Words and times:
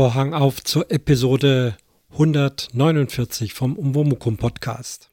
Vorhang 0.00 0.32
auf 0.32 0.64
zur 0.64 0.90
Episode 0.90 1.76
149 2.12 3.52
vom 3.52 3.76
Umwomukum 3.76 4.38
Podcast. 4.38 5.10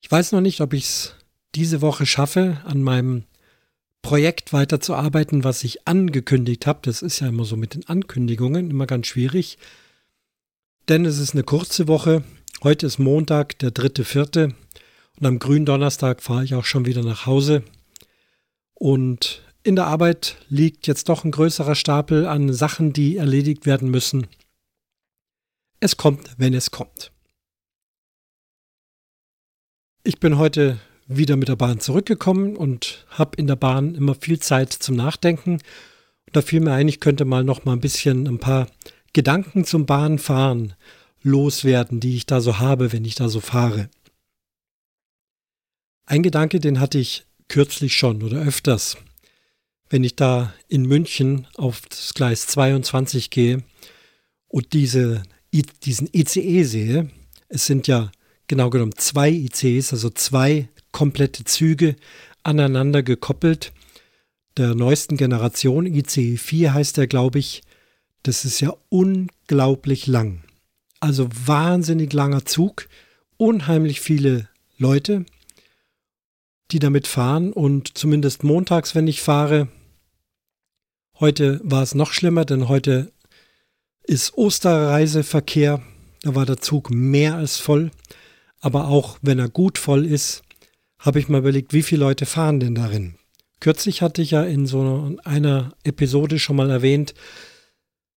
Ich 0.00 0.10
weiß 0.10 0.32
noch 0.32 0.40
nicht, 0.40 0.62
ob 0.62 0.72
ich 0.72 0.84
es 0.84 1.14
diese 1.54 1.82
Woche 1.82 2.06
schaffe, 2.06 2.62
an 2.64 2.82
meinem 2.82 3.24
Projekt 4.00 4.54
weiterzuarbeiten, 4.54 5.44
was 5.44 5.62
ich 5.62 5.86
angekündigt 5.86 6.66
habe. 6.66 6.78
Das 6.80 7.02
ist 7.02 7.20
ja 7.20 7.28
immer 7.28 7.44
so 7.44 7.58
mit 7.58 7.74
den 7.74 7.86
Ankündigungen 7.86 8.70
immer 8.70 8.86
ganz 8.86 9.08
schwierig. 9.08 9.58
Denn 10.88 11.04
es 11.04 11.18
ist 11.18 11.34
eine 11.34 11.44
kurze 11.44 11.86
Woche. 11.86 12.24
Heute 12.62 12.86
ist 12.86 12.98
Montag, 12.98 13.58
der 13.58 13.72
dritte, 13.72 14.04
vierte. 14.06 14.54
Und 15.20 15.26
am 15.26 15.38
grünen 15.38 15.66
Donnerstag 15.66 16.22
fahre 16.22 16.44
ich 16.44 16.54
auch 16.54 16.64
schon 16.64 16.86
wieder 16.86 17.02
nach 17.02 17.26
Hause. 17.26 17.62
Und 18.72 19.43
in 19.64 19.76
der 19.76 19.86
Arbeit 19.86 20.36
liegt 20.48 20.86
jetzt 20.86 21.08
doch 21.08 21.24
ein 21.24 21.30
größerer 21.30 21.74
Stapel 21.74 22.26
an 22.26 22.52
Sachen, 22.52 22.92
die 22.92 23.16
erledigt 23.16 23.64
werden 23.64 23.90
müssen. 23.90 24.26
Es 25.80 25.96
kommt, 25.96 26.34
wenn 26.36 26.54
es 26.54 26.70
kommt. 26.70 27.10
Ich 30.04 30.20
bin 30.20 30.36
heute 30.36 30.78
wieder 31.06 31.36
mit 31.36 31.48
der 31.48 31.56
Bahn 31.56 31.80
zurückgekommen 31.80 32.56
und 32.56 33.06
habe 33.08 33.36
in 33.36 33.46
der 33.46 33.56
Bahn 33.56 33.94
immer 33.94 34.14
viel 34.14 34.38
Zeit 34.38 34.70
zum 34.72 34.96
Nachdenken. 34.96 35.52
Und 35.54 36.36
da 36.36 36.42
fiel 36.42 36.60
mir 36.60 36.72
ein, 36.72 36.88
ich 36.88 37.00
könnte 37.00 37.24
mal 37.24 37.42
noch 37.42 37.64
mal 37.64 37.72
ein 37.72 37.80
bisschen 37.80 38.28
ein 38.28 38.38
paar 38.38 38.66
Gedanken 39.14 39.64
zum 39.64 39.86
Bahnfahren 39.86 40.74
loswerden, 41.22 42.00
die 42.00 42.16
ich 42.16 42.26
da 42.26 42.42
so 42.42 42.58
habe, 42.58 42.92
wenn 42.92 43.06
ich 43.06 43.14
da 43.14 43.30
so 43.30 43.40
fahre. 43.40 43.88
Ein 46.04 46.22
Gedanke, 46.22 46.60
den 46.60 46.80
hatte 46.80 46.98
ich 46.98 47.24
kürzlich 47.48 47.96
schon 47.96 48.22
oder 48.22 48.42
öfters 48.42 48.98
wenn 49.90 50.04
ich 50.04 50.16
da 50.16 50.52
in 50.68 50.86
München 50.86 51.46
auf 51.56 51.82
das 51.82 52.14
Gleis 52.14 52.46
22 52.46 53.30
gehe 53.30 53.62
und 54.48 54.72
diese, 54.72 55.22
diesen 55.84 56.08
ICE 56.12 56.64
sehe, 56.64 57.10
es 57.48 57.66
sind 57.66 57.86
ja 57.86 58.10
genau 58.46 58.70
genommen 58.70 58.96
zwei 58.96 59.30
ICs, 59.30 59.92
also 59.92 60.10
zwei 60.10 60.68
komplette 60.92 61.44
Züge 61.44 61.96
aneinander 62.42 63.02
gekoppelt, 63.02 63.72
der 64.56 64.74
neuesten 64.74 65.16
Generation, 65.16 65.86
ICE 65.86 66.36
4 66.36 66.74
heißt 66.74 66.96
der, 66.96 67.06
glaube 67.06 67.40
ich, 67.40 67.62
das 68.22 68.44
ist 68.44 68.60
ja 68.60 68.72
unglaublich 68.88 70.06
lang. 70.06 70.44
Also 71.00 71.28
wahnsinnig 71.44 72.12
langer 72.12 72.44
Zug, 72.44 72.88
unheimlich 73.36 74.00
viele 74.00 74.48
Leute, 74.78 75.26
die 76.74 76.80
damit 76.80 77.06
fahren. 77.06 77.52
Und 77.52 77.96
zumindest 77.96 78.44
montags, 78.44 78.94
wenn 78.94 79.06
ich 79.06 79.22
fahre, 79.22 79.68
heute 81.20 81.60
war 81.62 81.82
es 81.82 81.94
noch 81.94 82.12
schlimmer, 82.12 82.44
denn 82.44 82.68
heute 82.68 83.12
ist 84.02 84.36
Osterreiseverkehr, 84.36 85.80
da 86.22 86.34
war 86.34 86.44
der 86.44 86.58
Zug 86.58 86.90
mehr 86.90 87.36
als 87.36 87.56
voll, 87.56 87.90
aber 88.60 88.88
auch 88.88 89.18
wenn 89.22 89.38
er 89.38 89.48
gut 89.48 89.78
voll 89.78 90.04
ist, 90.04 90.42
habe 90.98 91.18
ich 91.18 91.28
mal 91.28 91.38
überlegt, 91.38 91.72
wie 91.72 91.82
viele 91.82 92.00
Leute 92.00 92.26
fahren 92.26 92.60
denn 92.60 92.74
darin. 92.74 93.14
Kürzlich 93.60 94.02
hatte 94.02 94.20
ich 94.20 94.32
ja 94.32 94.42
in 94.42 94.66
so 94.66 95.16
einer 95.24 95.72
Episode 95.84 96.38
schon 96.38 96.56
mal 96.56 96.70
erwähnt, 96.70 97.14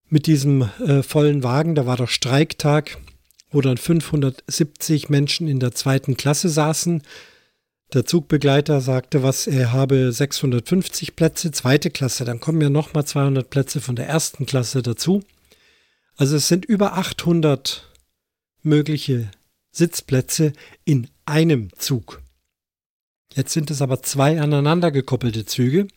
mit 0.10 0.26
diesem 0.26 0.70
äh, 0.86 1.04
vollen 1.04 1.44
Wagen, 1.44 1.76
da 1.76 1.86
war 1.86 1.98
doch 1.98 2.10
Streiktag, 2.10 2.98
wo 3.52 3.62
dann 3.62 3.78
570 3.78 5.10
Menschen 5.10 5.48
in 5.48 5.60
der 5.60 5.74
zweiten 5.74 6.18
Klasse 6.18 6.50
saßen 6.50 7.04
der 7.94 8.06
Zugbegleiter 8.06 8.82
sagte, 8.82 9.24
was 9.24 9.48
er 9.48 9.72
habe 9.72 10.12
650 10.12 11.16
Plätze, 11.16 11.52
zweite 11.52 11.90
Klasse, 11.90 12.26
dann 12.26 12.40
kommen 12.40 12.62
ja 12.62 12.70
nochmal 12.70 13.06
200 13.06 13.50
Plätze 13.50 13.80
von 13.80 13.96
der 13.96 14.08
ersten 14.08 14.46
Klasse 14.46 14.82
dazu. 14.82 15.24
Also 16.18 16.36
es 16.36 16.48
sind 16.48 16.66
über 16.66 16.98
800 16.98 17.90
mögliche 18.62 19.32
Sitzplätze 19.72 20.52
in 20.84 21.08
einem 21.26 21.70
Zug. 21.78 22.22
Jetzt 23.34 23.54
sind 23.54 23.72
es 23.72 23.82
aber 23.82 24.02
zwei 24.02 24.42
aneinander 24.42 24.92
gekoppelte 24.92 25.46
Züge, 25.46 25.88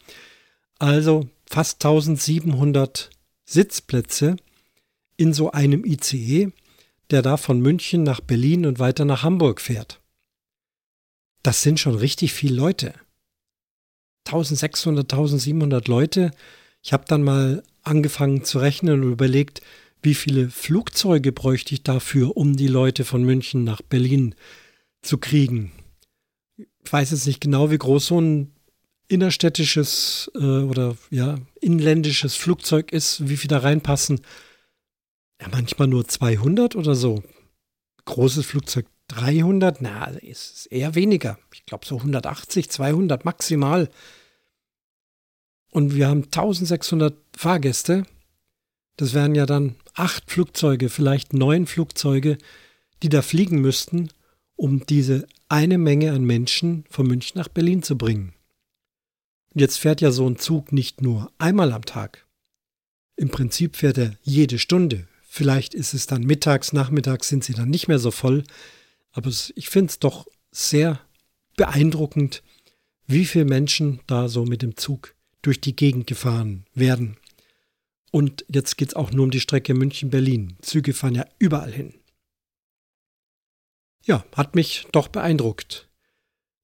also 0.78 1.28
fast 1.46 1.84
1700 1.84 3.10
Sitzplätze 3.46 4.36
in 5.16 5.32
so 5.32 5.50
einem 5.50 5.84
ICE, 5.84 6.52
der 7.10 7.22
da 7.22 7.36
von 7.36 7.60
München 7.60 8.04
nach 8.04 8.20
Berlin 8.20 8.66
und 8.66 8.78
weiter 8.78 9.04
nach 9.04 9.24
Hamburg 9.24 9.60
fährt 9.60 9.99
das 11.42 11.62
sind 11.62 11.80
schon 11.80 11.94
richtig 11.94 12.32
viele 12.32 12.54
Leute. 12.54 12.94
1600, 14.26 15.10
1700 15.10 15.88
Leute. 15.88 16.30
Ich 16.82 16.92
habe 16.92 17.04
dann 17.06 17.22
mal 17.22 17.62
angefangen 17.82 18.44
zu 18.44 18.58
rechnen 18.58 19.02
und 19.02 19.12
überlegt, 19.12 19.60
wie 20.02 20.14
viele 20.14 20.50
Flugzeuge 20.50 21.32
bräuchte 21.32 21.74
ich 21.74 21.82
dafür, 21.82 22.36
um 22.36 22.56
die 22.56 22.68
Leute 22.68 23.04
von 23.04 23.22
München 23.22 23.64
nach 23.64 23.82
Berlin 23.82 24.34
zu 25.02 25.18
kriegen. 25.18 25.72
Ich 26.56 26.92
weiß 26.92 27.10
jetzt 27.10 27.26
nicht 27.26 27.40
genau, 27.40 27.70
wie 27.70 27.78
groß 27.78 28.06
so 28.06 28.20
ein 28.20 28.52
innerstädtisches 29.08 30.30
äh, 30.34 30.38
oder 30.38 30.96
ja, 31.10 31.38
inländisches 31.60 32.36
Flugzeug 32.36 32.92
ist, 32.92 33.28
wie 33.28 33.36
viel 33.36 33.48
da 33.48 33.58
reinpassen. 33.58 34.20
Ja, 35.40 35.48
manchmal 35.50 35.88
nur 35.88 36.06
200 36.06 36.76
oder 36.76 36.94
so. 36.94 37.22
Großes 38.04 38.46
Flugzeug 38.46 38.86
300, 39.10 39.82
na, 39.82 40.04
ist 40.06 40.66
eher 40.66 40.94
weniger. 40.94 41.38
Ich 41.52 41.66
glaube 41.66 41.84
so 41.84 41.96
180, 41.96 42.70
200 42.70 43.24
maximal. 43.24 43.90
Und 45.70 45.94
wir 45.94 46.08
haben 46.08 46.24
1600 46.24 47.14
Fahrgäste. 47.36 48.04
Das 48.96 49.14
wären 49.14 49.34
ja 49.34 49.46
dann 49.46 49.76
acht 49.94 50.30
Flugzeuge, 50.30 50.88
vielleicht 50.88 51.32
neun 51.32 51.66
Flugzeuge, 51.66 52.38
die 53.02 53.08
da 53.08 53.22
fliegen 53.22 53.60
müssten, 53.60 54.10
um 54.56 54.86
diese 54.86 55.26
eine 55.48 55.78
Menge 55.78 56.12
an 56.12 56.22
Menschen 56.22 56.84
von 56.88 57.06
München 57.06 57.38
nach 57.38 57.48
Berlin 57.48 57.82
zu 57.82 57.96
bringen. 57.98 58.34
Und 59.52 59.60
jetzt 59.60 59.78
fährt 59.78 60.00
ja 60.00 60.12
so 60.12 60.28
ein 60.28 60.38
Zug 60.38 60.72
nicht 60.72 61.02
nur 61.02 61.32
einmal 61.38 61.72
am 61.72 61.84
Tag. 61.84 62.26
Im 63.16 63.30
Prinzip 63.30 63.76
fährt 63.76 63.98
er 63.98 64.16
jede 64.22 64.58
Stunde. 64.58 65.08
Vielleicht 65.28 65.74
ist 65.74 65.94
es 65.94 66.06
dann 66.06 66.22
mittags, 66.22 66.72
nachmittags 66.72 67.28
sind 67.28 67.42
sie 67.42 67.54
dann 67.54 67.70
nicht 67.70 67.88
mehr 67.88 67.98
so 67.98 68.10
voll. 68.10 68.44
Aber 69.12 69.28
ich 69.28 69.68
finde 69.68 69.90
es 69.90 69.98
doch 69.98 70.26
sehr 70.50 71.00
beeindruckend, 71.56 72.42
wie 73.06 73.24
viele 73.24 73.44
Menschen 73.44 74.00
da 74.06 74.28
so 74.28 74.44
mit 74.44 74.62
dem 74.62 74.76
Zug 74.76 75.14
durch 75.42 75.60
die 75.60 75.74
Gegend 75.74 76.06
gefahren 76.06 76.64
werden. 76.74 77.16
Und 78.12 78.44
jetzt 78.48 78.76
geht 78.76 78.88
es 78.88 78.96
auch 78.96 79.12
nur 79.12 79.24
um 79.24 79.30
die 79.30 79.40
Strecke 79.40 79.74
München-Berlin. 79.74 80.56
Züge 80.62 80.94
fahren 80.94 81.14
ja 81.14 81.26
überall 81.38 81.72
hin. 81.72 81.94
Ja, 84.04 84.24
hat 84.34 84.54
mich 84.54 84.86
doch 84.92 85.08
beeindruckt. 85.08 85.88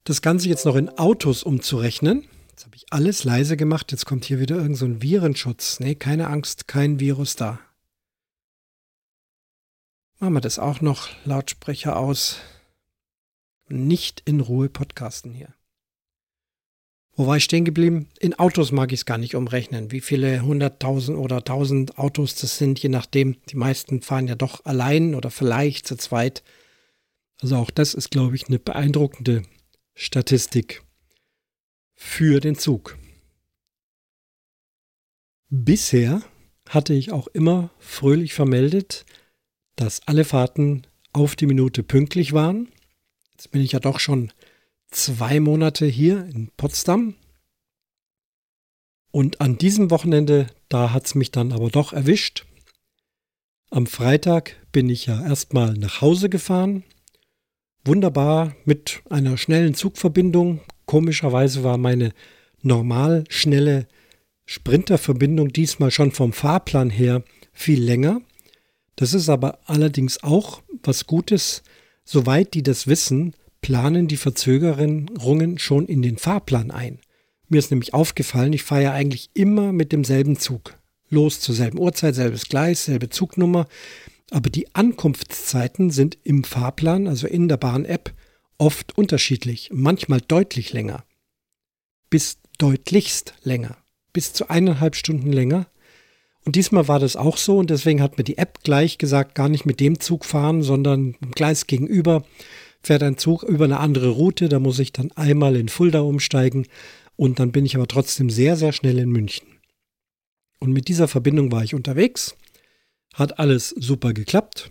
Das 0.05 0.23
Ganze 0.23 0.49
jetzt 0.49 0.65
noch 0.65 0.77
in 0.77 0.89
Autos 0.89 1.43
umzurechnen. 1.43 2.29
Jetzt 2.51 2.65
habe 2.65 2.77
ich 2.77 2.87
alles 2.91 3.25
leise 3.25 3.57
gemacht. 3.57 3.93
Jetzt 3.93 4.07
kommt 4.07 4.25
hier 4.25 4.41
wieder 4.41 4.57
irgend 4.57 4.77
so 4.77 5.03
Virenschutz. 5.03 5.81
Nee, 5.81 5.95
keine 5.95 6.29
Angst, 6.29 6.69
kein 6.69 7.01
Virus 7.01 7.37
da. 7.37 7.61
Machen 10.19 10.33
wir 10.33 10.41
das 10.41 10.59
auch 10.59 10.81
noch 10.81 11.11
Lautsprecher 11.27 11.99
aus. 11.99 12.39
Nicht 13.69 14.23
in 14.25 14.41
Ruhe 14.41 14.71
podcasten 14.71 15.35
hier. 15.35 15.53
Wo 17.15 17.27
war 17.27 17.37
ich 17.37 17.45
stehen 17.45 17.67
geblieben? 17.67 18.09
In 18.19 18.39
Autos 18.39 18.73
mag 18.73 18.93
ich 18.93 19.01
es 19.01 19.05
gar 19.05 19.19
nicht 19.19 19.35
umrechnen, 19.35 19.93
wie 19.93 20.01
viele 20.01 20.41
hunderttausend 20.41 21.19
oder 21.19 21.45
tausend 21.45 21.99
Autos 21.99 22.35
das 22.35 22.57
sind, 22.57 22.79
je 22.79 22.89
nachdem. 22.89 23.37
Die 23.51 23.57
meisten 23.57 24.01
fahren 24.01 24.27
ja 24.27 24.37
doch 24.37 24.65
allein 24.65 25.15
oder 25.15 25.31
vielleicht 25.31 25.87
zu 25.87 25.97
zweit. 25.97 26.43
Also 27.41 27.57
auch 27.57 27.71
das 27.71 27.93
ist, 27.93 28.11
glaube 28.11 28.37
ich, 28.37 28.49
eine 28.49 28.59
beeindruckende 28.59 29.43
Statistik 29.95 30.83
für 31.95 32.41
den 32.41 32.57
Zug. 32.57 32.97
Bisher 35.51 36.23
hatte 36.69 36.95
ich 36.95 37.13
auch 37.13 37.27
immer 37.29 37.71
fröhlich 37.79 38.33
vermeldet, 38.33 39.05
dass 39.77 40.07
alle 40.07 40.25
Fahrten 40.25 40.83
auf 41.13 41.37
die 41.37 41.47
Minute 41.47 41.83
pünktlich 41.83 42.33
waren. 42.33 42.69
Jetzt 43.33 43.51
bin 43.51 43.63
ich 43.63 43.73
ja 43.73 43.81
doch 43.81 44.01
schon 44.01 44.33
zwei 44.91 45.41
Monate 45.41 45.87
hier 45.87 46.27
in 46.27 46.51
Potsdam. 46.57 47.15
Und 49.13 49.41
an 49.41 49.57
diesem 49.59 49.91
Wochenende, 49.91 50.49
da 50.69 50.93
hat 50.93 51.07
es 51.07 51.15
mich 51.15 51.31
dann 51.31 51.53
aber 51.53 51.71
doch 51.71 51.93
erwischt. 51.93 52.45
Am 53.71 53.87
Freitag 53.87 54.57
bin 54.73 54.89
ich 54.89 55.07
ja 55.07 55.23
erstmal 55.23 55.75
nach 55.75 56.01
Hause 56.01 56.29
gefahren. 56.29 56.85
Wunderbar 57.85 58.55
mit 58.65 59.03
einer 59.11 59.37
schnellen 59.37 59.75
Zugverbindung. 59.75 60.61
Komischerweise 60.87 61.65
war 61.65 61.79
meine 61.79 62.13
normal 62.63 63.25
schnelle 63.29 63.87
Sprinterverbindung 64.45 65.53
diesmal 65.53 65.91
schon 65.91 66.13
vom 66.13 66.33
Fahrplan 66.33 66.91
her 66.91 67.23
viel 67.53 67.83
länger. 67.83 68.21
Das 68.97 69.15
ist 69.15 69.29
aber 69.29 69.59
allerdings 69.67 70.23
auch 70.23 70.63
was 70.83 71.07
Gutes. 71.07 71.63
Soweit 72.05 72.55
die 72.55 72.63
das 72.63 72.87
wissen, 72.87 73.35
planen 73.61 74.09
die 74.09 74.17
Verzögerungen 74.17 75.59
schon 75.59 75.87
in 75.87 76.03
den 76.03 76.19
Fahrplan 76.19 76.71
ein. 76.71 77.01
Mir 77.49 77.59
ist 77.59 77.71
nämlich 77.71 77.95
aufgefallen, 77.95 78.53
ich 78.53 78.63
fahre 78.63 78.83
ja 78.85 78.93
eigentlich 78.93 79.31
immer 79.35 79.73
mit 79.73 79.93
demselben 79.93 80.39
Zug. 80.39 80.79
los 81.09 81.41
zur 81.41 81.55
selben 81.55 81.79
Uhrzeit, 81.79 82.15
selbes 82.15 82.49
Gleis, 82.49 82.87
selbe 82.87 83.09
Zugnummer. 83.09 83.69
Aber 84.31 84.51
die 84.51 84.75
Ankunftszeiten 84.75 85.91
sind 85.91 86.19
im 86.25 86.43
Fahrplan, 86.43 87.07
also 87.07 87.29
in 87.29 87.47
der 87.47 87.59
Bahn-App, 87.59 88.13
oft 88.59 88.99
unterschiedlich, 88.99 89.71
manchmal 89.73 90.21
deutlich 90.21 90.73
länger. 90.73 91.05
Bis 92.11 92.39
deutlichst 92.59 93.35
länger. 93.43 93.77
Bis 94.13 94.33
zu 94.33 94.49
eineinhalb 94.49 94.97
Stunden 94.97 95.33
länger. 95.33 95.67
Und 96.47 96.55
diesmal 96.55 96.87
war 96.87 97.01
das 97.01 97.17
auch 97.17 97.39
so 97.39 97.59
und 97.59 97.71
deswegen 97.71 98.01
hat 98.01 98.19
mir 98.19 98.25
die 98.25 98.39
App 98.39 98.61
gleich 98.63 98.99
gesagt, 98.99 99.35
gar 99.35 99.49
nicht 99.49 99.67
mit 99.67 99.81
dem 99.81 99.99
Zug 99.99 100.25
fahren, 100.25 100.63
sondern 100.63 101.17
im 101.21 101.33
Gleis 101.33 101.67
gegenüber 101.67 102.25
fährt 102.81 103.03
ein 103.03 103.19
Zug 103.19 103.43
über 103.43 103.65
eine 103.65 103.81
andere 103.81 104.11
Route. 104.11 104.49
Da 104.49 104.61
muss 104.61 104.79
ich 104.79 104.93
dann 104.93 105.11
einmal 105.17 105.57
in 105.57 105.69
Fulda 105.69 106.01
umsteigen 106.03 106.69
und 107.17 107.41
dann 107.41 107.51
bin 107.51 107.67
ich 107.67 107.75
aber 107.75 107.89
trotzdem 107.89 108.31
sehr, 108.31 108.57
sehr 108.57 108.73
schnell 108.73 108.97
in 108.99 109.11
München. 109.11 109.49
Und 110.61 110.73
mit 110.73 110.87
dieser 110.87 111.09
Verbindung 111.09 111.51
war 111.51 111.65
ich 111.65 111.75
unterwegs. 111.75 112.37
Hat 113.13 113.41
alles 113.41 113.71
super 113.71 114.13
geklappt. 114.13 114.71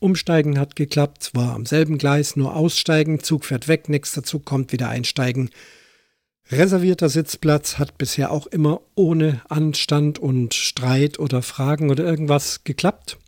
Umsteigen 0.00 0.58
hat 0.58 0.76
geklappt, 0.76 1.30
war 1.32 1.54
am 1.54 1.64
selben 1.64 1.96
Gleis, 1.96 2.36
nur 2.36 2.54
aussteigen, 2.54 3.20
Zug 3.20 3.46
fährt 3.46 3.68
weg, 3.68 3.88
nächster 3.88 4.22
Zug 4.22 4.44
kommt, 4.44 4.70
wieder 4.72 4.90
einsteigen. 4.90 5.48
Reservierter 6.50 7.10
Sitzplatz 7.10 7.78
hat 7.78 7.98
bisher 7.98 8.30
auch 8.30 8.46
immer 8.46 8.80
ohne 8.94 9.42
Anstand 9.50 10.18
und 10.18 10.54
Streit 10.54 11.18
oder 11.18 11.42
Fragen 11.42 11.90
oder 11.90 12.04
irgendwas 12.04 12.64
geklappt. 12.64 13.18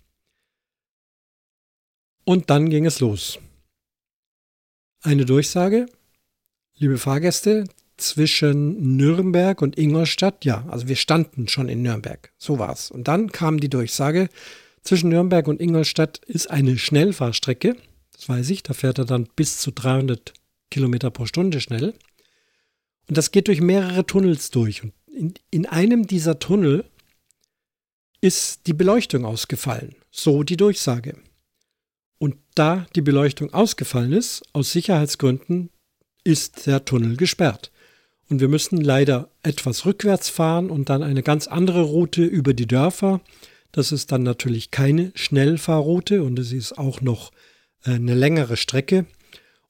Und 2.24 2.48
dann 2.48 2.70
ging 2.70 2.86
es 2.86 3.00
los. 3.00 3.38
Eine 5.02 5.26
Durchsage, 5.26 5.86
liebe 6.76 6.96
Fahrgäste, 6.96 7.64
zwischen 7.98 8.96
Nürnberg 8.96 9.60
und 9.60 9.76
Ingolstadt. 9.76 10.46
Ja, 10.46 10.64
also 10.68 10.88
wir 10.88 10.96
standen 10.96 11.48
schon 11.48 11.68
in 11.68 11.82
Nürnberg. 11.82 12.32
So 12.38 12.58
war's. 12.58 12.90
Und 12.90 13.08
dann 13.08 13.30
kam 13.32 13.60
die 13.60 13.68
Durchsage, 13.68 14.28
zwischen 14.82 15.10
Nürnberg 15.10 15.46
und 15.46 15.60
Ingolstadt 15.60 16.18
ist 16.26 16.50
eine 16.50 16.78
Schnellfahrstrecke. 16.78 17.76
Das 18.12 18.28
weiß 18.30 18.48
ich, 18.48 18.62
da 18.62 18.72
fährt 18.72 18.98
er 18.98 19.04
dann 19.04 19.28
bis 19.36 19.58
zu 19.58 19.70
300 19.70 20.32
Kilometer 20.70 21.10
pro 21.10 21.26
Stunde 21.26 21.60
schnell. 21.60 21.94
Und 23.10 23.16
das 23.16 23.32
geht 23.32 23.48
durch 23.48 23.60
mehrere 23.60 24.06
Tunnels 24.06 24.52
durch. 24.52 24.84
Und 24.84 24.92
in, 25.12 25.34
in 25.50 25.66
einem 25.66 26.06
dieser 26.06 26.38
Tunnel 26.38 26.84
ist 28.20 28.68
die 28.68 28.72
Beleuchtung 28.72 29.24
ausgefallen. 29.24 29.96
So 30.12 30.44
die 30.44 30.56
Durchsage. 30.56 31.16
Und 32.18 32.36
da 32.54 32.86
die 32.94 33.00
Beleuchtung 33.00 33.52
ausgefallen 33.52 34.12
ist, 34.12 34.44
aus 34.52 34.70
Sicherheitsgründen, 34.70 35.70
ist 36.22 36.68
der 36.68 36.84
Tunnel 36.84 37.16
gesperrt. 37.16 37.72
Und 38.28 38.40
wir 38.40 38.46
müssen 38.46 38.80
leider 38.80 39.28
etwas 39.42 39.86
rückwärts 39.86 40.28
fahren 40.28 40.70
und 40.70 40.88
dann 40.88 41.02
eine 41.02 41.24
ganz 41.24 41.48
andere 41.48 41.82
Route 41.82 42.22
über 42.22 42.54
die 42.54 42.68
Dörfer. 42.68 43.20
Das 43.72 43.90
ist 43.90 44.12
dann 44.12 44.22
natürlich 44.22 44.70
keine 44.70 45.10
Schnellfahrroute 45.16 46.22
und 46.22 46.38
es 46.38 46.52
ist 46.52 46.78
auch 46.78 47.00
noch 47.00 47.32
äh, 47.84 47.90
eine 47.90 48.14
längere 48.14 48.56
Strecke. 48.56 49.06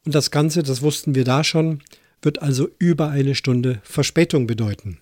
Und 0.05 0.15
das 0.15 0.31
Ganze, 0.31 0.63
das 0.63 0.83
wussten 0.83 1.15
wir 1.15 1.25
da 1.25 1.43
schon, 1.43 1.81
wird 2.23 2.43
also 2.43 2.69
über 2.79 3.09
eine 3.09 3.35
Stunde 3.35 3.81
Verspätung 3.83 4.47
bedeuten. 4.47 4.99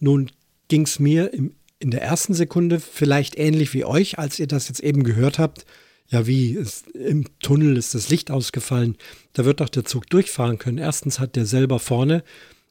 Nun 0.00 0.30
ging 0.68 0.82
es 0.82 0.98
mir 0.98 1.32
im, 1.32 1.54
in 1.78 1.90
der 1.90 2.02
ersten 2.02 2.34
Sekunde 2.34 2.80
vielleicht 2.80 3.36
ähnlich 3.36 3.74
wie 3.74 3.84
euch, 3.84 4.18
als 4.18 4.38
ihr 4.38 4.46
das 4.46 4.68
jetzt 4.68 4.80
eben 4.80 5.04
gehört 5.04 5.38
habt 5.38 5.66
ja 6.08 6.26
wie, 6.26 6.52
ist, 6.52 6.88
im 6.88 7.26
Tunnel 7.40 7.76
ist 7.76 7.94
das 7.94 8.08
Licht 8.08 8.30
ausgefallen, 8.30 8.96
da 9.32 9.44
wird 9.44 9.60
doch 9.60 9.68
der 9.68 9.84
Zug 9.84 10.08
durchfahren 10.10 10.58
können. 10.58 10.78
Erstens 10.78 11.18
hat 11.18 11.36
der 11.36 11.46
selber 11.46 11.78
vorne 11.78 12.22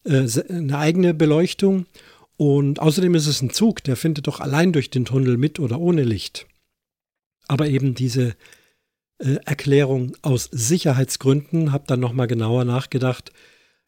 äh, 0.05 0.27
eine 0.49 0.77
eigene 0.77 1.13
Beleuchtung 1.13 1.85
und 2.37 2.79
außerdem 2.79 3.15
ist 3.15 3.27
es 3.27 3.41
ein 3.41 3.51
Zug, 3.51 3.83
der 3.83 3.95
findet 3.95 4.27
doch 4.27 4.39
allein 4.39 4.73
durch 4.73 4.89
den 4.89 5.05
Tunnel 5.05 5.37
mit 5.37 5.59
oder 5.59 5.79
ohne 5.79 6.03
Licht. 6.03 6.47
Aber 7.47 7.67
eben 7.67 7.93
diese 7.93 8.35
äh, 9.19 9.35
Erklärung 9.45 10.15
aus 10.21 10.49
Sicherheitsgründen, 10.51 11.71
habe 11.71 11.85
dann 11.87 11.99
nochmal 11.99 12.27
genauer 12.27 12.65
nachgedacht. 12.65 13.31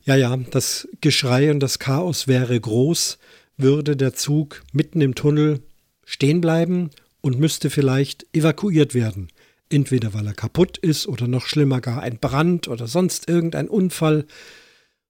Ja, 0.04 0.16
ja, 0.16 0.36
das 0.52 0.88
Geschrei 1.02 1.52
und 1.52 1.60
das 1.60 1.80
Chaos 1.80 2.28
wäre 2.28 2.60
groß, 2.60 3.18
würde 3.58 3.96
der 3.96 4.14
Zug 4.14 4.64
mitten 4.72 5.02
im 5.02 5.16
Tunnel 5.16 5.62
stehen 6.06 6.42
bleiben 6.42 6.92
und 7.22 7.40
müsste 7.40 7.70
vielleicht 7.70 8.26
evakuiert 8.36 8.94
werden. 8.94 9.30
Entweder 9.70 10.14
weil 10.14 10.28
er 10.28 10.36
kaputt 10.36 10.78
ist 10.78 11.08
oder 11.08 11.28
noch 11.28 11.48
schlimmer 11.48 11.82
gar 11.82 12.02
ein 12.02 12.20
Brand 12.20 12.68
oder 12.68 12.88
sonst 12.88 13.28
irgendein 13.28 13.68
Unfall. 13.68 14.26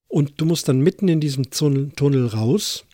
Und 0.07 0.39
du 0.39 0.45
musst 0.45 0.69
dann 0.69 0.79
mitten 0.79 1.09
in 1.09 1.19
diesem 1.19 1.51
Tunnel 1.51 2.27
raus 2.27 2.85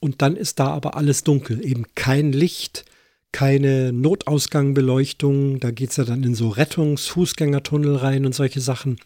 und 0.00 0.20
dann 0.22 0.36
ist 0.36 0.60
da 0.60 0.68
aber 0.68 0.96
alles 0.96 1.24
dunkel, 1.24 1.64
eben 1.64 1.86
kein 1.94 2.32
Licht, 2.32 2.84
keine 3.32 3.92
Notausgangbeleuchtung, 3.92 5.60
da 5.60 5.70
geht 5.70 5.90
es 5.90 5.96
ja 5.96 6.04
dann 6.04 6.24
in 6.24 6.34
so 6.34 6.48
Rettungs-Fußgängertunnel 6.50 7.96
rein 7.96 8.26
und 8.26 8.34
solche 8.34 8.60
Sachen. 8.60 8.98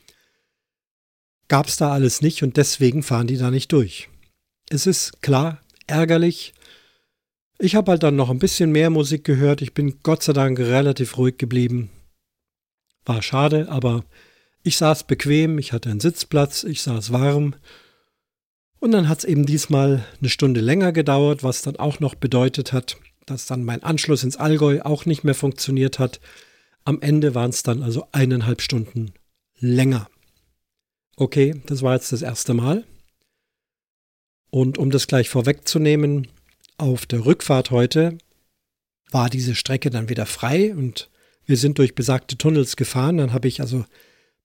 Gab 1.48 1.66
es 1.66 1.76
da 1.76 1.92
alles 1.92 2.22
nicht 2.22 2.42
und 2.42 2.56
deswegen 2.56 3.02
fahren 3.02 3.26
die 3.26 3.36
da 3.36 3.50
nicht 3.50 3.72
durch. 3.72 4.08
Es 4.70 4.86
ist 4.86 5.22
klar 5.22 5.60
ärgerlich, 5.86 6.54
ich 7.64 7.76
habe 7.76 7.92
halt 7.92 8.02
dann 8.02 8.16
noch 8.16 8.28
ein 8.28 8.40
bisschen 8.40 8.72
mehr 8.72 8.90
Musik 8.90 9.22
gehört. 9.22 9.62
Ich 9.62 9.72
bin 9.72 10.00
Gott 10.02 10.24
sei 10.24 10.32
Dank 10.32 10.58
relativ 10.58 11.16
ruhig 11.16 11.38
geblieben. 11.38 11.90
War 13.04 13.22
schade, 13.22 13.68
aber 13.68 14.04
ich 14.64 14.76
saß 14.76 15.04
bequem, 15.04 15.58
ich 15.58 15.72
hatte 15.72 15.88
einen 15.88 16.00
Sitzplatz, 16.00 16.64
ich 16.64 16.82
saß 16.82 17.12
warm. 17.12 17.54
Und 18.80 18.90
dann 18.90 19.08
hat 19.08 19.18
es 19.18 19.24
eben 19.24 19.46
diesmal 19.46 20.04
eine 20.18 20.28
Stunde 20.28 20.60
länger 20.60 20.90
gedauert, 20.90 21.44
was 21.44 21.62
dann 21.62 21.76
auch 21.76 22.00
noch 22.00 22.16
bedeutet 22.16 22.72
hat, 22.72 22.96
dass 23.26 23.46
dann 23.46 23.64
mein 23.64 23.82
Anschluss 23.82 24.22
ins 24.22 24.36
Allgäu 24.36 24.80
auch 24.82 25.06
nicht 25.06 25.24
mehr 25.24 25.34
funktioniert 25.34 25.98
hat. 25.98 26.20
Am 26.84 27.00
Ende 27.00 27.34
waren 27.34 27.50
es 27.50 27.62
dann 27.62 27.82
also 27.82 28.06
eineinhalb 28.12 28.60
Stunden 28.60 29.12
länger. 29.58 30.08
Okay, 31.16 31.62
das 31.66 31.82
war 31.82 31.94
jetzt 31.94 32.12
das 32.12 32.22
erste 32.22 32.54
Mal. 32.54 32.84
Und 34.50 34.78
um 34.78 34.90
das 34.90 35.06
gleich 35.06 35.28
vorwegzunehmen, 35.28 36.28
auf 36.78 37.06
der 37.06 37.24
Rückfahrt 37.24 37.70
heute 37.70 38.18
war 39.10 39.30
diese 39.30 39.54
Strecke 39.54 39.90
dann 39.90 40.08
wieder 40.08 40.26
frei 40.26 40.74
und 40.74 41.10
wir 41.44 41.56
sind 41.56 41.78
durch 41.78 41.94
besagte 41.94 42.36
Tunnels 42.36 42.76
gefahren. 42.76 43.18
Dann 43.18 43.32
habe 43.32 43.48
ich 43.48 43.60
also 43.60 43.84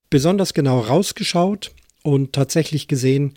besonders 0.10 0.54
genau 0.54 0.80
rausgeschaut 0.80 1.74
und 2.04 2.34
tatsächlich 2.34 2.88
gesehen, 2.88 3.34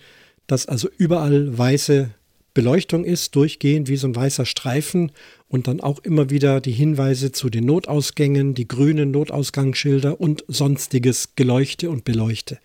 dass 0.47 0.67
also 0.67 0.88
überall 0.97 1.57
weiße 1.57 2.11
Beleuchtung 2.52 3.04
ist, 3.04 3.35
durchgehend 3.37 3.88
wie 3.88 3.97
so 3.97 4.09
ein 4.09 4.16
weißer 4.16 4.45
Streifen 4.45 5.12
und 5.49 5.69
dann 5.69 5.80
auch 5.80 6.00
immer 6.00 6.30
wieder 6.30 6.61
die 6.61 6.73
Hinweise 6.73 7.33
zu 7.33 7.49
den 7.50 7.66
Notausgängen, 7.66 8.54
die 8.54 8.66
grünen 8.66 9.11
Notausgangsschilder 9.11 10.21
und 10.21 10.45
sonstiges 10.49 11.37
Geleuchte 11.37 11.90
und 11.90 12.04
Beleuchte. 12.04 12.59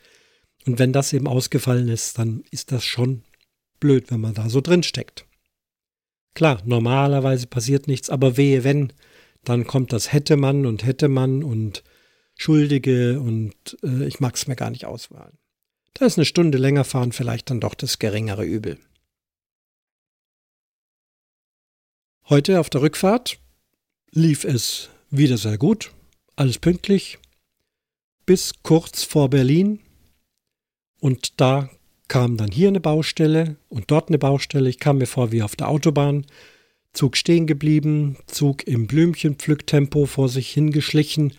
Und 0.65 0.79
wenn 0.79 0.93
das 0.93 1.13
eben 1.13 1.27
ausgefallen 1.27 1.89
ist, 1.89 2.17
dann 2.17 2.43
ist 2.51 2.71
das 2.71 2.83
schon 2.83 3.23
blöd, 3.79 4.09
wenn 4.09 4.21
man 4.21 4.33
da 4.33 4.49
so 4.49 4.61
drin 4.61 4.83
steckt. 4.83 5.25
Klar, 6.33 6.61
normalerweise 6.65 7.47
passiert 7.47 7.87
nichts, 7.87 8.09
aber 8.09 8.37
wehe, 8.37 8.63
wenn, 8.63 8.91
dann 9.43 9.65
kommt 9.67 9.93
das 9.93 10.11
hätte 10.11 10.35
man 10.35 10.65
und 10.65 10.85
hätte 10.85 11.07
man 11.07 11.43
und 11.43 11.83
Schuldige 12.37 13.21
und 13.21 13.53
äh, 13.83 14.05
ich 14.05 14.19
mag 14.19 14.35
es 14.35 14.47
mir 14.47 14.55
gar 14.55 14.69
nicht 14.69 14.85
auswählen. 14.85 15.37
Da 15.93 16.05
ist 16.05 16.17
eine 16.17 16.25
Stunde 16.25 16.57
länger 16.57 16.83
fahren 16.83 17.13
vielleicht 17.13 17.49
dann 17.49 17.61
doch 17.61 17.73
das 17.73 17.99
geringere 17.99 18.43
Übel. 18.43 18.77
Heute 22.27 22.60
auf 22.60 22.72
der 22.72 22.82
Rückfahrt 22.82 23.38
lief 24.10 24.46
es 24.46 24.89
wieder 25.12 25.38
sehr 25.38 25.60
gut, 25.60 25.91
alles 26.36 26.58
pünktlich, 26.58 27.20
bis 28.25 28.51
kurz 28.63 29.03
vor 29.03 29.29
Berlin. 29.29 29.79
Und 31.00 31.39
da 31.39 31.70
kam 32.08 32.36
dann 32.36 32.50
hier 32.50 32.70
eine 32.70 32.79
Baustelle 32.79 33.58
und 33.70 33.91
dort 33.91 34.10
eine 34.10 34.17
Baustelle. 34.17 34.67
Ich 34.67 34.79
kam 34.79 34.98
mir 34.98 35.05
vor 35.05 35.32
wie 35.32 35.44
auf 35.44 35.55
der 35.55 35.70
Autobahn. 35.70 36.25
Zug 36.94 37.15
stehen 37.15 37.46
geblieben, 37.46 38.17
Zug 38.25 38.65
im 38.65 38.88
Blümchenpflücktempo 38.88 40.08
vor 40.08 40.27
sich 40.27 40.50
hingeschlichen. 40.50 41.34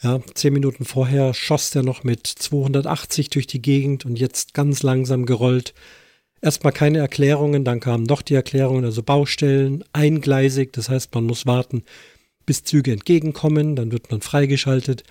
Ja, 0.00 0.22
zehn 0.32 0.54
Minuten 0.54 0.86
vorher 0.86 1.34
schoss 1.34 1.72
der 1.72 1.82
noch 1.82 2.04
mit 2.04 2.26
280 2.26 3.28
durch 3.28 3.46
die 3.46 3.60
Gegend 3.60 4.06
und 4.06 4.18
jetzt 4.18 4.54
ganz 4.54 4.82
langsam 4.82 5.26
gerollt. 5.26 5.74
Erstmal 6.46 6.72
keine 6.72 6.98
Erklärungen, 6.98 7.64
dann 7.64 7.80
kamen 7.80 8.06
doch 8.06 8.22
die 8.22 8.36
Erklärungen, 8.36 8.84
also 8.84 9.02
Baustellen, 9.02 9.82
eingleisig, 9.92 10.72
das 10.72 10.88
heißt, 10.88 11.12
man 11.12 11.24
muss 11.24 11.44
warten, 11.44 11.82
bis 12.46 12.62
Züge 12.62 12.92
entgegenkommen, 12.92 13.74
dann 13.74 13.90
wird 13.90 14.12
man 14.12 14.20
freigeschaltet. 14.20 15.02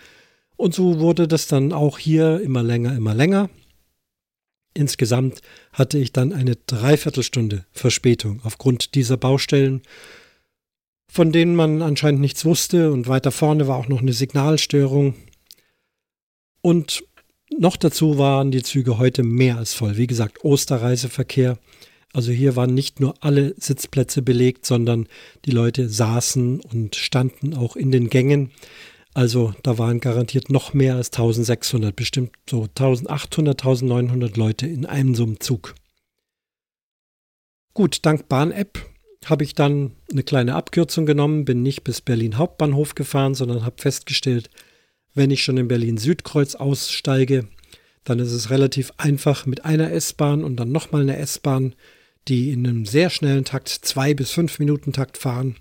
Und 0.56 0.74
so 0.74 1.02
wurde 1.02 1.28
das 1.28 1.48
dann 1.48 1.74
auch 1.74 2.00
hier 2.00 2.40
immer 2.40 2.64
länger, 2.64 2.96
immer 2.96 3.14
länger. 3.14 3.50
Insgesamt 4.74 5.42
hatte 5.74 5.98
ich 5.98 6.14
dann 6.14 6.32
eine 6.32 6.56
Dreiviertelstunde 6.56 7.66
Verspätung 7.74 8.40
aufgrund 8.46 8.96
dieser 8.96 9.18
Baustellen, 9.18 9.82
von 11.12 11.34
denen 11.34 11.54
man 11.54 11.82
anscheinend 11.82 12.22
nichts 12.22 12.46
wusste 12.46 12.94
und 12.94 13.10
weiter 13.10 13.34
vorne 13.34 13.68
war 13.68 13.76
auch 13.76 13.90
noch 13.90 14.00
eine 14.00 14.14
Signalstörung. 14.14 15.16
Und 16.62 17.04
noch 17.52 17.78
dazu 17.78 18.18
waren 18.18 18.52
die 18.52 18.64
Züge 18.64 18.98
heute 18.98 19.24
mehr 19.24 19.58
als 19.58 19.74
voll. 19.74 19.98
Wie 19.98 20.08
gesagt, 20.08 20.44
Osterreiseverkehr. 20.44 21.58
Also 22.14 22.32
hier 22.32 22.56
waren 22.56 22.74
nicht 22.74 23.00
nur 23.00 23.16
alle 23.20 23.54
Sitzplätze 23.58 24.22
belegt, 24.22 24.66
sondern 24.66 25.08
die 25.46 25.52
Leute 25.52 25.90
saßen 25.90 26.62
und 26.62 26.96
standen 26.96 27.54
auch 27.54 27.76
in 27.76 27.92
den 27.92 28.10
Gängen. 28.10 28.52
Also 29.14 29.54
da 29.64 29.78
waren 29.78 30.00
garantiert 30.00 30.50
noch 30.50 30.74
mehr 30.74 30.96
als 30.96 31.08
1600, 31.08 31.96
bestimmt 31.96 32.32
so 32.50 32.64
1800, 32.64 33.62
1900 33.64 34.38
Leute 34.38 34.68
in 34.68 34.86
einem 34.86 35.16
so 35.16 35.24
einem 35.24 35.40
Zug. 35.40 35.76
Gut, 37.74 38.00
dank 38.06 38.28
Bahn-App 38.30 38.80
habe 39.26 39.44
ich 39.44 39.54
dann 39.56 39.92
eine 40.12 40.24
kleine 40.24 40.56
Abkürzung 40.56 41.06
genommen, 41.06 41.46
bin 41.46 41.64
nicht 41.64 41.84
bis 41.84 42.02
Berlin 42.02 42.38
Hauptbahnhof 42.38 42.96
gefahren, 42.96 43.36
sondern 43.36 43.66
habe 43.66 43.82
festgestellt, 43.82 44.50
wenn 45.16 45.32
ich 45.32 45.44
schon 45.44 45.58
in 45.58 45.68
Berlin 45.68 45.98
Südkreuz 45.98 46.56
aussteige, 46.56 47.48
dann 48.04 48.20
ist 48.20 48.32
es 48.32 48.52
relativ 48.52 48.92
einfach 48.98 49.46
mit 49.46 49.66
einer 49.66 49.92
S-Bahn 49.92 50.44
und 50.44 50.58
dann 50.58 50.72
nochmal 50.72 51.02
eine 51.02 51.18
S-Bahn, 51.18 51.74
die 52.28 52.52
in 52.52 52.68
einem 52.68 52.86
sehr 52.86 53.10
schnellen 53.10 53.46
Takt, 53.46 53.70
zwei 53.70 54.14
bis 54.14 54.32
fünf 54.32 54.60
Minuten 54.60 54.94
Takt 54.94 55.18
fahren 55.18 55.56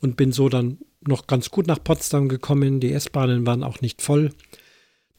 und 0.00 0.16
bin 0.16 0.32
so 0.32 0.48
dann 0.48 0.78
noch 1.00 1.26
ganz 1.26 1.50
gut 1.50 1.66
nach 1.66 1.82
Potsdam 1.82 2.28
gekommen. 2.28 2.80
Die 2.80 2.92
S-Bahnen 2.92 3.46
waren 3.46 3.62
auch 3.62 3.80
nicht 3.80 4.02
voll. 4.02 4.30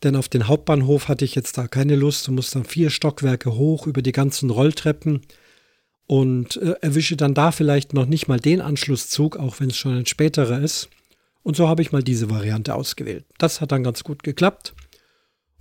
Denn 0.04 0.16
auf 0.16 0.30
den 0.30 0.48
Hauptbahnhof 0.48 1.10
hatte 1.10 1.26
ich 1.26 1.36
jetzt 1.36 1.58
da 1.58 1.68
keine 1.68 1.96
Lust. 1.96 2.28
Du 2.28 2.32
musst 2.32 2.56
dann 2.56 2.64
vier 2.64 2.90
Stockwerke 2.90 3.56
hoch 3.56 3.86
über 3.88 4.02
die 4.02 4.14
ganzen 4.14 4.50
Rolltreppen 4.50 5.22
und 6.08 6.56
äh, 6.58 6.76
erwische 6.82 7.18
dann 7.18 7.34
da 7.34 7.52
vielleicht 7.52 7.94
noch 7.94 8.06
nicht 8.06 8.28
mal 8.28 8.40
den 8.40 8.62
Anschlusszug, 8.62 9.38
auch 9.38 9.60
wenn 9.60 9.70
es 9.70 9.78
schon 9.78 9.98
ein 9.98 10.06
späterer 10.06 10.62
ist. 10.62 10.90
Und 11.44 11.56
so 11.56 11.68
habe 11.68 11.82
ich 11.82 11.92
mal 11.92 12.04
diese 12.04 12.30
Variante 12.30 12.76
ausgewählt. 12.76 13.26
Das 13.38 13.62
hat 13.62 13.72
dann 13.72 13.84
ganz 13.84 14.04
gut 14.04 14.24
geklappt. 14.24 14.74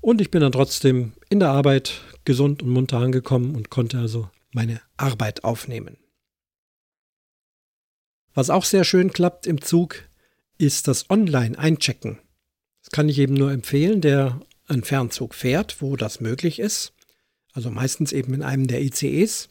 Und 0.00 0.20
ich 0.20 0.30
bin 0.30 0.40
dann 0.40 0.52
trotzdem 0.52 1.12
in 1.28 1.40
der 1.40 1.50
Arbeit 1.50 2.00
gesund 2.25 2.62
und 2.62 2.70
munter 2.70 2.99
angekommen 2.99 3.54
und 3.54 3.70
konnte 3.70 3.99
also 3.99 4.30
meine 4.52 4.80
Arbeit 4.97 5.44
aufnehmen. 5.44 5.97
Was 8.35 8.50
auch 8.50 8.64
sehr 8.64 8.85
schön 8.85 9.12
klappt 9.12 9.47
im 9.47 9.61
Zug, 9.61 10.04
ist 10.58 10.88
das 10.88 11.11
Online-Einchecken. 11.11 12.18
Das 12.82 12.90
kann 12.90 13.08
ich 13.08 13.18
eben 13.18 13.35
nur 13.35 13.50
empfehlen, 13.52 14.00
der 14.00 14.40
einen 14.66 14.85
Fernzug 14.85 15.35
fährt, 15.35 15.80
wo 15.82 15.97
das 15.97 16.20
möglich 16.20 16.58
ist. 16.58 16.92
Also 17.52 17.70
meistens 17.70 18.12
eben 18.12 18.35
in 18.35 18.42
einem 18.42 18.66
der 18.66 18.82
ICEs. 18.82 19.49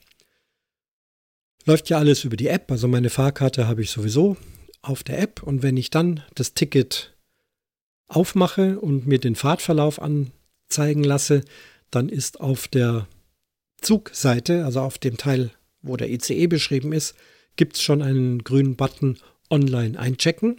Läuft 1.65 1.89
ja 1.89 1.97
alles 1.97 2.23
über 2.23 2.37
die 2.37 2.47
App, 2.47 2.71
also 2.71 2.87
meine 2.87 3.09
Fahrkarte 3.09 3.67
habe 3.67 3.81
ich 3.81 3.89
sowieso 3.89 4.37
auf 4.81 5.03
der 5.03 5.19
App 5.19 5.43
und 5.43 5.63
wenn 5.63 5.77
ich 5.77 5.89
dann 5.89 6.23
das 6.35 6.53
Ticket 6.53 7.15
aufmache 8.07 8.79
und 8.79 9.05
mir 9.07 9.19
den 9.19 9.35
Fahrtverlauf 9.35 10.01
anzeigen 10.01 11.03
lasse, 11.03 11.43
dann 11.91 12.09
ist 12.09 12.39
auf 12.39 12.67
der 12.67 13.07
Zugseite, 13.81 14.65
also 14.65 14.81
auf 14.81 14.97
dem 14.97 15.17
Teil, 15.17 15.51
wo 15.81 15.97
der 15.97 16.09
ICE 16.09 16.47
beschrieben 16.47 16.93
ist, 16.93 17.15
gibt 17.55 17.75
es 17.75 17.81
schon 17.81 18.01
einen 18.01 18.43
grünen 18.43 18.75
Button 18.75 19.17
Online 19.49 19.97
einchecken. 19.99 20.57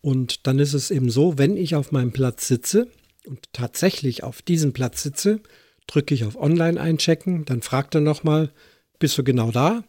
Und 0.00 0.46
dann 0.46 0.58
ist 0.58 0.74
es 0.74 0.90
eben 0.90 1.10
so, 1.10 1.38
wenn 1.38 1.56
ich 1.56 1.74
auf 1.74 1.92
meinem 1.92 2.12
Platz 2.12 2.46
sitze 2.46 2.88
und 3.26 3.52
tatsächlich 3.52 4.22
auf 4.22 4.42
diesem 4.42 4.72
Platz 4.72 5.02
sitze, 5.02 5.40
drücke 5.86 6.14
ich 6.14 6.24
auf 6.24 6.36
Online 6.36 6.80
einchecken, 6.80 7.44
dann 7.44 7.62
fragt 7.62 7.94
er 7.94 8.00
nochmal, 8.00 8.52
bist 8.98 9.18
du 9.18 9.24
genau 9.24 9.50
da? 9.50 9.84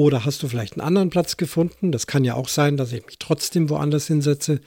Oder 0.00 0.24
hast 0.24 0.42
du 0.42 0.48
vielleicht 0.48 0.78
einen 0.78 0.86
anderen 0.86 1.10
Platz 1.10 1.36
gefunden? 1.36 1.92
Das 1.92 2.06
kann 2.06 2.24
ja 2.24 2.32
auch 2.32 2.48
sein, 2.48 2.78
dass 2.78 2.90
ich 2.90 3.04
mich 3.04 3.18
trotzdem 3.18 3.68
woanders 3.68 4.06
hinsetze. 4.06 4.62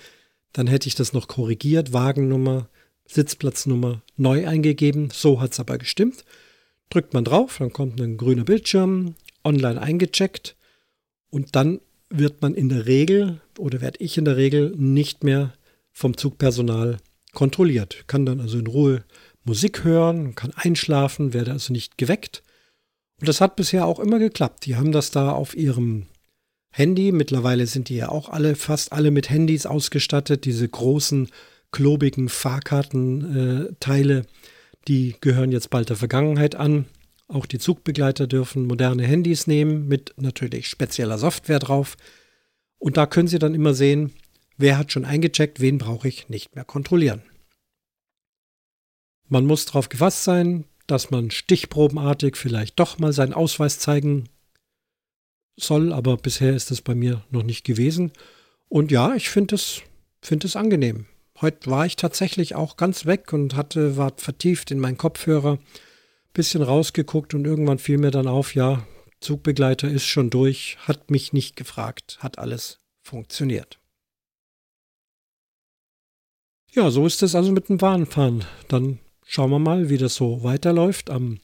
Dann 0.51 0.67
hätte 0.67 0.87
ich 0.87 0.93
das 0.93 1.11
noch 1.11 1.27
korrigiert, 1.27 1.91
Wagennummer, 1.91 2.69
Sitzplatznummer 3.07 4.03
neu 4.15 4.47
eingegeben. 4.47 5.09
So 5.11 5.41
hat 5.41 5.53
es 5.53 5.59
aber 5.59 5.79
gestimmt. 5.79 6.23
Drückt 6.91 7.15
man 7.15 7.25
drauf, 7.25 7.55
dann 7.57 7.73
kommt 7.73 7.99
ein 7.99 8.17
grüner 8.17 8.43
Bildschirm, 8.43 9.15
online 9.43 9.81
eingecheckt 9.81 10.55
und 11.31 11.55
dann 11.55 11.81
wird 12.11 12.43
man 12.43 12.53
in 12.53 12.69
der 12.69 12.85
Regel 12.85 13.41
oder 13.57 13.81
werde 13.81 14.01
ich 14.01 14.19
in 14.19 14.25
der 14.25 14.37
Regel 14.37 14.75
nicht 14.77 15.23
mehr 15.23 15.51
vom 15.91 16.15
Zugpersonal 16.15 16.97
kontrolliert. 17.33 18.03
Kann 18.05 18.27
dann 18.27 18.39
also 18.39 18.59
in 18.59 18.67
Ruhe 18.67 19.03
Musik 19.45 19.83
hören, 19.83 20.35
kann 20.35 20.53
einschlafen, 20.55 21.33
werde 21.33 21.53
also 21.53 21.73
nicht 21.73 21.97
geweckt. 21.97 22.42
Und 23.23 23.29
das 23.29 23.39
hat 23.39 23.55
bisher 23.55 23.85
auch 23.85 24.01
immer 24.01 24.19
geklappt. 24.19 24.65
Die 24.65 24.75
haben 24.75 24.91
das 24.91 25.09
da 25.09 25.31
auf 25.31 25.55
ihrem 25.55 26.07
Handy. 26.71 27.13
Mittlerweile 27.13 27.67
sind 27.67 27.87
die 27.87 27.95
ja 27.95 28.09
auch 28.09 28.27
alle, 28.27 28.53
fast 28.55 28.91
alle 28.91 29.11
mit 29.11 29.29
Handys 29.29 29.65
ausgestattet. 29.65 30.43
Diese 30.43 30.67
großen, 30.67 31.29
klobigen 31.71 32.27
Fahrkartenteile, 32.27 34.17
äh, 34.17 34.23
die 34.89 35.15
gehören 35.21 35.53
jetzt 35.53 35.69
bald 35.69 35.87
der 35.87 35.95
Vergangenheit 35.95 36.55
an. 36.55 36.83
Auch 37.29 37.45
die 37.45 37.59
Zugbegleiter 37.59 38.27
dürfen 38.27 38.67
moderne 38.67 39.03
Handys 39.03 39.47
nehmen 39.47 39.87
mit 39.87 40.13
natürlich 40.17 40.67
spezieller 40.67 41.17
Software 41.17 41.59
drauf. 41.59 41.95
Und 42.77 42.97
da 42.97 43.05
können 43.05 43.29
Sie 43.29 43.39
dann 43.39 43.55
immer 43.55 43.73
sehen, 43.73 44.11
wer 44.57 44.77
hat 44.77 44.91
schon 44.91 45.05
eingecheckt, 45.05 45.61
wen 45.61 45.77
brauche 45.77 46.09
ich 46.09 46.27
nicht 46.27 46.55
mehr 46.55 46.65
kontrollieren. 46.65 47.21
Man 49.29 49.45
muss 49.45 49.65
darauf 49.65 49.87
gefasst 49.87 50.25
sein, 50.25 50.65
dass 50.87 51.11
man 51.11 51.31
stichprobenartig 51.31 52.35
vielleicht 52.35 52.79
doch 52.79 52.99
mal 52.99 53.13
seinen 53.13 53.33
Ausweis 53.33 53.79
zeigen 53.79 54.29
soll, 55.55 55.93
aber 55.93 56.17
bisher 56.17 56.55
ist 56.55 56.71
das 56.71 56.81
bei 56.81 56.95
mir 56.95 57.23
noch 57.29 57.43
nicht 57.43 57.63
gewesen. 57.63 58.11
Und 58.69 58.91
ja, 58.91 59.15
ich 59.15 59.29
finde 59.29 59.55
es, 59.55 59.81
find 60.21 60.55
angenehm. 60.55 61.05
Heute 61.41 61.69
war 61.69 61.85
ich 61.85 61.95
tatsächlich 61.95 62.55
auch 62.55 62.77
ganz 62.77 63.05
weg 63.05 63.33
und 63.33 63.55
hatte, 63.55 63.97
war 63.97 64.13
vertieft 64.17 64.71
in 64.71 64.79
meinen 64.79 64.97
Kopfhörer, 64.97 65.59
bisschen 66.33 66.63
rausgeguckt 66.63 67.33
und 67.33 67.45
irgendwann 67.45 67.79
fiel 67.79 67.97
mir 67.97 68.11
dann 68.11 68.27
auf, 68.27 68.55
ja, 68.55 68.85
Zugbegleiter 69.19 69.87
ist 69.87 70.05
schon 70.05 70.29
durch, 70.29 70.77
hat 70.81 71.11
mich 71.11 71.33
nicht 71.33 71.55
gefragt, 71.55 72.17
hat 72.19 72.39
alles 72.39 72.79
funktioniert. 73.01 73.79
Ja, 76.71 76.89
so 76.89 77.05
ist 77.05 77.21
es 77.21 77.35
also 77.35 77.51
mit 77.51 77.69
dem 77.69 77.77
Bahnfahren. 77.77 78.45
Dann 78.67 78.99
schauen 79.33 79.49
wir 79.49 79.57
mal, 79.57 79.89
wie 79.89 79.97
das 79.97 80.13
so 80.13 80.43
weiterläuft. 80.43 81.09
Am 81.09 81.39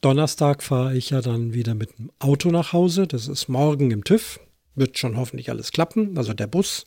Donnerstag 0.00 0.62
fahre 0.62 0.96
ich 0.96 1.10
ja 1.10 1.20
dann 1.20 1.52
wieder 1.52 1.74
mit 1.74 1.98
dem 1.98 2.12
Auto 2.20 2.50
nach 2.50 2.72
Hause. 2.72 3.08
Das 3.08 3.26
ist 3.26 3.48
morgen 3.48 3.90
im 3.90 4.04
TÜV. 4.04 4.38
Wird 4.76 4.98
schon 4.98 5.16
hoffentlich 5.16 5.50
alles 5.50 5.72
klappen, 5.72 6.16
also 6.16 6.32
der 6.32 6.46
Bus. 6.46 6.86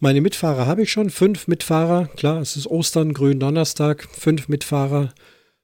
Meine 0.00 0.20
Mitfahrer 0.20 0.66
habe 0.66 0.82
ich 0.82 0.90
schon, 0.90 1.10
fünf 1.10 1.46
Mitfahrer. 1.46 2.08
Klar, 2.16 2.40
es 2.40 2.56
ist 2.56 2.66
Ostern, 2.66 3.14
Gründonnerstag, 3.14 4.08
fünf 4.10 4.48
Mitfahrer 4.48 5.14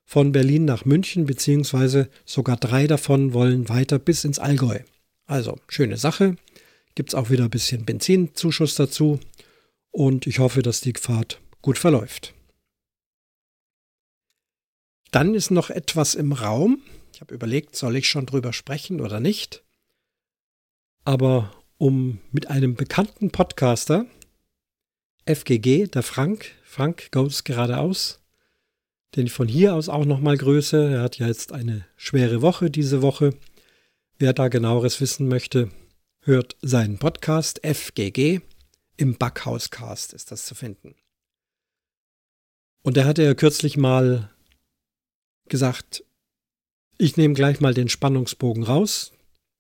von 0.04 0.30
Berlin 0.30 0.64
nach 0.64 0.84
München, 0.84 1.26
beziehungsweise 1.26 2.08
sogar 2.24 2.56
drei 2.56 2.86
davon 2.86 3.34
wollen 3.34 3.68
weiter 3.68 3.98
bis 3.98 4.22
ins 4.22 4.38
Allgäu. 4.38 4.78
Also, 5.26 5.58
schöne 5.66 5.96
Sache. 5.96 6.36
Gibt 6.94 7.10
es 7.10 7.14
auch 7.16 7.30
wieder 7.30 7.44
ein 7.44 7.50
bisschen 7.50 7.84
Benzinzuschuss 7.84 8.76
dazu. 8.76 9.18
Und 9.90 10.28
ich 10.28 10.38
hoffe, 10.38 10.62
dass 10.62 10.80
die 10.80 10.94
Fahrt 10.96 11.40
gut 11.62 11.78
verläuft. 11.78 12.32
Dann 15.12 15.34
ist 15.34 15.50
noch 15.50 15.70
etwas 15.70 16.14
im 16.14 16.32
Raum. 16.32 16.82
Ich 17.12 17.20
habe 17.20 17.34
überlegt, 17.34 17.76
soll 17.76 17.96
ich 17.96 18.08
schon 18.08 18.26
drüber 18.26 18.52
sprechen 18.52 19.00
oder 19.00 19.20
nicht? 19.20 19.62
Aber 21.04 21.52
um 21.76 22.18
mit 22.30 22.48
einem 22.48 22.74
bekannten 22.74 23.30
Podcaster, 23.30 24.06
FGG, 25.26 25.88
der 25.88 26.02
Frank, 26.02 26.52
Frank 26.64 27.12
goes 27.12 27.44
geradeaus, 27.44 28.20
den 29.14 29.26
ich 29.26 29.32
von 29.32 29.48
hier 29.48 29.74
aus 29.74 29.90
auch 29.90 30.06
nochmal 30.06 30.38
grüße. 30.38 30.94
Er 30.94 31.02
hat 31.02 31.18
ja 31.18 31.26
jetzt 31.26 31.52
eine 31.52 31.84
schwere 31.96 32.40
Woche 32.40 32.70
diese 32.70 33.02
Woche. 33.02 33.34
Wer 34.18 34.32
da 34.32 34.48
genaueres 34.48 34.98
wissen 35.02 35.28
möchte, 35.28 35.68
hört 36.20 36.56
seinen 36.62 36.98
Podcast 36.98 37.60
FGG. 37.62 38.40
Im 38.96 39.18
Backhauscast 39.18 40.14
ist 40.14 40.30
das 40.32 40.46
zu 40.46 40.54
finden. 40.54 40.94
Und 42.82 42.96
er 42.96 43.04
hatte 43.04 43.22
ja 43.22 43.34
kürzlich 43.34 43.76
mal 43.76 44.30
gesagt, 45.48 46.04
ich 46.98 47.16
nehme 47.16 47.34
gleich 47.34 47.60
mal 47.60 47.74
den 47.74 47.88
Spannungsbogen 47.88 48.62
raus. 48.62 49.12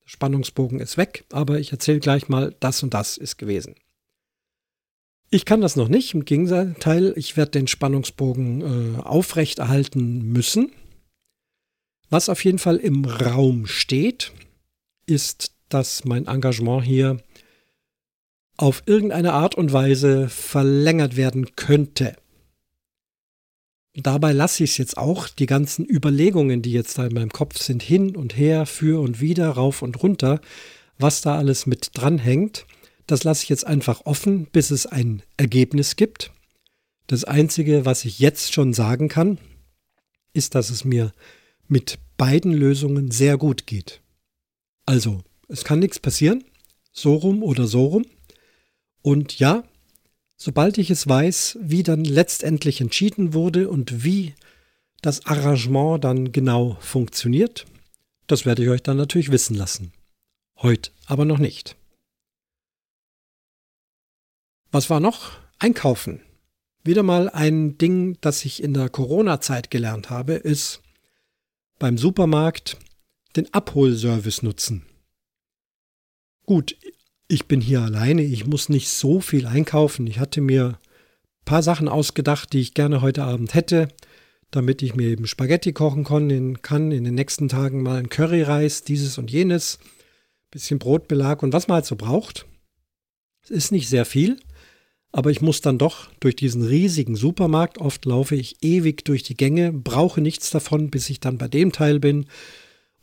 Der 0.04 0.08
Spannungsbogen 0.08 0.80
ist 0.80 0.96
weg, 0.96 1.24
aber 1.32 1.58
ich 1.58 1.72
erzähle 1.72 2.00
gleich 2.00 2.28
mal, 2.28 2.54
das 2.60 2.82
und 2.82 2.94
das 2.94 3.16
ist 3.16 3.36
gewesen. 3.36 3.74
Ich 5.30 5.44
kann 5.46 5.62
das 5.62 5.76
noch 5.76 5.88
nicht. 5.88 6.12
Im 6.12 6.24
Gegenteil, 6.24 7.14
ich 7.16 7.36
werde 7.36 7.52
den 7.52 7.66
Spannungsbogen 7.66 8.96
äh, 8.96 9.00
aufrechterhalten 9.00 10.30
müssen. 10.30 10.72
Was 12.10 12.28
auf 12.28 12.44
jeden 12.44 12.58
Fall 12.58 12.76
im 12.76 13.06
Raum 13.06 13.66
steht, 13.66 14.32
ist, 15.06 15.52
dass 15.70 16.04
mein 16.04 16.26
Engagement 16.26 16.84
hier 16.84 17.16
auf 18.58 18.82
irgendeine 18.84 19.32
Art 19.32 19.54
und 19.54 19.72
Weise 19.72 20.28
verlängert 20.28 21.16
werden 21.16 21.56
könnte. 21.56 22.14
Dabei 23.94 24.32
lasse 24.32 24.64
ich 24.64 24.70
es 24.70 24.78
jetzt 24.78 24.96
auch, 24.96 25.28
die 25.28 25.46
ganzen 25.46 25.88
Überlegungen, 25.88 26.62
die 26.62 26.72
jetzt 26.72 26.96
da 26.96 27.06
in 27.06 27.14
meinem 27.14 27.30
Kopf 27.30 27.58
sind, 27.58 27.82
hin 27.82 28.16
und 28.16 28.36
her, 28.36 28.64
für 28.64 29.02
und 29.02 29.20
wieder, 29.20 29.50
rauf 29.50 29.82
und 29.82 30.02
runter, 30.02 30.40
was 30.98 31.20
da 31.20 31.36
alles 31.36 31.66
mit 31.66 31.90
dranhängt. 31.92 32.66
Das 33.06 33.24
lasse 33.24 33.42
ich 33.42 33.50
jetzt 33.50 33.66
einfach 33.66 34.06
offen, 34.06 34.46
bis 34.46 34.70
es 34.70 34.86
ein 34.86 35.22
Ergebnis 35.36 35.96
gibt. 35.96 36.32
Das 37.06 37.24
Einzige, 37.24 37.84
was 37.84 38.06
ich 38.06 38.18
jetzt 38.18 38.54
schon 38.54 38.72
sagen 38.72 39.08
kann, 39.08 39.38
ist, 40.32 40.54
dass 40.54 40.70
es 40.70 40.84
mir 40.84 41.12
mit 41.68 41.98
beiden 42.16 42.52
Lösungen 42.52 43.10
sehr 43.10 43.36
gut 43.36 43.66
geht. 43.66 44.00
Also, 44.86 45.22
es 45.48 45.64
kann 45.64 45.80
nichts 45.80 45.98
passieren, 45.98 46.44
so 46.92 47.14
rum 47.14 47.42
oder 47.42 47.66
so 47.66 47.86
rum. 47.86 48.06
Und 49.02 49.38
ja, 49.38 49.64
sobald 50.42 50.76
ich 50.78 50.90
es 50.90 51.08
weiß, 51.08 51.58
wie 51.60 51.84
dann 51.84 52.04
letztendlich 52.04 52.80
entschieden 52.80 53.32
wurde 53.32 53.68
und 53.68 54.02
wie 54.02 54.34
das 55.00 55.24
Arrangement 55.26 56.02
dann 56.02 56.32
genau 56.32 56.76
funktioniert, 56.80 57.64
das 58.26 58.44
werde 58.44 58.64
ich 58.64 58.68
euch 58.68 58.82
dann 58.82 58.96
natürlich 58.96 59.30
wissen 59.30 59.54
lassen. 59.54 59.92
Heute 60.56 60.90
aber 61.06 61.24
noch 61.24 61.38
nicht. 61.38 61.76
Was 64.72 64.90
war 64.90 64.98
noch? 64.98 65.38
Einkaufen. 65.58 66.20
Wieder 66.82 67.04
mal 67.04 67.28
ein 67.28 67.78
Ding, 67.78 68.18
das 68.20 68.44
ich 68.44 68.62
in 68.62 68.74
der 68.74 68.88
Corona-Zeit 68.88 69.70
gelernt 69.70 70.10
habe, 70.10 70.32
ist 70.32 70.82
beim 71.78 71.98
Supermarkt 71.98 72.78
den 73.36 73.52
Abholservice 73.54 74.42
nutzen. 74.42 74.84
Gut, 76.46 76.76
ich 77.32 77.46
bin 77.46 77.62
hier 77.62 77.80
alleine, 77.80 78.22
ich 78.22 78.46
muss 78.46 78.68
nicht 78.68 78.90
so 78.90 79.20
viel 79.20 79.46
einkaufen. 79.46 80.06
Ich 80.06 80.18
hatte 80.18 80.42
mir 80.42 80.66
ein 80.66 81.44
paar 81.46 81.62
Sachen 81.62 81.88
ausgedacht, 81.88 82.52
die 82.52 82.60
ich 82.60 82.74
gerne 82.74 83.00
heute 83.00 83.24
Abend 83.24 83.54
hätte, 83.54 83.88
damit 84.50 84.82
ich 84.82 84.94
mir 84.94 85.08
eben 85.08 85.26
Spaghetti 85.26 85.72
kochen 85.72 86.04
kann, 86.04 86.28
in 86.28 87.04
den 87.04 87.14
nächsten 87.14 87.48
Tagen 87.48 87.82
mal 87.82 87.98
ein 87.98 88.10
Curryreis, 88.10 88.84
dieses 88.84 89.16
und 89.16 89.30
jenes, 89.30 89.78
bisschen 90.50 90.78
Brotbelag 90.78 91.42
und 91.42 91.54
was 91.54 91.68
man 91.68 91.76
halt 91.76 91.86
so 91.86 91.96
braucht. 91.96 92.44
Es 93.42 93.50
ist 93.50 93.72
nicht 93.72 93.88
sehr 93.88 94.04
viel, 94.04 94.38
aber 95.10 95.30
ich 95.30 95.40
muss 95.40 95.62
dann 95.62 95.78
doch 95.78 96.10
durch 96.20 96.36
diesen 96.36 96.62
riesigen 96.62 97.16
Supermarkt, 97.16 97.78
oft 97.78 98.04
laufe 98.04 98.36
ich 98.36 98.62
ewig 98.62 99.06
durch 99.06 99.22
die 99.22 99.38
Gänge, 99.38 99.72
brauche 99.72 100.20
nichts 100.20 100.50
davon, 100.50 100.90
bis 100.90 101.08
ich 101.08 101.18
dann 101.18 101.38
bei 101.38 101.48
dem 101.48 101.72
Teil 101.72 101.98
bin 101.98 102.26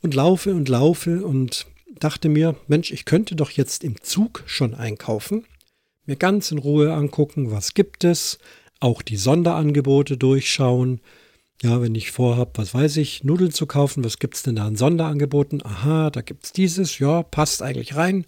und 0.02 0.14
laufe 0.14 0.54
und 0.54 0.68
laufe 0.68 1.26
und 1.26 1.66
dachte 2.00 2.28
mir, 2.28 2.56
Mensch, 2.66 2.90
ich 2.90 3.04
könnte 3.04 3.36
doch 3.36 3.50
jetzt 3.50 3.84
im 3.84 4.00
Zug 4.02 4.42
schon 4.46 4.74
einkaufen, 4.74 5.46
mir 6.06 6.16
ganz 6.16 6.50
in 6.50 6.58
Ruhe 6.58 6.92
angucken, 6.92 7.50
was 7.50 7.74
gibt 7.74 8.04
es, 8.04 8.38
auch 8.80 9.02
die 9.02 9.16
Sonderangebote 9.16 10.16
durchschauen. 10.16 11.00
Ja, 11.62 11.82
wenn 11.82 11.94
ich 11.94 12.10
vorhabe, 12.10 12.52
was 12.54 12.72
weiß 12.72 12.96
ich, 12.96 13.22
Nudeln 13.22 13.52
zu 13.52 13.66
kaufen, 13.66 14.02
was 14.02 14.18
gibt 14.18 14.34
es 14.34 14.42
denn 14.42 14.56
da 14.56 14.66
an 14.66 14.76
Sonderangeboten? 14.76 15.64
Aha, 15.64 16.10
da 16.10 16.22
gibt 16.22 16.46
es 16.46 16.52
dieses, 16.52 16.98
ja, 16.98 17.22
passt 17.22 17.62
eigentlich 17.62 17.94
rein 17.94 18.24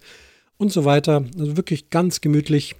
und 0.57 0.71
so 0.71 0.85
weiter. 0.85 1.25
Also 1.37 1.57
wirklich 1.57 1.89
ganz 1.89 2.21
gemütlich 2.21 2.75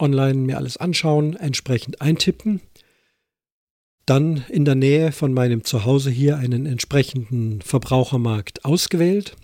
online 0.00 0.34
mir 0.40 0.56
alles 0.56 0.76
anschauen, 0.76 1.36
entsprechend 1.36 2.00
eintippen. 2.00 2.60
Dann 4.04 4.44
in 4.48 4.64
der 4.64 4.74
Nähe 4.74 5.12
von 5.12 5.32
meinem 5.32 5.64
Zuhause 5.64 6.10
hier 6.10 6.36
einen 6.36 6.66
entsprechenden 6.66 7.62
Verbrauchermarkt 7.62 8.64
ausgewählt 8.64 9.36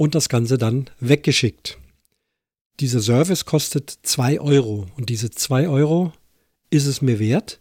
und 0.00 0.14
das 0.14 0.30
Ganze 0.30 0.56
dann 0.56 0.88
weggeschickt. 0.98 1.76
Dieser 2.80 3.02
Service 3.02 3.44
kostet 3.44 3.98
2 4.02 4.40
Euro 4.40 4.86
und 4.96 5.10
diese 5.10 5.30
2 5.30 5.68
Euro 5.68 6.14
ist 6.70 6.86
es 6.86 7.02
mir 7.02 7.18
wert, 7.18 7.60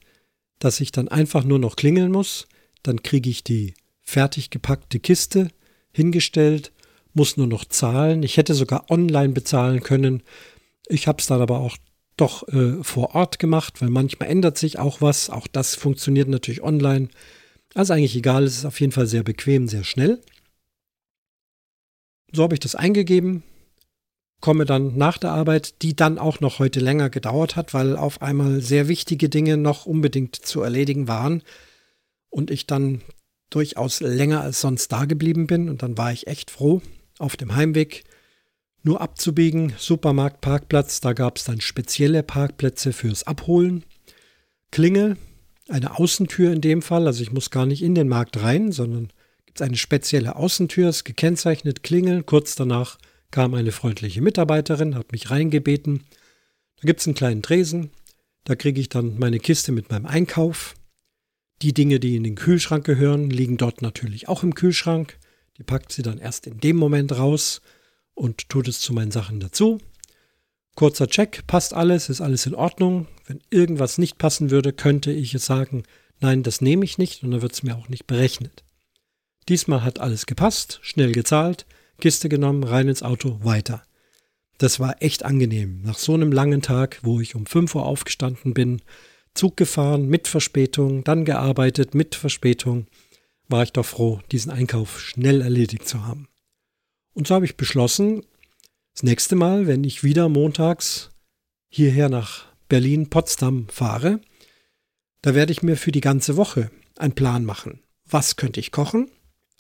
dass 0.58 0.80
ich 0.80 0.94
dann 0.94 1.10
einfach 1.10 1.44
nur 1.44 1.60
noch 1.60 1.76
klingeln 1.76 2.14
muss, 2.14 2.48
dann 2.82 3.04
kriege 3.04 3.30
ich 3.30 3.44
die 3.44 3.74
fertig 4.00 4.52
gepackte 4.52 5.02
Kiste 5.02 5.50
hingestellt, 5.92 6.72
muss 7.14 7.36
nur 7.36 7.48
noch 7.48 7.66
zahlen. 7.66 8.24
Ich 8.24 8.38
hätte 8.38 8.54
sogar 8.54 8.90
online 8.90 9.34
bezahlen 9.34 9.82
können. 9.82 10.24
Ich 10.88 11.10
habe 11.10 11.20
es 11.20 11.28
dann 11.28 11.42
aber 11.42 11.60
auch 11.60 11.76
doch 12.16 12.48
äh, 12.48 12.82
vor 12.86 13.16
Ort 13.16 13.40
gemacht, 13.40 13.82
weil 13.82 13.90
manchmal 13.90 14.30
ändert 14.30 14.58
sich 14.58 14.80
auch 14.80 15.02
was. 15.02 15.30
Auch 15.30 15.48
das 15.48 15.76
funktioniert 15.76 16.30
natürlich 16.30 16.64
online. 16.64 17.10
Also 17.74 17.92
eigentlich 17.92 18.16
egal, 18.16 18.46
es 18.46 18.60
ist 18.60 18.66
auf 18.66 18.80
jeden 18.80 18.94
Fall 18.94 19.08
sehr 19.08 19.24
bequem, 19.24 19.68
sehr 19.68 19.84
schnell. 19.84 20.22
So 22.32 22.44
habe 22.44 22.56
ich 22.56 22.60
das 22.60 22.76
eingegeben, 22.76 23.44
komme 24.40 24.66
dann 24.66 24.98
nach 24.98 25.18
der 25.18 25.32
Arbeit, 25.32 25.82
die 25.82 25.96
dann 25.96 26.18
auch 26.18 26.40
noch 26.40 26.60
heute 26.60 26.80
länger 26.80 27.10
gedauert 27.10 27.56
hat, 27.56 27.74
weil 27.74 27.98
auf 27.98 28.22
einmal 28.22 28.62
sehr 28.62 28.88
wichtige 28.88 29.30
Dinge 29.30 29.58
noch 29.58 29.86
unbedingt 29.86 30.36
zu 30.36 30.62
erledigen 30.62 31.08
waren 31.08 31.44
und 32.30 32.52
ich 32.52 32.68
dann 32.68 33.02
durchaus 33.50 34.00
länger 34.00 34.42
als 34.42 34.62
sonst 34.62 34.92
da 34.92 35.06
geblieben 35.06 35.48
bin. 35.48 35.70
Und 35.70 35.82
dann 35.82 35.98
war 35.98 36.12
ich 36.12 36.28
echt 36.28 36.52
froh, 36.52 36.82
auf 37.18 37.36
dem 37.36 37.56
Heimweg 37.56 38.04
nur 38.84 39.02
abzubiegen, 39.02 39.74
Supermarkt, 39.78 40.40
Parkplatz, 40.40 41.02
da 41.02 41.14
gab 41.14 41.38
es 41.38 41.44
dann 41.44 41.60
spezielle 41.60 42.24
Parkplätze 42.24 42.94
fürs 42.94 43.28
Abholen, 43.28 43.84
Klingel, 44.72 45.18
eine 45.68 46.00
Außentür 46.00 46.54
in 46.54 46.62
dem 46.62 46.82
Fall, 46.82 47.06
also 47.06 47.22
ich 47.22 47.34
muss 47.34 47.50
gar 47.50 47.66
nicht 47.66 47.84
in 47.84 47.94
den 47.94 48.08
Markt 48.08 48.42
rein, 48.42 48.72
sondern 48.72 49.10
gibt 49.50 49.62
es 49.62 49.66
eine 49.66 49.78
spezielle 49.78 50.36
Außentür, 50.36 50.90
ist 50.90 51.06
gekennzeichnet, 51.06 51.82
Klingel. 51.82 52.22
Kurz 52.22 52.54
danach 52.54 53.00
kam 53.32 53.56
eine 53.56 53.72
freundliche 53.72 54.22
Mitarbeiterin, 54.22 54.94
hat 54.94 55.12
mich 55.12 55.32
reingebeten. 55.32 56.04
Da 56.80 56.86
gibt 56.86 57.00
es 57.00 57.08
einen 57.08 57.16
kleinen 57.16 57.42
Tresen, 57.42 57.90
da 58.44 58.54
kriege 58.54 58.80
ich 58.80 58.90
dann 58.90 59.18
meine 59.18 59.40
Kiste 59.40 59.72
mit 59.72 59.90
meinem 59.90 60.06
Einkauf. 60.06 60.76
Die 61.64 61.74
Dinge, 61.74 62.00
die 62.00 62.16
in 62.16 62.24
den 62.24 62.36
Kühlschrank 62.36 62.86
gehören, 62.86 63.32
liegen 63.32 63.58
dort 63.58 63.82
natürlich 63.82 64.28
auch 64.28 64.44
im 64.44 64.54
Kühlschrank. 64.54 65.18
Die 65.58 65.64
packt 65.64 65.92
sie 65.92 66.04
dann 66.04 66.20
erst 66.20 66.46
in 66.46 66.60
dem 66.60 66.76
Moment 66.76 67.18
raus 67.18 67.62
und 68.14 68.50
tut 68.50 68.68
es 68.68 68.80
zu 68.80 68.94
meinen 68.94 69.10
Sachen 69.10 69.40
dazu. 69.40 69.80
Kurzer 70.76 71.08
Check, 71.08 71.48
passt 71.48 71.74
alles, 71.74 72.08
ist 72.10 72.22
alles 72.22 72.46
in 72.46 72.54
Ordnung. 72.54 73.08
Wenn 73.26 73.42
irgendwas 73.50 73.98
nicht 73.98 74.20
passen 74.20 74.52
würde, 74.52 74.74
könnte 74.74 75.12
ich 75.12 75.34
es 75.34 75.48
sagen, 75.48 75.86
nein, 76.20 76.44
das 76.44 76.62
nehme 76.62 76.86
ich 76.86 77.00
nicht 77.00 77.24
und 77.24 77.32
dann 77.32 77.42
wird 77.42 77.54
es 77.54 77.64
mir 77.64 77.76
auch 77.76 77.90
nicht 77.90 78.06
berechnet. 78.06 78.64
Diesmal 79.50 79.84
hat 79.84 80.00
alles 80.00 80.28
gepasst, 80.28 80.80
schnell 80.84 81.12
gezahlt, 81.12 81.66
Kiste 82.00 82.30
genommen, 82.30 82.64
rein 82.64 82.88
ins 82.88 83.02
Auto, 83.02 83.40
weiter. 83.44 83.84
Das 84.60 84.80
war 84.80 85.02
echt 85.02 85.26
angenehm. 85.26 85.82
Nach 85.82 85.98
so 85.98 86.14
einem 86.14 86.32
langen 86.32 86.62
Tag, 86.62 87.00
wo 87.02 87.20
ich 87.20 87.34
um 87.34 87.48
5 87.48 87.74
Uhr 87.74 87.86
aufgestanden 87.86 88.54
bin, 88.54 88.82
Zug 89.34 89.58
gefahren 89.58 90.08
mit 90.08 90.28
Verspätung, 90.28 91.04
dann 91.04 91.26
gearbeitet 91.26 91.96
mit 91.96 92.14
Verspätung, 92.14 92.86
war 93.48 93.64
ich 93.64 93.74
doch 93.74 93.86
froh, 93.86 94.20
diesen 94.32 94.52
Einkauf 94.52 95.00
schnell 95.00 95.42
erledigt 95.42 95.88
zu 95.88 96.06
haben. 96.06 96.28
Und 97.14 97.28
so 97.28 97.34
habe 97.34 97.46
ich 97.46 97.58
beschlossen, 97.58 98.24
das 98.94 99.02
nächste 99.02 99.36
Mal, 99.36 99.66
wenn 99.66 99.84
ich 99.84 100.04
wieder 100.04 100.30
montags 100.30 101.10
hierher 101.70 102.10
nach 102.10 102.46
Berlin-Potsdam 102.68 103.68
fahre, 103.70 104.22
da 105.24 105.34
werde 105.34 105.52
ich 105.52 105.64
mir 105.64 105.76
für 105.76 105.92
die 105.92 106.02
ganze 106.02 106.38
Woche 106.38 106.70
einen 106.98 107.16
Plan 107.16 107.46
machen. 107.46 107.82
Was 108.06 108.36
könnte 108.36 108.60
ich 108.60 108.72
kochen? 108.72 109.10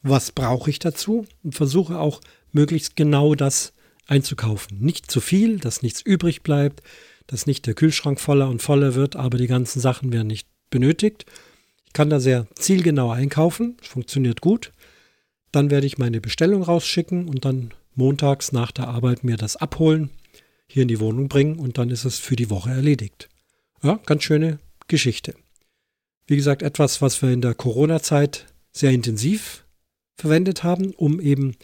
Was 0.02 0.32
brauche 0.32 0.70
ich 0.70 0.80
dazu 0.80 1.26
und 1.44 1.56
versuche 1.56 2.00
auch 2.00 2.22
möglichst 2.52 2.96
genau 2.96 3.36
das 3.36 3.74
einzukaufen. 4.08 4.80
Nicht 4.80 5.12
zu 5.12 5.22
viel, 5.22 5.60
dass 5.60 5.82
nichts 5.82 6.02
übrig 6.02 6.42
bleibt, 6.42 6.82
dass 7.28 7.46
nicht 7.46 7.68
der 7.68 7.76
Kühlschrank 7.76 8.20
voller 8.20 8.50
und 8.50 8.62
voller 8.62 8.96
wird, 8.96 9.16
aber 9.16 9.38
die 9.38 9.48
ganzen 9.48 9.80
Sachen 9.80 10.12
werden 10.12 10.28
nicht 10.28 10.48
benötigt. 10.70 11.26
Ich 11.86 11.94
kann 11.94 12.10
da 12.10 12.20
sehr 12.20 12.48
zielgenau 12.56 13.12
einkaufen, 13.12 13.78
funktioniert 13.82 14.42
gut. 14.42 14.72
Dann 15.52 15.70
werde 15.70 15.88
ich 15.88 15.98
meine 15.98 16.22
Bestellung 16.22 16.64
rausschicken 16.64 17.28
und 17.28 17.46
dann 17.46 17.72
montags 17.96 18.52
nach 18.52 18.72
der 18.72 18.88
Arbeit 18.88 19.24
mir 19.24 19.38
das 19.38 19.58
abholen, 19.58 20.10
hier 20.68 20.84
in 20.84 20.88
die 20.88 21.00
Wohnung 21.00 21.28
bringen 21.28 21.60
und 21.60 21.78
dann 21.78 21.90
ist 21.90 22.06
es 22.06 22.20
für 22.20 22.36
die 22.36 22.50
Woche 22.50 22.70
erledigt. 22.70 23.30
Ja, 23.84 24.00
ganz 24.06 24.24
schöne 24.24 24.60
Geschichte. 24.88 25.34
Wie 26.28 26.36
gesagt, 26.36 26.62
etwas, 26.62 27.02
was 27.02 27.22
wir 27.22 27.32
in 27.32 27.42
der 27.42 27.56
Corona-Zeit 27.56 28.46
sehr 28.72 28.92
intensiv 28.92 29.66
verwendet 30.20 30.64
haben, 30.64 30.92
um 30.92 31.20
eben 31.20 31.56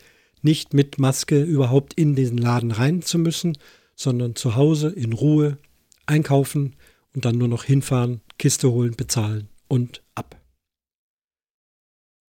nicht 0.41 0.73
mit 0.73 0.99
Maske 0.99 1.41
überhaupt 1.41 1.93
in 1.95 2.15
diesen 2.15 2.37
Laden 2.37 2.71
rein 2.71 3.01
zu 3.01 3.17
müssen, 3.17 3.57
sondern 3.95 4.35
zu 4.35 4.55
Hause 4.55 4.89
in 4.89 5.13
Ruhe 5.13 5.57
einkaufen 6.05 6.75
und 7.13 7.25
dann 7.25 7.37
nur 7.37 7.47
noch 7.47 7.63
hinfahren, 7.63 8.21
Kiste 8.37 8.71
holen, 8.71 8.95
bezahlen 8.95 9.49
und 9.67 10.03
ab. 10.13 10.39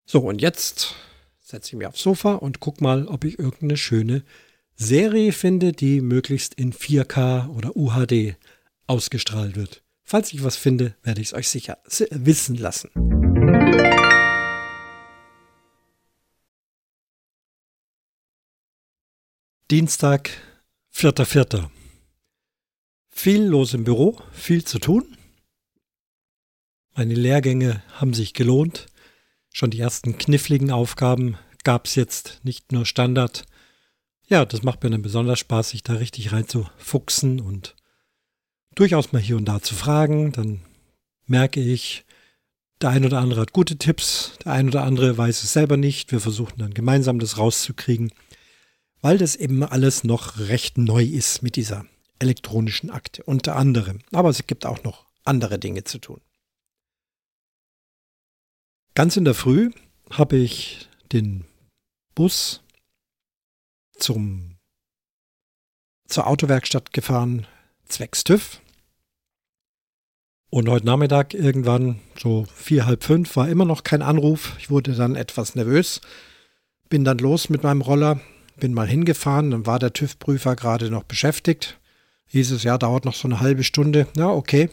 So, 0.05 0.19
und 0.19 0.41
jetzt 0.41 0.95
setze 1.41 1.69
ich 1.69 1.77
mich 1.77 1.88
aufs 1.88 2.01
Sofa 2.01 2.35
und 2.35 2.59
guck 2.59 2.81
mal, 2.81 3.07
ob 3.07 3.23
ich 3.23 3.39
irgendeine 3.39 3.77
schöne 3.77 4.23
Serie 4.75 5.31
finde, 5.31 5.71
die 5.71 6.01
möglichst 6.01 6.53
in 6.53 6.73
4K 6.73 7.49
oder 7.49 7.75
UHD 7.75 8.35
ausgestrahlt 8.88 9.55
wird. 9.55 9.83
Falls 10.03 10.33
ich 10.33 10.43
was 10.43 10.57
finde, 10.57 10.95
werde 11.01 11.21
ich 11.21 11.27
es 11.29 11.33
euch 11.33 11.49
sicher 11.49 11.79
wissen 12.11 12.55
lassen. 12.55 13.24
Dienstag, 19.71 20.30
4.4. 20.93 21.71
Viel 23.10 23.41
los 23.41 23.73
im 23.73 23.84
Büro, 23.84 24.21
viel 24.32 24.63
zu 24.63 24.78
tun. 24.78 25.17
Meine 26.93 27.15
Lehrgänge 27.15 27.82
haben 27.93 28.13
sich 28.13 28.36
gelohnt. 28.36 28.86
Schon 29.51 29.71
die 29.71 29.80
ersten 29.80 30.19
kniffligen 30.19 30.69
Aufgaben 30.69 31.39
gab 31.63 31.88
es 31.88 31.95
jetzt, 31.95 32.41
nicht 32.43 32.73
nur 32.73 32.86
Standard. 32.86 33.47
Ja, 34.28 34.45
das 34.45 34.62
macht 34.62 34.84
mir 34.84 34.91
dann 34.91 35.01
besonders 35.01 35.39
Spaß, 35.39 35.71
sich 35.71 35.82
da 35.82 35.93
richtig 35.93 36.32
reinzufuchsen 36.32 37.39
und 37.41 37.75
durchaus 38.75 39.13
mal 39.13 39.21
hier 39.21 39.36
und 39.36 39.45
da 39.45 39.63
zu 39.63 39.73
fragen. 39.73 40.32
Dann 40.32 40.62
merke 41.25 41.60
ich, 41.60 42.06
Der 42.82 42.89
ein 42.89 43.04
oder 43.04 43.17
andere 43.19 43.41
hat 43.41 43.51
gute 43.51 43.78
Tipps, 43.78 44.34
der 44.43 44.51
ein 44.51 44.67
oder 44.67 44.84
andere 44.84 45.17
weiß 45.17 45.43
es 45.43 45.54
selber 45.54 45.75
nicht. 45.75 46.12
Wir 46.12 46.19
versuchen 46.19 46.60
dann 46.60 46.75
gemeinsam 46.75 47.17
das 47.17 47.39
rauszukriegen, 47.39 48.12
weil 49.05 49.19
das 49.19 49.35
eben 49.35 49.61
alles 49.61 50.03
noch 50.03 50.39
recht 50.39 50.79
neu 50.79 51.03
ist 51.03 51.43
mit 51.43 51.57
dieser 51.57 51.85
elektronischen 52.17 52.89
Akte, 52.89 53.21
unter 53.21 53.55
anderem. 53.55 53.99
Aber 54.11 54.29
es 54.29 54.47
gibt 54.47 54.65
auch 54.65 54.83
noch 54.83 55.05
andere 55.23 55.59
Dinge 55.59 55.83
zu 55.83 55.99
tun. 55.99 56.21
Ganz 58.95 59.15
in 59.15 59.23
der 59.23 59.35
Früh 59.35 59.69
habe 60.09 60.37
ich 60.37 60.89
den 61.11 61.45
Bus 62.15 62.63
zum, 63.95 64.57
zur 66.07 66.25
Autowerkstatt 66.25 66.91
gefahren, 66.91 67.45
zwecks 67.87 68.23
TÜV. 68.23 68.59
Und 70.49 70.67
heute 70.67 70.87
Nachmittag 70.87 71.35
irgendwann 71.35 72.01
so 72.17 72.47
vier, 72.55 72.87
halb 72.87 73.03
fünf 73.03 73.35
war 73.35 73.47
immer 73.49 73.65
noch 73.65 73.83
kein 73.83 74.01
Anruf. 74.01 74.55
Ich 74.57 74.71
wurde 74.71 74.95
dann 74.95 75.15
etwas 75.15 75.53
nervös, 75.53 76.01
bin 76.89 77.03
dann 77.03 77.19
los 77.19 77.49
mit 77.49 77.61
meinem 77.61 77.81
Roller, 77.81 78.19
bin 78.57 78.73
mal 78.73 78.87
hingefahren, 78.87 79.51
dann 79.51 79.65
war 79.65 79.79
der 79.79 79.93
TÜV-Prüfer 79.93 80.55
gerade 80.55 80.89
noch 80.89 81.03
beschäftigt. 81.03 81.79
Hieß 82.27 82.51
es, 82.51 82.63
ja, 82.63 82.77
dauert 82.77 83.05
noch 83.05 83.15
so 83.15 83.27
eine 83.27 83.39
halbe 83.39 83.63
Stunde. 83.63 84.07
Ja, 84.17 84.29
okay. 84.29 84.69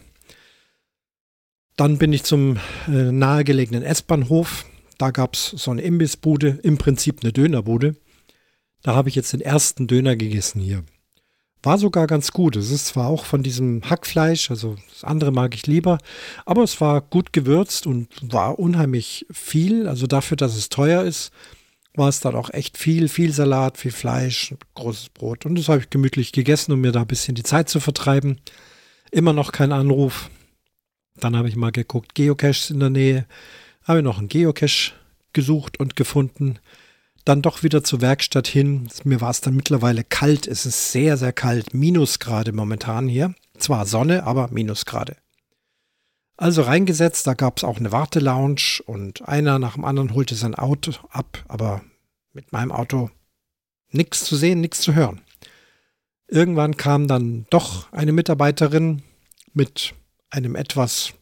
Dann 1.76 1.98
bin 1.98 2.12
ich 2.12 2.24
zum 2.24 2.58
äh, 2.86 3.12
nahegelegenen 3.12 3.82
S-Bahnhof. 3.82 4.66
Da 4.98 5.10
gab 5.10 5.34
es 5.34 5.46
so 5.46 5.70
eine 5.70 5.82
Imbissbude, 5.82 6.58
im 6.62 6.78
Prinzip 6.78 7.20
eine 7.22 7.32
Dönerbude. 7.32 7.96
Da 8.82 8.94
habe 8.94 9.08
ich 9.08 9.14
jetzt 9.14 9.32
den 9.32 9.40
ersten 9.40 9.86
Döner 9.86 10.16
gegessen 10.16 10.60
hier. 10.60 10.84
War 11.62 11.78
sogar 11.78 12.08
ganz 12.08 12.32
gut. 12.32 12.56
Es 12.56 12.70
ist 12.70 12.86
zwar 12.88 13.06
auch 13.06 13.24
von 13.24 13.44
diesem 13.44 13.88
Hackfleisch, 13.88 14.50
also 14.50 14.76
das 14.90 15.04
andere 15.04 15.30
mag 15.30 15.54
ich 15.54 15.68
lieber, 15.68 15.98
aber 16.44 16.64
es 16.64 16.80
war 16.80 17.00
gut 17.00 17.32
gewürzt 17.32 17.86
und 17.86 18.08
war 18.20 18.58
unheimlich 18.58 19.26
viel. 19.30 19.86
Also 19.86 20.08
dafür, 20.08 20.36
dass 20.36 20.56
es 20.56 20.68
teuer 20.68 21.04
ist, 21.04 21.30
war 21.94 22.08
es 22.08 22.20
dann 22.20 22.34
auch 22.34 22.50
echt 22.50 22.78
viel, 22.78 23.08
viel 23.08 23.32
Salat, 23.32 23.78
viel 23.78 23.92
Fleisch, 23.92 24.54
großes 24.74 25.10
Brot. 25.10 25.44
Und 25.44 25.56
das 25.56 25.68
habe 25.68 25.80
ich 25.80 25.90
gemütlich 25.90 26.32
gegessen, 26.32 26.72
um 26.72 26.80
mir 26.80 26.92
da 26.92 27.02
ein 27.02 27.06
bisschen 27.06 27.34
die 27.34 27.42
Zeit 27.42 27.68
zu 27.68 27.80
vertreiben. 27.80 28.40
Immer 29.10 29.32
noch 29.32 29.52
kein 29.52 29.72
Anruf. 29.72 30.30
Dann 31.16 31.36
habe 31.36 31.48
ich 31.48 31.56
mal 31.56 31.72
geguckt, 31.72 32.14
Geocaches 32.14 32.70
in 32.70 32.80
der 32.80 32.90
Nähe. 32.90 33.26
Habe 33.84 34.02
noch 34.02 34.18
einen 34.18 34.28
Geocache 34.28 34.92
gesucht 35.32 35.78
und 35.78 35.96
gefunden 35.96 36.58
dann 37.24 37.42
doch 37.42 37.62
wieder 37.62 37.84
zur 37.84 38.00
Werkstatt 38.00 38.48
hin. 38.48 38.88
Mir 39.04 39.20
war 39.20 39.30
es 39.30 39.40
dann 39.40 39.54
mittlerweile 39.54 40.04
kalt. 40.04 40.46
Es 40.46 40.66
ist 40.66 40.92
sehr, 40.92 41.16
sehr 41.16 41.32
kalt. 41.32 41.74
Minusgrade 41.74 42.52
momentan 42.52 43.08
hier. 43.08 43.34
Zwar 43.58 43.86
Sonne, 43.86 44.24
aber 44.24 44.48
Minusgrade. 44.50 45.16
Also 46.42 46.62
reingesetzt, 46.62 47.24
da 47.28 47.34
gab 47.34 47.58
es 47.58 47.62
auch 47.62 47.76
eine 47.76 47.92
Wartelounge 47.92 48.82
und 48.86 49.28
einer 49.28 49.60
nach 49.60 49.74
dem 49.74 49.84
anderen 49.84 50.12
holte 50.12 50.34
sein 50.34 50.56
Auto 50.56 50.90
ab, 51.10 51.44
aber 51.46 51.82
mit 52.32 52.50
meinem 52.50 52.72
Auto 52.72 53.10
nichts 53.92 54.24
zu 54.24 54.34
sehen, 54.34 54.60
nichts 54.60 54.80
zu 54.80 54.92
hören. 54.96 55.20
Irgendwann 56.26 56.76
kam 56.76 57.06
dann 57.06 57.46
doch 57.50 57.92
eine 57.92 58.10
Mitarbeiterin 58.10 59.02
mit 59.52 59.94
einem 60.30 60.56
etwas 60.56 61.12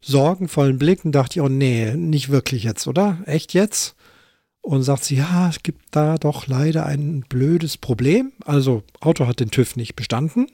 sorgenvollen 0.00 0.78
Blick 0.78 1.04
und 1.04 1.12
dachte, 1.12 1.42
oh 1.42 1.50
nee, 1.50 1.94
nicht 1.94 2.30
wirklich 2.30 2.62
jetzt, 2.62 2.86
oder? 2.86 3.18
Echt 3.26 3.52
jetzt? 3.52 3.96
und 4.62 4.82
sagt 4.82 5.04
sie, 5.04 5.16
ja, 5.16 5.50
es 5.50 5.62
gibt 5.62 5.84
da 5.90 6.16
doch 6.16 6.46
leider 6.46 6.86
ein 6.86 7.26
blödes 7.28 7.76
Problem. 7.76 8.32
Also 8.46 8.82
Auto 9.00 9.26
hat 9.26 9.40
den 9.40 9.50
TÜV 9.50 9.76
nicht 9.76 9.94
bestanden. 9.94 10.46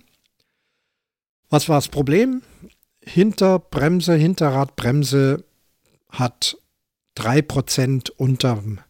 Was 1.49 1.69
war 1.69 1.77
das 1.77 1.88
Problem? 1.88 2.43
Hinterbremse, 3.09 4.14
Hinterradbremse 4.14 5.44
hat 6.11 6.59
3% 7.16 8.11
unterm 8.11 8.81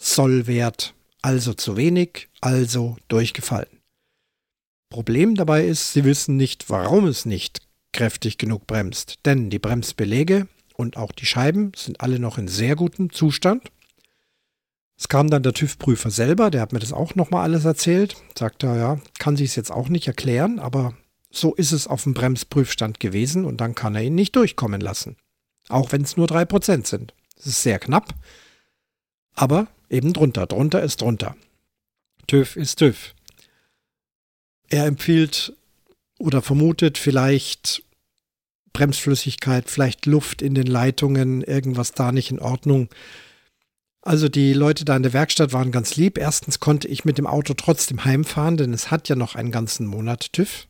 Sollwert, 0.00 0.94
also 1.20 1.52
zu 1.52 1.76
wenig, 1.76 2.28
also 2.40 2.96
durchgefallen. 3.08 3.80
Problem 4.88 5.34
dabei 5.34 5.64
ist, 5.66 5.92
Sie 5.92 6.04
wissen 6.04 6.36
nicht, 6.36 6.70
warum 6.70 7.06
es 7.06 7.26
nicht 7.26 7.60
kräftig 7.92 8.38
genug 8.38 8.66
bremst, 8.66 9.18
denn 9.26 9.50
die 9.50 9.58
Bremsbelege 9.58 10.46
und 10.74 10.96
auch 10.96 11.12
die 11.12 11.26
Scheiben 11.26 11.72
sind 11.76 12.00
alle 12.00 12.20
noch 12.20 12.38
in 12.38 12.48
sehr 12.48 12.76
gutem 12.76 13.12
Zustand. 13.12 13.70
Es 14.96 15.08
kam 15.08 15.28
dann 15.28 15.42
der 15.42 15.54
TÜV-Prüfer 15.54 16.10
selber, 16.10 16.50
der 16.50 16.60
hat 16.60 16.72
mir 16.72 16.78
das 16.78 16.92
auch 16.92 17.16
nochmal 17.16 17.42
alles 17.42 17.64
erzählt. 17.64 18.16
Sagte, 18.38 18.68
ja, 18.68 19.00
kann 19.18 19.36
sich 19.36 19.50
es 19.50 19.56
jetzt 19.56 19.72
auch 19.72 19.88
nicht 19.88 20.06
erklären, 20.06 20.60
aber 20.60 20.94
so 21.30 21.54
ist 21.54 21.72
es 21.72 21.86
auf 21.86 22.02
dem 22.02 22.14
Bremsprüfstand 22.14 23.00
gewesen 23.00 23.44
und 23.44 23.60
dann 23.60 23.74
kann 23.74 23.94
er 23.94 24.02
ihn 24.02 24.14
nicht 24.14 24.34
durchkommen 24.36 24.80
lassen. 24.80 25.16
Auch 25.68 25.92
wenn 25.92 26.02
es 26.02 26.16
nur 26.16 26.26
3% 26.26 26.86
sind. 26.86 27.14
Es 27.38 27.46
ist 27.46 27.62
sehr 27.62 27.78
knapp, 27.78 28.14
aber 29.34 29.68
eben 29.88 30.12
drunter. 30.12 30.46
Drunter 30.46 30.82
ist 30.82 31.00
drunter. 31.00 31.36
TÜV 32.26 32.56
ist 32.56 32.76
TÜV. 32.76 33.14
Er 34.68 34.86
empfiehlt 34.86 35.54
oder 36.18 36.42
vermutet 36.42 36.98
vielleicht 36.98 37.82
Bremsflüssigkeit, 38.72 39.70
vielleicht 39.70 40.06
Luft 40.06 40.42
in 40.42 40.54
den 40.54 40.66
Leitungen, 40.66 41.42
irgendwas 41.42 41.92
da 41.92 42.12
nicht 42.12 42.30
in 42.30 42.40
Ordnung. 42.40 42.88
Also 44.02 44.28
die 44.28 44.52
Leute 44.52 44.84
da 44.84 44.96
in 44.96 45.02
der 45.02 45.12
Werkstatt 45.12 45.52
waren 45.52 45.72
ganz 45.72 45.96
lieb. 45.96 46.18
Erstens 46.18 46.60
konnte 46.60 46.88
ich 46.88 47.04
mit 47.04 47.18
dem 47.18 47.26
Auto 47.26 47.54
trotzdem 47.54 48.04
heimfahren, 48.04 48.56
denn 48.56 48.72
es 48.72 48.90
hat 48.90 49.08
ja 49.08 49.16
noch 49.16 49.34
einen 49.34 49.50
ganzen 49.50 49.86
Monat 49.86 50.32
TÜV 50.32 50.66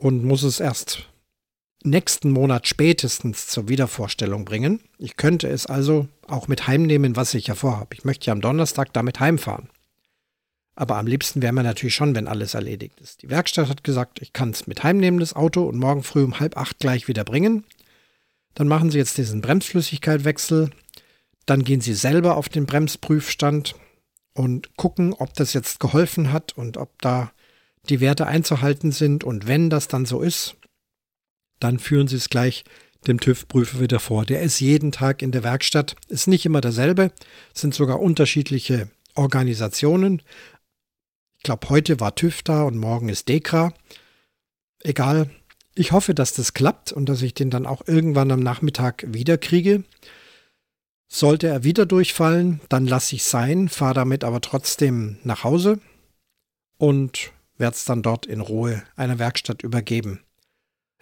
und 0.00 0.24
muss 0.24 0.42
es 0.42 0.60
erst 0.60 1.06
nächsten 1.82 2.30
Monat 2.30 2.66
spätestens 2.68 3.46
zur 3.46 3.68
Wiedervorstellung 3.68 4.44
bringen. 4.44 4.80
Ich 4.98 5.16
könnte 5.16 5.48
es 5.48 5.66
also 5.66 6.08
auch 6.26 6.48
mit 6.48 6.66
heimnehmen, 6.66 7.16
was 7.16 7.34
ich 7.34 7.46
ja 7.46 7.54
vorhabe. 7.54 7.94
Ich 7.94 8.04
möchte 8.04 8.26
ja 8.26 8.32
am 8.32 8.40
Donnerstag 8.40 8.92
damit 8.92 9.20
heimfahren. 9.20 9.70
Aber 10.74 10.96
am 10.96 11.06
liebsten 11.06 11.42
wäre 11.42 11.52
mir 11.52 11.62
natürlich 11.62 11.94
schon, 11.94 12.14
wenn 12.14 12.28
alles 12.28 12.54
erledigt 12.54 13.00
ist. 13.00 13.22
Die 13.22 13.30
Werkstatt 13.30 13.68
hat 13.68 13.84
gesagt, 13.84 14.20
ich 14.20 14.32
kann 14.32 14.50
es 14.50 14.66
mit 14.66 14.82
heimnehmen, 14.82 15.20
das 15.20 15.34
Auto, 15.34 15.64
und 15.64 15.78
morgen 15.78 16.02
früh 16.02 16.22
um 16.22 16.40
halb 16.40 16.56
acht 16.56 16.78
gleich 16.78 17.08
wieder 17.08 17.24
bringen. 17.24 17.64
Dann 18.54 18.68
machen 18.68 18.90
sie 18.90 18.98
jetzt 18.98 19.18
diesen 19.18 19.40
Bremsflüssigkeitwechsel 19.40 20.70
dann 21.50 21.64
gehen 21.64 21.80
Sie 21.80 21.94
selber 21.94 22.36
auf 22.36 22.48
den 22.48 22.66
Bremsprüfstand 22.66 23.74
und 24.34 24.76
gucken, 24.76 25.12
ob 25.12 25.34
das 25.34 25.52
jetzt 25.52 25.80
geholfen 25.80 26.32
hat 26.32 26.56
und 26.56 26.76
ob 26.76 27.02
da 27.02 27.32
die 27.88 28.00
Werte 28.00 28.26
einzuhalten 28.26 28.92
sind. 28.92 29.24
Und 29.24 29.46
wenn 29.46 29.70
das 29.70 29.88
dann 29.88 30.06
so 30.06 30.20
ist, 30.20 30.56
dann 31.58 31.78
führen 31.78 32.08
Sie 32.08 32.16
es 32.16 32.28
gleich 32.28 32.64
dem 33.06 33.20
TÜV-Prüfer 33.20 33.80
wieder 33.80 34.00
vor. 34.00 34.24
Der 34.26 34.42
ist 34.42 34.60
jeden 34.60 34.92
Tag 34.92 35.22
in 35.22 35.32
der 35.32 35.42
Werkstatt, 35.42 35.96
ist 36.08 36.26
nicht 36.26 36.44
immer 36.44 36.60
derselbe, 36.60 37.12
sind 37.54 37.74
sogar 37.74 38.00
unterschiedliche 38.00 38.90
Organisationen. 39.14 40.22
Ich 41.38 41.44
glaube, 41.44 41.68
heute 41.70 42.00
war 42.00 42.14
TÜV 42.14 42.42
da 42.42 42.64
und 42.64 42.76
morgen 42.76 43.08
ist 43.08 43.28
DEKRA. 43.28 43.72
Egal. 44.82 45.30
Ich 45.74 45.92
hoffe, 45.92 46.14
dass 46.14 46.34
das 46.34 46.52
klappt 46.52 46.92
und 46.92 47.08
dass 47.08 47.22
ich 47.22 47.32
den 47.32 47.48
dann 47.48 47.64
auch 47.64 47.86
irgendwann 47.86 48.30
am 48.32 48.40
Nachmittag 48.40 49.04
wiederkriege. 49.06 49.84
Sollte 51.08 51.48
er 51.48 51.64
wieder 51.64 51.86
durchfallen, 51.86 52.60
dann 52.68 52.86
lasse 52.86 53.16
ich 53.16 53.24
sein, 53.24 53.68
fahre 53.68 53.94
damit 53.94 54.22
aber 54.22 54.40
trotzdem 54.40 55.18
nach 55.24 55.42
Hause 55.42 55.80
und 56.76 57.32
werde 57.60 57.76
es 57.76 57.84
dann 57.84 58.02
dort 58.02 58.26
in 58.26 58.40
Ruhe 58.40 58.82
einer 58.96 59.18
Werkstatt 59.18 59.62
übergeben. 59.62 60.20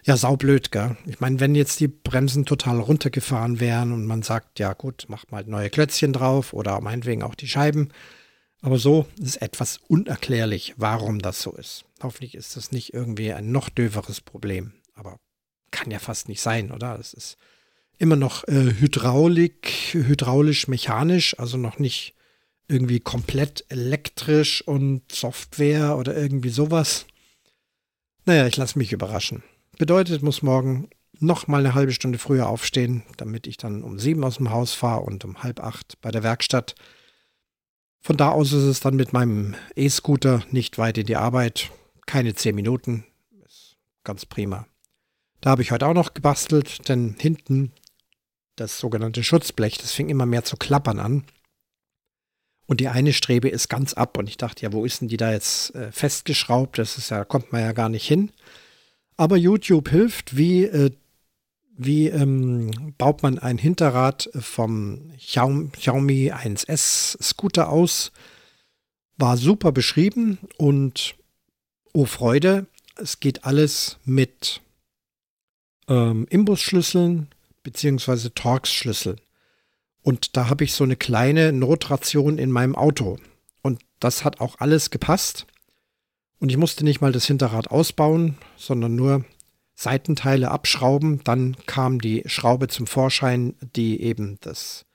Ja, 0.03 0.15
saublöd, 0.15 0.71
gell? 0.71 0.95
Ich 1.05 1.19
meine, 1.19 1.39
wenn 1.39 1.55
jetzt 1.55 1.79
die 1.79 1.87
Bremsen 1.87 2.45
total 2.45 2.79
runtergefahren 2.79 3.59
wären 3.59 3.91
und 3.91 4.05
man 4.05 4.21
sagt, 4.21 4.59
ja 4.59 4.73
gut, 4.73 5.05
mach 5.09 5.25
mal 5.29 5.43
neue 5.45 5.69
Klötzchen 5.69 6.13
drauf 6.13 6.53
oder 6.53 6.79
meinetwegen 6.79 7.23
auch 7.23 7.35
die 7.35 7.47
Scheiben. 7.47 7.89
Aber 8.61 8.77
so 8.77 9.07
ist 9.19 9.41
etwas 9.41 9.79
unerklärlich, 9.87 10.75
warum 10.77 11.19
das 11.19 11.41
so 11.41 11.51
ist. 11.51 11.85
Hoffentlich 12.01 12.35
ist 12.35 12.55
das 12.55 12.71
nicht 12.71 12.93
irgendwie 12.93 13.33
ein 13.33 13.51
noch 13.51 13.69
döveres 13.69 14.21
Problem. 14.21 14.73
Aber 14.95 15.17
kann 15.71 15.91
ja 15.91 15.99
fast 15.99 16.27
nicht 16.29 16.41
sein, 16.41 16.71
oder? 16.71 16.97
Es 16.99 17.13
ist 17.13 17.37
immer 17.97 18.15
noch 18.15 18.47
äh, 18.47 18.73
Hydraulik, 18.79 19.93
hydraulisch-mechanisch, 19.93 21.37
also 21.39 21.57
noch 21.57 21.79
nicht 21.79 22.15
irgendwie 22.69 22.99
komplett 22.99 23.65
elektrisch 23.69 24.65
und 24.65 25.11
Software 25.11 25.97
oder 25.97 26.15
irgendwie 26.15 26.49
sowas. 26.49 27.05
Naja, 28.25 28.47
ich 28.47 28.57
lasse 28.57 28.77
mich 28.77 28.93
überraschen. 28.93 29.43
Bedeutet, 29.77 30.21
muss 30.21 30.41
morgen 30.41 30.89
noch 31.19 31.47
mal 31.47 31.59
eine 31.59 31.73
halbe 31.73 31.91
Stunde 31.91 32.19
früher 32.19 32.47
aufstehen, 32.47 33.03
damit 33.17 33.47
ich 33.47 33.57
dann 33.57 33.83
um 33.83 33.99
sieben 33.99 34.23
aus 34.23 34.37
dem 34.37 34.51
Haus 34.51 34.73
fahre 34.73 35.01
und 35.01 35.25
um 35.25 35.43
halb 35.43 35.59
acht 35.59 35.99
bei 36.01 36.11
der 36.11 36.23
Werkstatt. 36.23 36.75
Von 38.01 38.15
da 38.17 38.29
aus 38.29 38.53
ist 38.53 38.63
es 38.63 38.79
dann 38.79 38.95
mit 38.95 39.13
meinem 39.13 39.55
E-Scooter 39.75 40.43
nicht 40.51 40.77
weit 40.77 40.97
in 40.97 41.07
die 41.07 41.17
Arbeit. 41.17 41.71
Keine 42.05 42.33
zehn 42.35 42.55
Minuten. 42.55 43.03
Ist 43.45 43.75
ganz 44.03 44.25
prima. 44.25 44.67
Da 45.41 45.51
habe 45.51 45.61
ich 45.61 45.71
heute 45.71 45.87
auch 45.87 45.93
noch 45.93 46.13
gebastelt, 46.13 46.87
denn 46.87 47.15
hinten 47.19 47.73
das 48.55 48.79
sogenannte 48.79 49.23
Schutzblech, 49.23 49.77
das 49.77 49.91
fing 49.91 50.09
immer 50.09 50.25
mehr 50.25 50.43
zu 50.43 50.55
klappern 50.55 50.99
an. 50.99 51.23
Und 52.69 52.81
die 52.81 52.87
eine 52.87 53.13
Strebe 53.13 53.49
ist 53.49 53.67
ganz 53.67 53.95
ab. 53.95 54.15
Und 54.15 54.29
ich 54.29 54.37
dachte, 54.37 54.61
ja, 54.61 54.71
wo 54.71 54.85
ist 54.85 55.01
denn 55.01 55.07
die 55.07 55.17
da 55.17 55.31
jetzt 55.31 55.73
äh, 55.73 55.91
festgeschraubt? 55.91 56.77
Das 56.77 56.99
ist 56.99 57.09
ja, 57.09 57.25
kommt 57.25 57.51
man 57.51 57.61
ja 57.61 57.71
gar 57.71 57.89
nicht 57.89 58.07
hin. 58.07 58.31
Aber 59.17 59.37
YouTube 59.37 59.89
hilft, 59.89 60.37
wie, 60.37 60.65
äh, 60.65 60.91
wie 61.75 62.09
ähm, 62.09 62.93
baut 62.99 63.23
man 63.23 63.39
ein 63.39 63.57
Hinterrad 63.57 64.29
vom 64.39 65.11
Xiaomi 65.17 66.31
1S 66.31 67.19
Scooter 67.23 67.69
aus. 67.69 68.11
War 69.17 69.35
super 69.35 69.71
beschrieben 69.71 70.37
und 70.57 71.15
oh 71.91 72.05
Freude, 72.05 72.67
es 72.97 73.19
geht 73.19 73.45
alles 73.45 73.97
mit 74.05 74.61
ähm, 75.87 76.27
Imbusschlüsseln 76.29 77.29
bzw. 77.63 78.29
Torx-Schlüsseln. 78.29 79.19
Und 80.09 80.35
da 80.35 80.49
habe 80.49 80.63
ich 80.63 80.73
so 80.73 80.83
eine 80.83 80.95
kleine 80.95 81.53
Notration 81.53 82.39
in 82.39 82.49
meinem 82.49 82.75
Auto. 82.75 83.19
Und 83.61 83.79
das 83.99 84.25
hat 84.25 84.41
auch 84.41 84.55
alles 84.57 84.89
gepasst. 84.89 85.45
Und 86.39 86.49
ich 86.49 86.57
musste 86.57 86.83
nicht 86.83 86.99
mal 86.99 87.11
das 87.11 87.27
Hinterrad 87.27 87.69
ausbauen, 87.69 88.35
sondern 88.57 88.95
nur 88.95 89.23
Seitenteile 89.75 90.49
abschrauben. 90.49 91.23
Dann 91.25 91.55
kam 91.67 92.01
die 92.01 92.23
Schraube 92.25 92.69
zum 92.69 92.87
Vorschein, 92.87 93.53
die 93.75 94.01
eben 94.01 94.39
das 94.41 94.87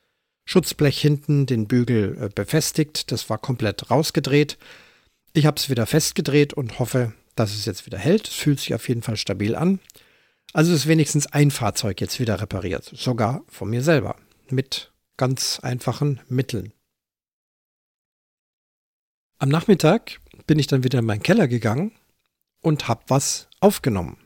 Schutzblech 0.46 1.00
hinten, 1.00 1.46
den 1.46 1.68
Bügel 1.68 2.18
äh, 2.20 2.28
befestigt. 2.34 3.12
Das 3.12 3.30
war 3.30 3.38
komplett 3.38 3.92
rausgedreht. 3.92 4.58
Ich 5.32 5.46
habe 5.46 5.58
es 5.58 5.70
wieder 5.70 5.86
festgedreht 5.86 6.54
und 6.54 6.80
hoffe, 6.80 7.12
dass 7.36 7.54
es 7.54 7.66
jetzt 7.66 7.86
wieder 7.86 7.98
hält. 7.98 8.26
Es 8.26 8.34
fühlt 8.34 8.58
sich 8.58 8.74
auf 8.74 8.88
jeden 8.88 9.02
Fall 9.02 9.16
stabil 9.16 9.54
an. 9.54 9.78
Also 10.52 10.74
ist 10.74 10.88
wenigstens 10.88 11.28
ein 11.28 11.52
Fahrzeug 11.52 12.00
jetzt 12.00 12.18
wieder 12.18 12.40
repariert. 12.40 12.90
Sogar 12.92 13.44
von 13.46 13.70
mir 13.70 13.84
selber. 13.84 14.16
Mit 14.50 14.90
ganz 15.16 15.60
einfachen 15.60 16.20
Mitteln. 16.28 16.72
Am 19.38 19.48
Nachmittag 19.48 20.20
bin 20.46 20.58
ich 20.58 20.66
dann 20.66 20.84
wieder 20.84 21.00
in 21.00 21.04
meinen 21.04 21.22
Keller 21.22 21.48
gegangen 21.48 21.92
und 22.60 22.88
habe 22.88 23.04
was 23.08 23.48
aufgenommen. 23.60 24.18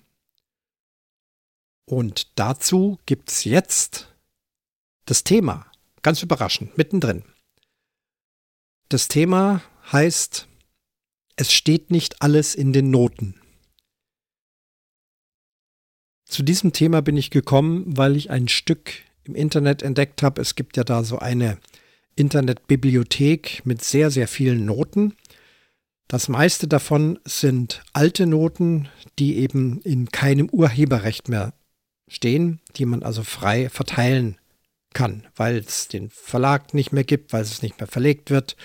Und 1.86 2.38
dazu 2.38 2.98
gibt 3.06 3.30
es 3.30 3.44
jetzt 3.44 4.14
das 5.06 5.24
Thema. 5.24 5.70
Ganz 6.02 6.22
überraschend, 6.22 6.76
mittendrin. 6.76 7.24
Das 8.88 9.08
Thema 9.08 9.62
heißt, 9.90 10.48
es 11.36 11.52
steht 11.52 11.90
nicht 11.90 12.22
alles 12.22 12.54
in 12.54 12.72
den 12.72 12.90
Noten. 12.90 13.40
Zu 16.24 16.42
diesem 16.42 16.72
Thema 16.72 17.00
bin 17.00 17.16
ich 17.16 17.30
gekommen, 17.30 17.96
weil 17.96 18.16
ich 18.16 18.30
ein 18.30 18.48
Stück 18.48 19.02
im 19.28 19.34
Internet 19.34 19.82
entdeckt 19.82 20.22
habe. 20.22 20.40
Es 20.40 20.54
gibt 20.54 20.76
ja 20.76 20.84
da 20.84 21.04
so 21.04 21.18
eine 21.18 21.58
Internetbibliothek 22.16 23.62
mit 23.64 23.82
sehr, 23.82 24.10
sehr 24.10 24.26
vielen 24.26 24.64
Noten. 24.64 25.14
Das 26.08 26.28
meiste 26.28 26.66
davon 26.66 27.18
sind 27.24 27.82
alte 27.92 28.26
Noten, 28.26 28.88
die 29.18 29.36
eben 29.36 29.80
in 29.82 30.08
keinem 30.10 30.48
Urheberrecht 30.48 31.28
mehr 31.28 31.52
stehen, 32.08 32.60
die 32.76 32.86
man 32.86 33.02
also 33.02 33.22
frei 33.22 33.68
verteilen 33.68 34.38
kann, 34.94 35.26
weil 35.36 35.58
es 35.58 35.88
den 35.88 36.08
Verlag 36.08 36.72
nicht 36.72 36.92
mehr 36.92 37.04
gibt, 37.04 37.32
weil 37.32 37.42
es 37.42 37.62
nicht 37.62 37.78
mehr 37.78 37.86
verlegt 37.86 38.30
wird, 38.30 38.56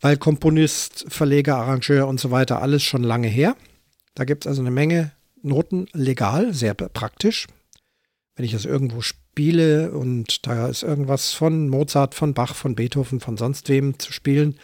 weil 0.00 0.16
Komponist, 0.16 1.04
Verleger, 1.08 1.56
Arrangeur 1.56 2.08
und 2.08 2.18
so 2.18 2.30
weiter 2.30 2.62
alles 2.62 2.82
schon 2.82 3.02
lange 3.02 3.28
her. 3.28 3.54
Da 4.14 4.24
gibt 4.24 4.44
es 4.44 4.48
also 4.48 4.62
eine 4.62 4.70
Menge 4.70 5.12
Noten 5.42 5.86
legal, 5.92 6.54
sehr 6.54 6.74
praktisch. 6.74 7.46
Wenn 8.34 8.46
ich 8.46 8.52
das 8.52 8.64
irgendwo 8.64 9.02
spiele 9.32 9.92
und 9.92 10.46
da 10.46 10.68
ist 10.68 10.82
irgendwas 10.82 11.32
von 11.32 11.70
Mozart, 11.70 12.14
von 12.14 12.34
Bach, 12.34 12.54
von 12.54 12.74
Beethoven, 12.74 13.18
von 13.18 13.38
sonst 13.38 13.70
wem 13.70 13.98
zu 13.98 14.12
spielen, 14.12 14.58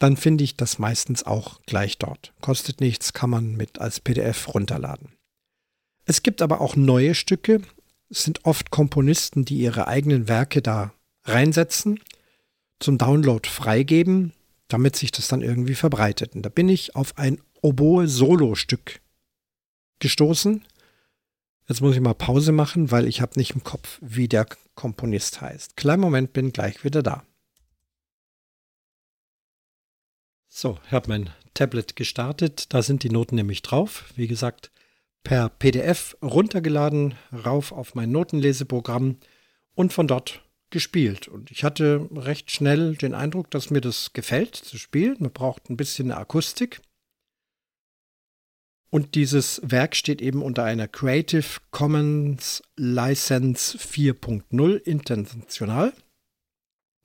dann 0.00 0.16
finde 0.16 0.42
ich 0.42 0.56
das 0.56 0.80
meistens 0.80 1.22
auch 1.22 1.60
gleich 1.66 1.96
dort. 1.98 2.32
Kostet 2.40 2.80
nichts, 2.80 3.12
kann 3.12 3.30
man 3.30 3.56
mit 3.56 3.80
als 3.80 4.00
PDF 4.00 4.52
runterladen. 4.52 5.12
Es 6.06 6.24
gibt 6.24 6.42
aber 6.42 6.60
auch 6.60 6.74
neue 6.74 7.14
Stücke. 7.14 7.60
Es 8.08 8.24
sind 8.24 8.44
oft 8.44 8.70
Komponisten, 8.70 9.44
die 9.44 9.58
ihre 9.58 9.86
eigenen 9.86 10.26
Werke 10.26 10.60
da 10.60 10.92
reinsetzen, 11.22 12.00
zum 12.80 12.98
Download 12.98 13.48
freigeben, 13.48 14.32
damit 14.66 14.96
sich 14.96 15.12
das 15.12 15.28
dann 15.28 15.42
irgendwie 15.42 15.76
verbreitet. 15.76 16.34
Und 16.34 16.42
da 16.42 16.48
bin 16.48 16.68
ich 16.68 16.96
auf 16.96 17.16
ein 17.16 17.40
Oboe-Solo-Stück 17.62 19.00
gestoßen. 20.00 20.64
Jetzt 21.70 21.82
muss 21.82 21.94
ich 21.94 22.00
mal 22.00 22.14
Pause 22.14 22.50
machen, 22.50 22.90
weil 22.90 23.06
ich 23.06 23.20
habe 23.20 23.38
nicht 23.38 23.52
im 23.52 23.62
Kopf, 23.62 24.00
wie 24.02 24.26
der 24.26 24.44
Komponist 24.74 25.40
heißt. 25.40 25.76
Kleinen 25.76 26.00
Moment, 26.00 26.32
bin 26.32 26.50
gleich 26.50 26.82
wieder 26.82 27.00
da. 27.00 27.22
So, 30.48 30.80
ich 30.84 30.90
habe 30.90 31.08
mein 31.08 31.30
Tablet 31.54 31.94
gestartet. 31.94 32.74
Da 32.74 32.82
sind 32.82 33.04
die 33.04 33.10
Noten 33.10 33.36
nämlich 33.36 33.62
drauf. 33.62 34.12
Wie 34.16 34.26
gesagt, 34.26 34.72
per 35.22 35.48
PDF 35.48 36.16
runtergeladen, 36.20 37.14
rauf 37.32 37.70
auf 37.70 37.94
mein 37.94 38.10
Notenleseprogramm 38.10 39.18
und 39.76 39.92
von 39.92 40.08
dort 40.08 40.42
gespielt. 40.70 41.28
Und 41.28 41.52
ich 41.52 41.62
hatte 41.62 42.08
recht 42.10 42.50
schnell 42.50 42.96
den 42.96 43.14
Eindruck, 43.14 43.48
dass 43.52 43.70
mir 43.70 43.80
das 43.80 44.12
gefällt 44.12 44.56
zu 44.56 44.76
spielen. 44.76 45.18
Man 45.20 45.30
braucht 45.30 45.70
ein 45.70 45.76
bisschen 45.76 46.10
Akustik. 46.10 46.80
Und 48.90 49.14
dieses 49.14 49.60
Werk 49.64 49.94
steht 49.94 50.20
eben 50.20 50.42
unter 50.42 50.64
einer 50.64 50.88
Creative 50.88 51.46
Commons 51.70 52.62
License 52.76 53.78
4.0 53.78 54.76
international. 54.78 55.92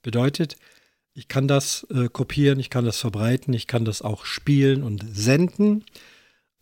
Bedeutet, 0.01 0.57
ich 1.13 1.27
kann 1.27 1.47
das 1.47 1.85
äh, 1.91 2.09
kopieren, 2.09 2.59
ich 2.59 2.71
kann 2.71 2.85
das 2.85 2.99
verbreiten, 2.99 3.53
ich 3.53 3.67
kann 3.67 3.85
das 3.85 4.01
auch 4.01 4.25
spielen 4.25 4.83
und 4.83 5.05
senden, 5.15 5.85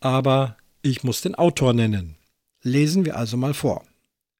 aber 0.01 0.57
ich 0.81 1.03
muss 1.03 1.21
den 1.21 1.35
Autor 1.35 1.73
nennen. 1.73 2.17
Lesen 2.61 3.05
wir 3.05 3.17
also 3.17 3.37
mal 3.37 3.53
vor. 3.53 3.85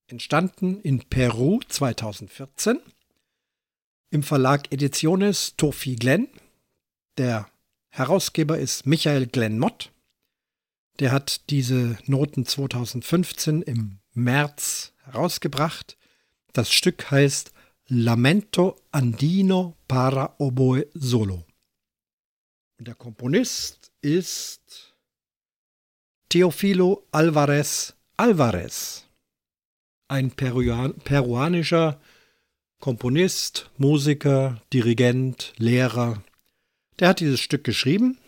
Entstanden 0.08 0.82
in 0.82 1.00
Peru 1.00 1.62
2014 1.68 2.80
im 4.12 4.22
Verlag 4.22 4.72
Ediciones 4.72 5.56
Tofi 5.56 5.96
Glenn. 5.96 6.28
Der 7.18 7.48
Herausgeber 7.90 8.60
ist 8.60 8.86
Michael 8.86 9.28
Glenn 9.28 9.58
Mott. 9.58 9.93
Der 11.00 11.12
hat 11.12 11.50
diese 11.50 11.98
Noten 12.06 12.46
2015 12.46 13.62
im 13.64 14.00
März 14.14 14.94
herausgebracht. 15.04 15.98
Das 16.54 16.72
Stück 16.72 17.10
heißt 17.10 17.52
Lamento 17.88 18.80
Andino 18.92 19.76
para 19.88 20.36
Oboe 20.38 20.88
Solo. 20.94 21.46
Und 22.78 22.88
der 22.88 22.96
Komponist 22.96 23.92
ist 24.02 24.96
Teofilo 26.30 27.08
Alvarez 27.12 27.96
Alvarez, 28.16 29.06
ein 30.08 30.32
Peruan 30.32 30.94
peruanischer 30.94 32.00
Komponist, 32.80 33.72
Musiker, 33.78 34.62
Dirigent, 34.72 35.54
Lehrer. 35.58 36.24
Der 37.00 37.10
hat 37.10 37.20
dieses 37.20 37.40
Stück 37.40 37.64
geschrieben 37.64 38.20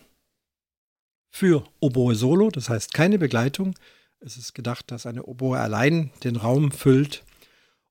für 1.36 1.68
Oboe 1.80 2.14
Solo, 2.14 2.50
das 2.50 2.70
heißt 2.70 2.94
keine 2.94 3.18
Begleitung. 3.18 3.78
Es 4.20 4.38
ist 4.38 4.54
gedacht, 4.54 4.90
dass 4.90 5.04
eine 5.04 5.24
Oboe 5.24 5.60
allein 5.60 6.10
den 6.24 6.36
Raum 6.36 6.72
füllt 6.72 7.24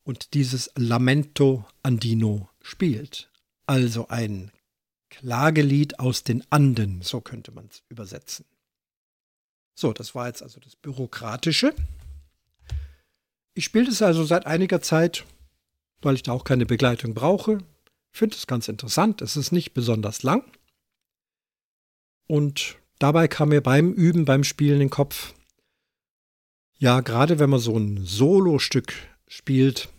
und 0.04 0.34
dieses 0.34 0.72
Lamento 0.76 1.64
Andino 1.84 2.50
spielt. 2.64 3.30
Also 3.68 4.08
ein 4.08 4.52
Klagelied 5.12 6.00
aus 6.00 6.24
den 6.24 6.44
Anden, 6.50 7.04
so 7.04 7.22
könnte 7.22 7.52
man 7.52 7.68
es 7.68 7.84
übersetzen. 7.88 8.46
So, 9.76 9.94
das 9.94 10.16
war 10.16 10.26
jetzt 10.26 10.42
also 10.42 10.60
das 10.60 10.76
Bürokratische. 10.76 11.76
Ich 13.54 13.66
spiele 13.66 13.90
es 13.90 14.02
also 14.02 14.24
seit 14.24 14.48
einiger 14.48 14.82
Zeit, 14.82 15.24
weil 16.02 16.16
ich 16.16 16.24
da 16.24 16.32
auch 16.32 16.46
keine 16.46 16.66
Begleitung 16.66 17.14
brauche. 17.14 17.60
Finde 18.12 18.36
es 18.36 18.48
ganz 18.48 18.68
interessant. 18.70 19.22
Es 19.22 19.38
ist 19.38 19.52
nicht 19.52 19.76
besonders 19.76 20.24
lang. 20.24 20.44
Und 22.26 22.80
Dabei 23.00 23.28
kam 23.28 23.50
mir 23.50 23.62
beim 23.62 23.92
Üben, 23.94 24.26
beim 24.26 24.44
Spielen 24.44 24.76
in 24.76 24.88
den 24.88 24.90
Kopf, 24.90 25.34
ja, 26.78 27.00
gerade 27.02 27.40
wenn 27.40 27.50
man 27.50 27.60
so 27.60 27.78
ein 27.78 28.06
Solo-Stück 28.06 28.94
spielt, 29.28 29.90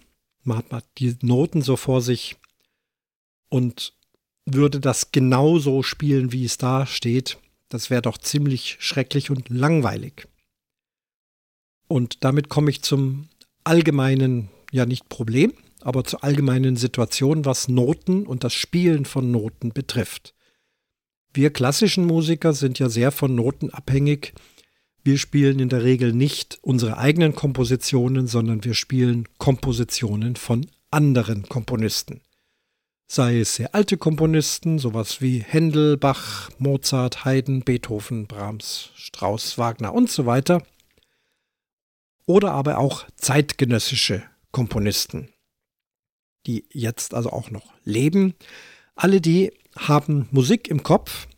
man 0.44 0.64
hat 0.70 0.84
die 0.98 1.16
Noten 1.22 1.62
so 1.62 1.76
vor 1.76 2.02
sich 2.02 2.36
und 3.48 3.94
würde 4.44 4.78
das 4.78 5.10
genauso 5.10 5.82
spielen, 5.82 6.32
wie 6.32 6.44
es 6.44 6.58
da 6.58 6.86
steht, 6.86 7.38
das 7.68 7.90
wäre 7.90 8.02
doch 8.02 8.18
ziemlich 8.18 8.76
schrecklich 8.78 9.30
und 9.30 9.48
langweilig. 9.48 10.28
Und 11.88 12.22
damit 12.24 12.48
komme 12.48 12.70
ich 12.70 12.82
zum 12.82 13.28
allgemeinen, 13.64 14.48
ja 14.70 14.86
nicht 14.86 15.08
Problem, 15.08 15.52
aber 15.80 16.04
zur 16.04 16.22
allgemeinen 16.22 16.76
Situation, 16.76 17.44
was 17.44 17.68
Noten 17.68 18.26
und 18.26 18.44
das 18.44 18.54
Spielen 18.54 19.04
von 19.04 19.30
Noten 19.30 19.72
betrifft. 19.72 20.35
Wir 21.36 21.52
klassischen 21.52 22.06
Musiker 22.06 22.54
sind 22.54 22.78
ja 22.78 22.88
sehr 22.88 23.12
von 23.12 23.34
Noten 23.34 23.68
abhängig. 23.68 24.32
Wir 25.04 25.18
spielen 25.18 25.60
in 25.60 25.68
der 25.68 25.84
Regel 25.84 26.14
nicht 26.14 26.58
unsere 26.62 26.96
eigenen 26.96 27.34
Kompositionen, 27.34 28.26
sondern 28.26 28.64
wir 28.64 28.72
spielen 28.72 29.28
Kompositionen 29.36 30.36
von 30.36 30.66
anderen 30.90 31.46
Komponisten. 31.46 32.22
Sei 33.06 33.40
es 33.40 33.56
sehr 33.56 33.74
alte 33.74 33.98
Komponisten, 33.98 34.78
sowas 34.78 35.20
wie 35.20 35.40
Händel, 35.40 35.98
Bach, 35.98 36.48
Mozart, 36.58 37.26
Haydn, 37.26 37.60
Beethoven, 37.60 38.26
Brahms, 38.26 38.88
Strauss, 38.94 39.58
Wagner 39.58 39.92
und 39.92 40.10
so 40.10 40.24
weiter. 40.24 40.62
oder 42.24 42.52
aber 42.52 42.78
auch 42.78 43.04
zeitgenössische 43.16 44.22
Komponisten, 44.52 45.28
die 46.46 46.64
jetzt 46.72 47.12
also 47.12 47.28
auch 47.28 47.50
noch 47.50 47.74
leben. 47.84 48.32
Alle 48.94 49.20
die 49.20 49.52
haben 49.76 50.28
Musik 50.30 50.68
im 50.68 50.82
Kopf, 50.82 51.28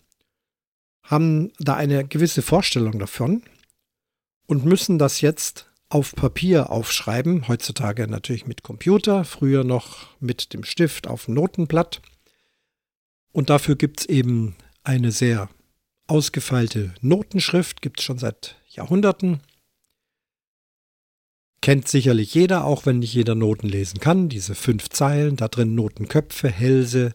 haben 1.03 1.53
da 1.59 1.75
eine 1.75 2.07
gewisse 2.07 2.43
Vorstellung 2.43 2.99
davon 2.99 3.43
und 4.47 4.65
müssen 4.65 4.99
das 4.99 5.21
jetzt 5.21 5.71
auf 5.89 6.15
Papier 6.15 6.71
aufschreiben, 6.71 7.49
heutzutage 7.49 8.09
natürlich 8.09 8.47
mit 8.47 8.63
Computer, 8.63 9.25
früher 9.25 9.65
noch 9.65 10.09
mit 10.21 10.53
dem 10.53 10.65
Stift 10.65 11.07
auf 11.07 11.25
dem 11.25 11.35
Notenblatt. 11.35 12.03
Und 13.33 13.51
dafür 13.51 13.77
gibt 13.77 14.01
es 14.01 14.07
eben 14.07 14.57
eine 14.85 15.13
sehr 15.13 15.49
ausgefeilte 16.07 16.95
Notenschrift, 17.01 17.83
gibt 17.83 18.01
es 18.01 18.05
schon 18.05 18.19
seit 18.19 18.57
Jahrhunderten. 18.69 19.41
Kennt 21.61 21.89
sicherlich 21.89 22.35
jeder, 22.35 22.65
auch 22.65 22.87
wenn 22.87 23.01
nicht 23.01 23.15
jeder 23.15 23.35
Noten 23.35 23.69
lesen 23.69 24.01
kann. 24.01 24.29
Diese 24.29 24.55
fünf 24.55 24.91
Zeilen, 24.91 25.37
da 25.37 25.49
drin 25.49 25.75
Notenköpfe, 25.75 26.49
Hälse, 26.49 27.15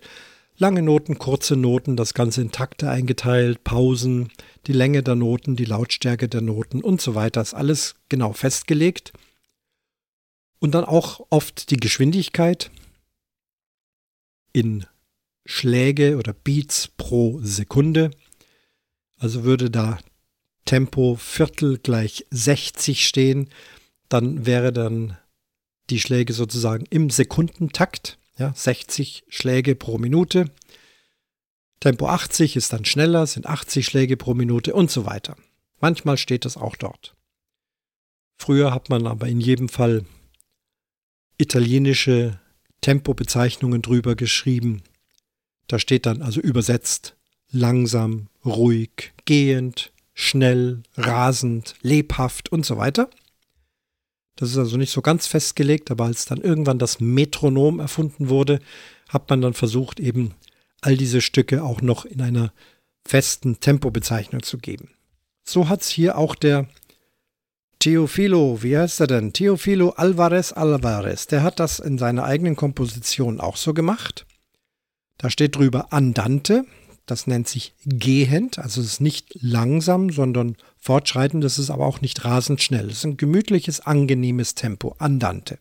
lange 0.58 0.82
Noten, 0.82 1.18
kurze 1.18 1.56
Noten, 1.56 1.96
das 1.96 2.13
Ganze 2.13 2.42
in 2.42 2.52
Takte 2.52 2.89
eingeteilt, 2.89 3.63
Pausen, 3.63 4.32
die 4.68 4.74
Länge 4.74 5.04
der 5.04 5.16
Noten, 5.16 5.56
die 5.56 5.66
Lautstärke 5.66 6.28
der 6.30 6.42
Noten 6.42 6.82
und 6.82 7.02
so 7.02 7.16
weiter. 7.16 7.42
Ist 7.42 7.54
alles 7.54 7.96
genau 8.10 8.34
festgelegt. 8.34 9.13
Und 10.60 10.74
dann 10.76 10.86
auch 10.86 11.26
oft 11.30 11.72
die 11.72 11.78
Geschwindigkeit 11.78 12.72
in 14.54 14.86
Schläge 15.46 16.18
oder 16.18 16.34
Beats 16.34 16.88
pro 16.88 17.39
Sekunde. 17.42 18.12
Also 19.18 19.44
würde 19.44 19.70
da 19.70 20.00
Tempo 20.66 21.16
Viertel 21.16 21.78
gleich 21.80 22.26
60 22.30 23.06
stehen, 23.06 23.50
dann 24.08 24.46
wäre 24.46 24.72
dann 24.72 25.18
die 25.89 26.00
Schläge 26.00 26.34
sozusagen 26.34 26.86
im 26.89 27.10
Sekundentakt, 27.10 28.18
ja, 28.38 28.54
60 28.56 29.26
Schläge 29.28 29.76
pro 29.76 29.98
Minute. 29.98 30.46
Tempo 31.80 32.08
80 32.08 32.56
ist 32.56 32.74
dann 32.74 32.86
schneller, 32.86 33.28
sind 33.28 33.46
80 33.46 33.86
Schläge 33.86 34.17
pro 34.17 34.34
Minute 34.34 34.74
und 34.74 34.89
so 34.89 35.06
weiter. 35.06 35.36
Manchmal 35.80 36.17
steht 36.17 36.46
das 36.46 36.58
auch 36.58 36.76
dort. 36.76 37.15
Früher 38.38 38.74
hat 38.74 38.89
man 38.89 39.06
aber 39.08 39.28
in 39.28 39.41
jedem 39.41 39.69
Fall 39.69 40.06
italienische 41.38 42.39
Tempobezeichnungen 42.82 43.82
drüber 43.82 44.15
geschrieben. 44.15 44.84
Da 45.67 45.80
steht 45.80 46.06
dann 46.06 46.22
also 46.22 46.41
übersetzt 46.41 47.15
langsam, 47.52 48.28
ruhig, 48.46 49.13
gehend, 49.26 49.91
schnell, 50.13 50.84
rasend, 50.96 51.76
lebhaft 51.82 52.52
und 52.52 52.65
so 52.65 52.78
weiter. 52.78 53.10
Das 54.36 54.50
ist 54.50 54.58
also 54.58 54.78
nicht 54.78 54.91
so 54.91 55.02
ganz 55.02 55.28
festgelegt, 55.28 55.91
aber 55.91 56.06
als 56.06 56.26
dann 56.26 56.41
irgendwann 56.41 56.80
das 56.80 57.00
Metronom 57.00 57.80
erfunden 57.80 58.30
wurde, 58.30 58.60
hat 59.10 59.30
man 59.30 59.41
dann 59.41 59.54
versucht, 59.54 60.00
eben 60.00 60.34
all 60.82 60.98
diese 60.98 61.22
Stücke 61.22 61.63
auch 61.63 61.82
noch 61.82 62.06
in 62.06 62.22
einer 62.22 62.52
festen 63.06 63.60
Tempobezeichnung 63.60 64.43
zu 64.43 64.58
geben. 64.58 64.89
So 65.43 65.69
hat 65.69 65.82
es 65.82 65.89
hier 65.89 66.17
auch 66.17 66.36
der 66.36 66.67
Teofilo, 67.80 68.63
wie 68.63 68.78
heißt 68.78 69.02
er 69.02 69.08
denn? 69.08 69.34
Teofilo 69.34 69.89
Alvarez 69.89 70.54
Alvarez, 70.54 71.28
der 71.28 71.43
hat 71.43 71.60
das 71.60 71.80
in 71.80 71.98
seiner 71.98 72.24
eigenen 72.24 72.56
Komposition 72.56 73.41
auch 73.41 73.58
so 73.58 73.74
gemacht. 73.74 74.26
Da 75.17 75.30
steht 75.30 75.58
drüber 75.58 75.91
Andante, 75.91 76.65
das 77.06 77.28
nennt 77.28 77.50
sich 77.50 77.74
gehend, 77.86 78.58
also 78.58 78.80
es 78.80 78.88
ist 78.88 79.02
nicht 79.02 79.38
langsam, 79.41 80.10
sondern 80.12 80.56
fortschreitend, 80.84 81.43
das 81.43 81.60
ist 81.60 81.69
aber 81.69 81.86
auch 81.86 82.02
nicht 82.02 82.26
rasend 82.26 82.62
schnell. 82.62 82.89
Es 82.89 82.98
ist 82.98 83.06
ein 83.06 83.17
gemütliches, 83.17 83.82
angenehmes 83.82 84.56
Tempo, 84.56 84.96
Andante. 85.00 85.60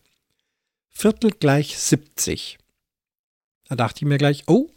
Viertel 0.88 1.30
gleich 1.30 1.78
70. 1.78 2.58
Da 3.68 3.76
dachte 3.76 3.98
ich 3.98 4.08
mir 4.08 4.18
gleich, 4.18 4.44
oh, 4.46 4.68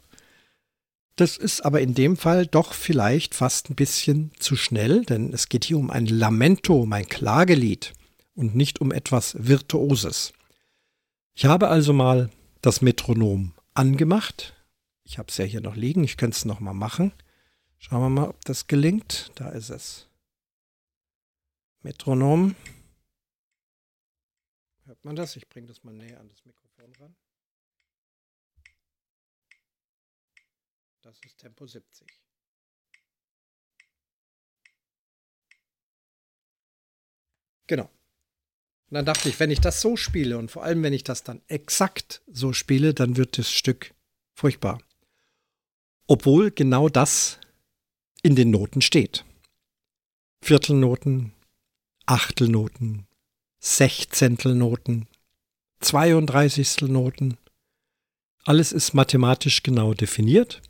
das 1.16 1.38
ist 1.38 1.62
aber 1.62 1.82
in 1.82 1.94
dem 1.94 2.18
Fall 2.18 2.46
doch 2.46 2.74
vielleicht 2.74 3.36
fast 3.36 3.70
ein 3.70 3.76
bisschen 3.76 4.32
zu 4.40 4.56
schnell, 4.56 5.04
denn 5.04 5.34
es 5.34 5.50
geht 5.50 5.66
hier 5.66 5.78
um 5.78 5.90
ein 5.90 6.06
Lamento, 6.06 6.82
um 6.82 6.94
ein 6.94 7.08
Klagelied 7.08 7.94
und 8.36 8.56
nicht 8.56 8.82
um 8.82 8.92
etwas 8.92 9.36
Virtuoses. 9.40 10.34
Ich 11.34 11.46
habe 11.46 11.70
also 11.70 11.94
mal 11.94 12.30
das 12.62 12.82
Metronom 12.82 13.54
angemacht, 13.74 14.56
ich 15.06 15.20
habe 15.20 15.30
es 15.30 15.38
ja 15.38 15.46
hier 15.46 15.62
noch 15.62 15.76
liegen. 15.76 16.04
Ich 16.04 16.18
könnte 16.18 16.36
es 16.36 16.46
nochmal 16.46 16.74
machen. 16.74 17.14
Schauen 17.78 18.02
wir 18.02 18.10
mal, 18.10 18.30
ob 18.30 18.44
das 18.44 18.68
gelingt. 18.68 19.32
Da 19.36 19.50
ist 19.50 19.70
es. 19.70 20.08
Metronom. 21.86 22.56
Hört 24.86 25.06
man 25.06 25.16
das? 25.16 25.36
Ich 25.36 25.48
bringe 25.48 25.68
das 25.68 25.84
mal 25.84 25.94
näher 25.94 26.20
an 26.20 26.28
das 26.28 26.44
Mikrofon 26.46 26.94
ran. 26.96 27.16
Das 31.02 31.20
ist 31.24 31.38
Tempo 31.38 31.66
70. 31.66 32.08
Genau. 37.68 37.86
Und 38.90 38.96
dann 38.96 39.06
dachte 39.06 39.30
ich, 39.30 39.40
wenn 39.40 39.52
ich 39.52 39.62
das 39.62 39.82
so 39.82 39.96
spiele 39.96 40.38
und 40.38 40.52
vor 40.52 40.64
allem, 40.64 40.84
wenn 40.84 40.94
ich 40.94 41.04
das 41.04 41.24
dann 41.24 41.42
exakt 41.48 42.22
so 42.28 42.52
spiele, 42.52 42.94
dann 42.94 43.16
wird 43.16 43.38
das 43.38 43.52
Stück 43.52 43.94
furchtbar 44.34 44.80
obwohl 46.08 46.52
genau 46.52 46.90
das 46.90 47.40
in 48.22 48.36
den 48.36 48.52
Noten 48.52 48.82
steht. 48.82 49.26
Viertelnoten, 50.42 51.34
Achtelnoten, 52.06 53.08
Sechzehntelnoten, 53.60 55.08
Zweiunddreißigstelnoten. 55.80 57.38
Alles 58.44 58.72
ist 58.72 58.94
mathematisch 58.94 59.64
genau 59.64 59.94
definiert. 59.94 60.62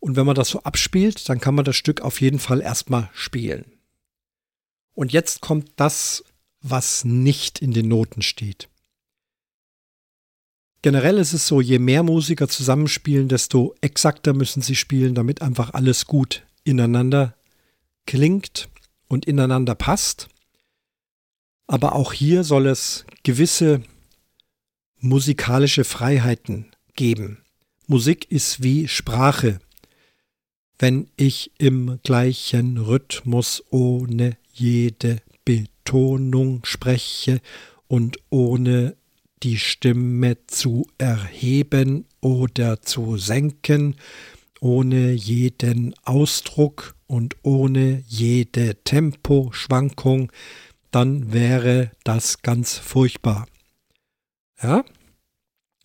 Und 0.00 0.16
wenn 0.16 0.26
man 0.26 0.34
das 0.34 0.48
so 0.48 0.62
abspielt, 0.64 1.28
dann 1.28 1.38
kann 1.38 1.54
man 1.54 1.64
das 1.64 1.76
Stück 1.76 2.00
auf 2.00 2.20
jeden 2.20 2.40
Fall 2.40 2.60
erstmal 2.60 3.08
spielen. 3.12 3.64
Und 4.94 5.12
jetzt 5.12 5.40
kommt 5.40 5.70
das, 5.76 6.24
was 6.60 7.04
nicht 7.04 7.60
in 7.60 7.72
den 7.72 7.88
Noten 7.88 8.22
steht. 8.22 8.68
Generell 10.82 11.18
ist 11.18 11.32
es 11.32 11.46
so, 11.46 11.60
je 11.60 11.78
mehr 11.78 12.02
Musiker 12.02 12.48
zusammenspielen, 12.48 13.28
desto 13.28 13.76
exakter 13.80 14.32
müssen 14.32 14.60
sie 14.60 14.74
spielen, 14.74 15.14
damit 15.14 15.40
einfach 15.40 15.72
alles 15.72 16.06
gut 16.06 16.44
ineinander 16.64 17.36
klingt 18.06 18.68
und 19.12 19.26
ineinander 19.26 19.74
passt. 19.74 20.28
Aber 21.66 21.94
auch 21.94 22.14
hier 22.14 22.44
soll 22.44 22.66
es 22.66 23.04
gewisse 23.24 23.82
musikalische 25.00 25.84
Freiheiten 25.84 26.72
geben. 26.96 27.44
Musik 27.86 28.30
ist 28.30 28.62
wie 28.62 28.88
Sprache. 28.88 29.58
Wenn 30.78 31.08
ich 31.16 31.50
im 31.58 32.00
gleichen 32.02 32.78
Rhythmus 32.78 33.62
ohne 33.68 34.38
jede 34.50 35.18
Betonung 35.44 36.64
spreche 36.64 37.42
und 37.88 38.16
ohne 38.30 38.96
die 39.42 39.58
Stimme 39.58 40.38
zu 40.46 40.86
erheben 40.96 42.06
oder 42.22 42.80
zu 42.80 43.18
senken, 43.18 43.96
ohne 44.58 45.12
jeden 45.12 45.94
Ausdruck 46.04 46.94
und 47.12 47.36
ohne 47.42 48.02
jede 48.06 48.82
Temposchwankung, 48.84 50.32
dann 50.90 51.30
wäre 51.30 51.90
das 52.04 52.40
ganz 52.40 52.78
furchtbar. 52.78 53.46
Ja? 54.62 54.82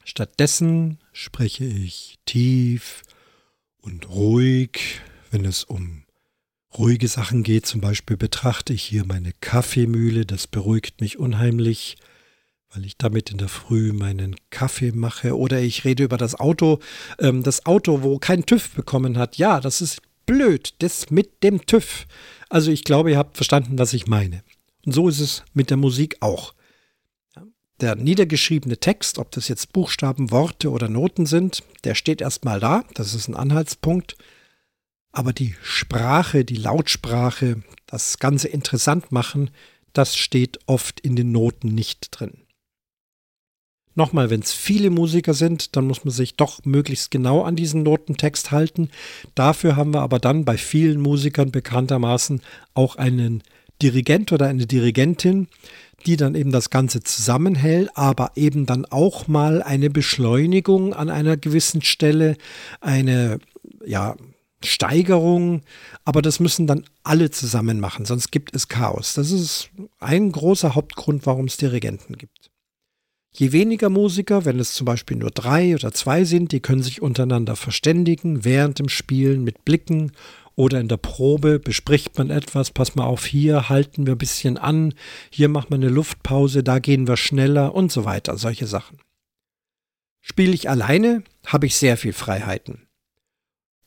Stattdessen 0.05 0.99
spreche 1.11 1.65
ich 1.65 2.17
tief 2.23 3.03
und 3.81 4.07
ruhig, 4.07 5.01
wenn 5.29 5.43
es 5.43 5.65
um 5.65 6.05
ruhige 6.77 7.09
Sachen 7.09 7.43
geht. 7.43 7.65
Zum 7.65 7.81
Beispiel 7.81 8.15
betrachte 8.15 8.71
ich 8.71 8.83
hier 8.83 9.03
meine 9.05 9.33
Kaffeemühle, 9.41 10.25
das 10.25 10.47
beruhigt 10.47 11.01
mich 11.01 11.19
unheimlich 11.19 11.97
weil 12.73 12.85
ich 12.85 12.97
damit 12.97 13.31
in 13.31 13.37
der 13.37 13.47
Früh 13.47 13.93
meinen 13.93 14.35
Kaffee 14.49 14.91
mache. 14.91 15.37
Oder 15.37 15.61
ich 15.61 15.85
rede 15.85 16.03
über 16.03 16.17
das 16.17 16.35
Auto, 16.35 16.79
ähm, 17.17 17.41
das 17.41 17.65
Auto, 17.65 18.03
wo 18.03 18.19
kein 18.19 18.45
TÜV 18.45 18.71
bekommen 18.71 19.17
hat. 19.17 19.37
Ja, 19.37 19.59
das 19.61 19.81
ist 19.81 20.01
blöd, 20.27 20.75
das 20.79 21.09
mit 21.09 21.41
dem 21.41 21.65
TÜV. 21.65 22.05
Also 22.49 22.69
ich 22.69 22.83
glaube, 22.83 23.09
ihr 23.09 23.17
habt 23.17 23.35
verstanden, 23.35 23.79
was 23.79 23.93
ich 23.93 24.05
meine. 24.05 24.43
Und 24.85 24.91
so 24.91 25.09
ist 25.09 25.19
es 25.19 25.43
mit 25.53 25.71
der 25.71 25.77
Musik 25.77 26.17
auch. 26.19 26.53
Der 27.81 27.95
niedergeschriebene 27.95 28.77
Text, 28.77 29.17
ob 29.17 29.31
das 29.31 29.47
jetzt 29.47 29.73
Buchstaben, 29.73 30.31
Worte 30.31 30.69
oder 30.71 30.89
Noten 30.89 31.25
sind, 31.25 31.63
der 31.83 31.95
steht 31.95 32.21
erstmal 32.21 32.59
da. 32.59 32.83
Das 32.93 33.15
ist 33.15 33.27
ein 33.27 33.35
Anhaltspunkt. 33.35 34.15
Aber 35.11 35.33
die 35.33 35.55
Sprache, 35.63 36.45
die 36.45 36.55
Lautsprache, 36.55 37.63
das 37.85 38.19
Ganze 38.19 38.47
interessant 38.47 39.11
machen, 39.11 39.51
das 39.93 40.15
steht 40.15 40.59
oft 40.67 40.99
in 40.99 41.15
den 41.15 41.31
Noten 41.31 41.69
nicht 41.69 42.09
drin. 42.11 42.46
Nochmal, 43.97 44.29
wenn 44.29 44.41
es 44.41 44.53
viele 44.53 44.91
Musiker 44.91 45.33
sind, 45.33 45.75
dann 45.75 45.87
muss 45.87 46.05
man 46.05 46.11
sich 46.11 46.35
doch 46.35 46.63
möglichst 46.65 47.09
genau 47.09 47.41
an 47.41 47.55
diesen 47.55 47.81
Notentext 47.81 48.51
halten. 48.51 48.91
Dafür 49.33 49.75
haben 49.75 49.91
wir 49.91 50.01
aber 50.01 50.19
dann 50.19 50.45
bei 50.45 50.55
vielen 50.55 51.01
Musikern 51.01 51.49
bekanntermaßen 51.49 52.41
auch 52.75 52.97
einen 52.97 53.41
Dirigent 53.81 54.31
oder 54.31 54.45
eine 54.45 54.67
Dirigentin, 54.67 55.47
die 56.05 56.15
dann 56.15 56.35
eben 56.35 56.51
das 56.51 56.69
Ganze 56.69 57.01
zusammenhält, 57.01 57.89
aber 57.95 58.33
eben 58.35 58.67
dann 58.67 58.85
auch 58.85 59.27
mal 59.27 59.63
eine 59.63 59.89
Beschleunigung 59.89 60.93
an 60.93 61.09
einer 61.09 61.35
gewissen 61.35 61.81
Stelle, 61.81 62.37
eine 62.81 63.39
ja, 63.83 64.15
Steigerung, 64.63 65.63
aber 66.05 66.21
das 66.21 66.39
müssen 66.39 66.67
dann 66.67 66.83
alle 67.01 67.31
zusammen 67.31 67.79
machen, 67.79 68.05
sonst 68.05 68.31
gibt 68.31 68.55
es 68.55 68.67
Chaos. 68.67 69.15
Das 69.15 69.31
ist 69.31 69.71
ein 69.99 70.31
großer 70.31 70.75
Hauptgrund, 70.75 71.25
warum 71.25 71.45
es 71.45 71.57
Dirigenten 71.57 72.15
gibt. 72.15 72.46
Je 73.33 73.51
weniger 73.51 73.89
Musiker, 73.89 74.45
wenn 74.45 74.59
es 74.59 74.73
zum 74.73 74.85
Beispiel 74.85 75.17
nur 75.17 75.31
drei 75.31 75.75
oder 75.75 75.91
zwei 75.91 76.23
sind, 76.23 76.51
die 76.51 76.59
können 76.59 76.81
sich 76.81 77.01
untereinander 77.01 77.55
verständigen 77.55 78.43
während 78.43 78.79
dem 78.79 78.89
Spielen 78.89 79.43
mit 79.43 79.63
Blicken 79.63 80.11
oder 80.55 80.79
in 80.79 80.87
der 80.87 80.97
Probe 80.97 81.59
bespricht 81.59 82.17
man 82.17 82.31
etwas, 82.31 82.71
pass 82.71 82.95
mal 82.95 83.05
auf, 83.05 83.27
hier 83.27 83.69
halten 83.69 84.07
wir 84.07 84.15
ein 84.15 84.17
bisschen 84.17 84.57
an, 84.57 84.95
hier 85.29 85.49
machen 85.49 85.69
wir 85.69 85.75
eine 85.75 85.89
Luftpause, 85.89 86.63
da 86.63 86.79
gehen 86.79 87.07
wir 87.07 87.15
schneller 87.15 87.75
und 87.75 87.91
so 87.91 88.05
weiter, 88.05 88.37
solche 88.37 88.65
Sachen. 88.65 88.97
Spiele 90.19 90.53
ich 90.53 90.67
alleine, 90.67 91.23
habe 91.45 91.67
ich 91.67 91.75
sehr 91.75 91.95
viel 91.95 92.11
Freiheiten. 92.11 92.87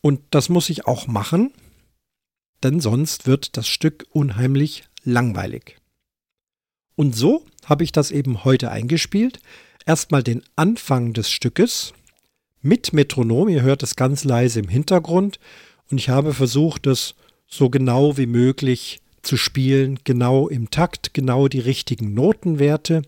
Und 0.01 0.21
das 0.31 0.49
muss 0.49 0.71
ich 0.71 0.87
auch 0.87 1.09
machen, 1.09 1.53
denn 2.63 2.79
sonst 2.79 3.27
wird 3.27 3.57
das 3.57 3.67
Stück 3.67 4.07
unheimlich 4.11 4.85
langweilig. 5.03 5.80
Und 7.01 7.17
so 7.17 7.47
habe 7.65 7.83
ich 7.83 7.93
das 7.93 8.11
eben 8.11 8.45
heute 8.45 8.71
eingespielt. 8.71 9.41
Erstmal 9.87 10.23
den 10.23 10.43
Anfang 10.55 11.15
des 11.15 11.31
Stückes 11.31 11.95
mit 12.61 12.93
Metronom, 12.93 13.49
ihr 13.49 13.63
hört 13.63 13.83
es 13.83 13.97
ganz 13.97 14.25
leise 14.25 14.61
im 14.61 14.69
Hintergrund 14.69 15.41
und 15.91 15.97
ich 15.97 16.11
habe 16.11 16.35
versucht, 16.35 16.85
das 16.85 17.15
so 17.47 17.71
genau 17.71 18.19
wie 18.19 18.27
möglich 18.27 19.01
zu 19.23 19.39
spielen, 19.39 19.99
genau 20.05 20.47
im 20.47 20.69
Takt, 20.69 21.15
genau 21.15 21.49
die 21.49 21.61
richtigen 21.61 22.13
Notenwerte. 22.13 23.01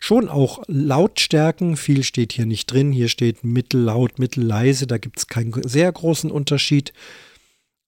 Schon 0.00 0.28
auch 0.28 0.64
Lautstärken, 0.66 1.76
viel 1.76 2.02
steht 2.02 2.32
hier 2.32 2.46
nicht 2.46 2.66
drin, 2.66 2.90
hier 2.90 3.08
steht 3.08 3.44
mittellaut, 3.44 4.18
mittelleise, 4.18 4.88
da 4.88 4.98
gibt 4.98 5.16
es 5.16 5.28
keinen 5.28 5.52
sehr 5.62 5.92
großen 5.92 6.32
Unterschied. 6.32 6.92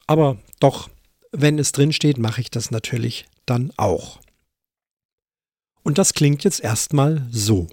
Aber 0.07 0.39
doch, 0.61 0.91
wenn 1.33 1.59
es 1.59 1.73
drin 1.73 1.93
steht, 1.93 2.19
mache 2.19 2.41
ich 2.41 2.53
das 2.53 2.71
natürlich 2.71 3.27
dann 3.47 3.73
auch. 3.77 4.21
Und 5.83 5.99
das 5.99 6.15
klingt 6.15 6.45
jetzt 6.45 6.61
erstmal 6.61 7.27
so. 7.31 7.67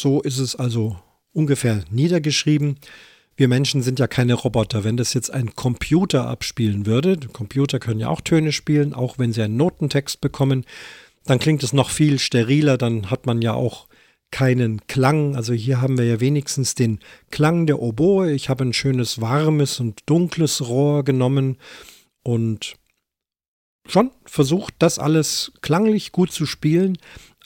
So 0.00 0.22
ist 0.22 0.38
es 0.38 0.56
also 0.56 0.96
ungefähr 1.34 1.84
niedergeschrieben. 1.90 2.76
Wir 3.36 3.48
Menschen 3.48 3.82
sind 3.82 3.98
ja 3.98 4.06
keine 4.06 4.32
Roboter. 4.32 4.82
Wenn 4.82 4.96
das 4.96 5.12
jetzt 5.12 5.30
ein 5.30 5.54
Computer 5.54 6.26
abspielen 6.26 6.86
würde, 6.86 7.18
Computer 7.34 7.78
können 7.78 8.00
ja 8.00 8.08
auch 8.08 8.22
Töne 8.22 8.52
spielen, 8.52 8.94
auch 8.94 9.18
wenn 9.18 9.34
sie 9.34 9.42
einen 9.42 9.58
Notentext 9.58 10.22
bekommen, 10.22 10.64
dann 11.26 11.38
klingt 11.38 11.62
es 11.62 11.74
noch 11.74 11.90
viel 11.90 12.18
steriler, 12.18 12.78
dann 12.78 13.10
hat 13.10 13.26
man 13.26 13.42
ja 13.42 13.52
auch 13.52 13.88
keinen 14.30 14.86
Klang. 14.86 15.36
Also 15.36 15.52
hier 15.52 15.82
haben 15.82 15.98
wir 15.98 16.06
ja 16.06 16.18
wenigstens 16.18 16.74
den 16.74 17.00
Klang 17.30 17.66
der 17.66 17.78
Oboe. 17.78 18.32
Ich 18.32 18.48
habe 18.48 18.64
ein 18.64 18.72
schönes 18.72 19.20
warmes 19.20 19.80
und 19.80 20.00
dunkles 20.06 20.66
Rohr 20.66 21.04
genommen 21.04 21.58
und 22.22 22.76
schon 23.86 24.12
versucht, 24.24 24.72
das 24.78 24.98
alles 24.98 25.52
klanglich 25.60 26.10
gut 26.10 26.32
zu 26.32 26.46
spielen. 26.46 26.96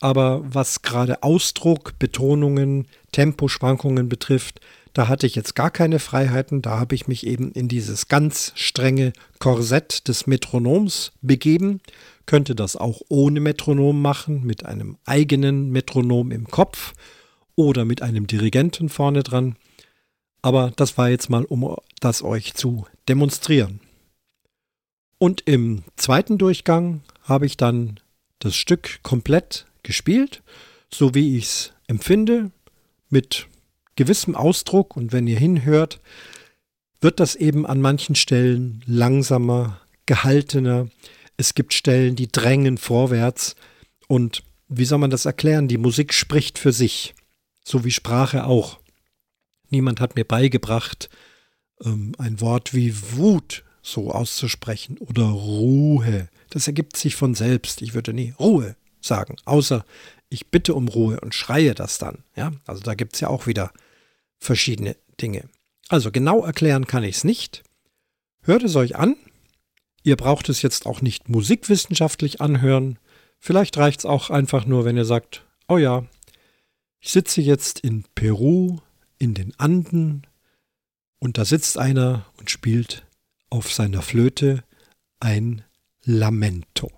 Aber 0.05 0.42
was 0.44 0.82
gerade 0.82 1.22
Ausdruck, 1.22 1.98
Betonungen, 1.98 2.88
Temposchwankungen 3.12 4.11
betrifft, 4.11 4.61
da 4.92 5.09
hatte 5.09 5.26
ich 5.26 5.34
jetzt 5.34 5.55
gar 5.55 5.70
keine 5.70 5.98
Freiheiten. 5.98 6.61
Da 6.61 6.78
habe 6.78 6.94
ich 6.94 7.09
mich 7.09 7.26
eben 7.26 7.52
in 7.52 7.68
dieses 7.68 8.09
ganz 8.09 8.52
strenge 8.55 9.14
Korsett 9.38 10.07
des 10.07 10.26
Metronoms 10.26 11.12
begeben. 11.22 11.80
Könnte 12.26 12.55
das 12.55 12.76
auch 12.76 13.00
ohne 13.09 13.40
Metronom 13.40 14.02
machen, 14.02 14.44
mit 14.44 14.66
einem 14.66 14.98
eigenen 15.07 15.70
Metronom 15.70 16.32
im 16.32 16.48
Kopf 16.48 16.92
oder 17.57 17.86
mit 17.86 18.02
einem 18.02 18.26
Dirigenten 18.26 18.90
vorne 18.90 19.22
dran. 19.22 19.57
Aber 20.42 20.70
das 20.76 20.98
war 20.98 21.09
jetzt 21.09 21.30
mal, 21.30 21.46
um 21.46 21.78
das 22.00 22.22
euch 22.22 22.52
zu 22.52 22.84
demonstrieren. 23.09 23.80
Und 25.16 25.40
im 25.46 25.82
zweiten 25.96 26.36
Durchgang 26.36 27.00
habe 27.22 27.46
ich 27.46 27.57
dann 27.57 28.00
das 28.38 28.55
Stück 28.55 29.02
komplett 29.02 29.64
gespielt, 29.85 30.43
so 30.93 31.14
wie 31.14 31.39
ich 31.39 31.45
es 31.45 31.72
empfinde, 31.87 32.51
mit 33.09 33.47
gewissem 33.97 34.35
Ausdruck. 34.35 34.97
Und 34.97 35.12
wenn 35.12 35.28
ihr 35.28 35.39
hinhört, 35.39 36.01
wird 37.01 37.20
das 37.20 37.37
eben 37.37 37.66
an 37.66 37.80
manchen 37.80 38.16
Stellen 38.16 38.82
langsamer, 38.87 39.80
gehaltener. 40.07 40.89
Es 41.37 41.55
gibt 41.55 41.72
Stellen, 41.74 42.16
die 42.16 42.30
drängen 42.30 42.78
vorwärts. 42.78 43.55
Und 44.09 44.43
wie 44.68 44.85
soll 44.85 44.99
man 44.99 45.11
das 45.11 45.24
erklären? 45.24 45.68
Die 45.68 45.78
Musik 45.78 46.12
spricht 46.12 46.59
für 46.59 46.72
sich, 46.72 47.14
so 47.64 47.85
wie 47.85 47.91
Sprache 47.91 48.45
auch. 48.47 48.80
Niemand 49.70 50.01
hat 50.01 50.16
mir 50.16 50.24
beigebracht, 50.24 51.09
ähm, 51.85 52.12
ein 52.18 52.41
Wort 52.41 52.74
wie 52.74 52.95
Wut 53.12 53.64
so 53.82 54.11
auszusprechen 54.11 54.99
oder 54.99 55.24
Ruhe. 55.24 56.28
Das 56.51 56.66
ergibt 56.66 56.97
sich 56.97 57.16
von 57.16 57.35
selbst. 57.35 57.82
Ich 57.82 57.95
würde 57.95 58.12
nie 58.12 58.35
Ruhe 58.39 58.76
sagen, 59.07 59.36
außer 59.44 59.84
ich 60.28 60.48
bitte 60.50 60.74
um 60.74 60.88
Ruhe 60.88 61.20
und 61.20 61.34
schreie 61.34 61.74
das 61.74 61.98
dann. 61.98 62.24
Ja, 62.36 62.52
also 62.66 62.82
da 62.82 62.94
gibt 62.94 63.14
es 63.14 63.20
ja 63.20 63.28
auch 63.28 63.46
wieder 63.46 63.72
verschiedene 64.38 64.96
Dinge. 65.20 65.48
Also 65.88 66.11
genau 66.11 66.44
erklären 66.44 66.86
kann 66.86 67.05
ich 67.05 67.16
es 67.16 67.24
nicht. 67.24 67.62
Hört 68.42 68.62
es 68.62 68.76
euch 68.76 68.96
an. 68.96 69.16
Ihr 70.02 70.16
braucht 70.16 70.48
es 70.48 70.62
jetzt 70.62 70.86
auch 70.86 71.00
nicht 71.00 71.28
musikwissenschaftlich 71.28 72.40
anhören. 72.40 72.98
Vielleicht 73.38 73.76
reicht 73.76 74.00
es 74.00 74.07
auch 74.07 74.30
einfach 74.30 74.66
nur, 74.66 74.84
wenn 74.84 74.96
ihr 74.96 75.05
sagt, 75.05 75.46
oh 75.68 75.78
ja, 75.78 76.05
ich 77.00 77.11
sitze 77.11 77.40
jetzt 77.40 77.80
in 77.80 78.05
Peru, 78.14 78.78
in 79.18 79.34
den 79.34 79.59
Anden, 79.59 80.26
und 81.18 81.38
da 81.38 81.46
sitzt 81.46 81.78
einer 81.78 82.26
und 82.38 82.50
spielt 82.50 83.07
auf 83.48 83.72
seiner 83.72 84.02
Flöte 84.02 84.62
ein 85.20 85.64
Lamento. 86.02 86.90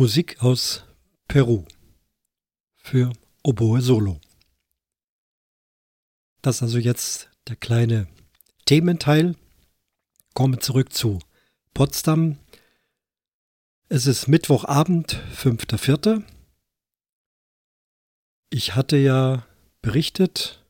Musik 0.00 0.42
aus 0.42 0.82
Peru 1.28 1.66
für 2.74 3.12
Oboe 3.42 3.82
Solo. 3.82 4.18
Das 6.40 6.62
also 6.62 6.78
jetzt 6.78 7.28
der 7.48 7.56
kleine 7.56 8.08
Thementeil. 8.64 9.36
Komme 10.32 10.58
zurück 10.58 10.94
zu 10.94 11.18
Potsdam. 11.74 12.38
Es 13.90 14.06
ist 14.06 14.26
Mittwochabend, 14.26 15.20
5.4. 15.36 16.22
Ich 18.48 18.74
hatte 18.74 18.96
ja 18.96 19.46
berichtet, 19.82 20.64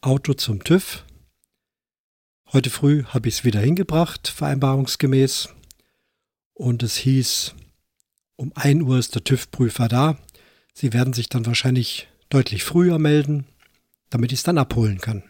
Auto 0.00 0.34
zum 0.34 0.64
TÜV. 0.64 1.04
Heute 2.52 2.70
früh 2.70 3.04
habe 3.04 3.28
ich 3.28 3.36
es 3.36 3.44
wieder 3.44 3.60
hingebracht, 3.60 4.26
vereinbarungsgemäß. 4.26 5.50
Und 6.52 6.82
es 6.82 6.96
hieß, 6.96 7.54
um 8.36 8.52
1 8.54 8.82
Uhr 8.82 8.98
ist 8.98 9.14
der 9.14 9.24
TÜV-Prüfer 9.24 9.88
da. 9.88 10.18
Sie 10.72 10.92
werden 10.92 11.12
sich 11.12 11.28
dann 11.28 11.46
wahrscheinlich 11.46 12.08
deutlich 12.28 12.64
früher 12.64 12.98
melden, 12.98 13.46
damit 14.10 14.32
ich 14.32 14.40
es 14.40 14.44
dann 14.44 14.58
abholen 14.58 15.00
kann. 15.00 15.22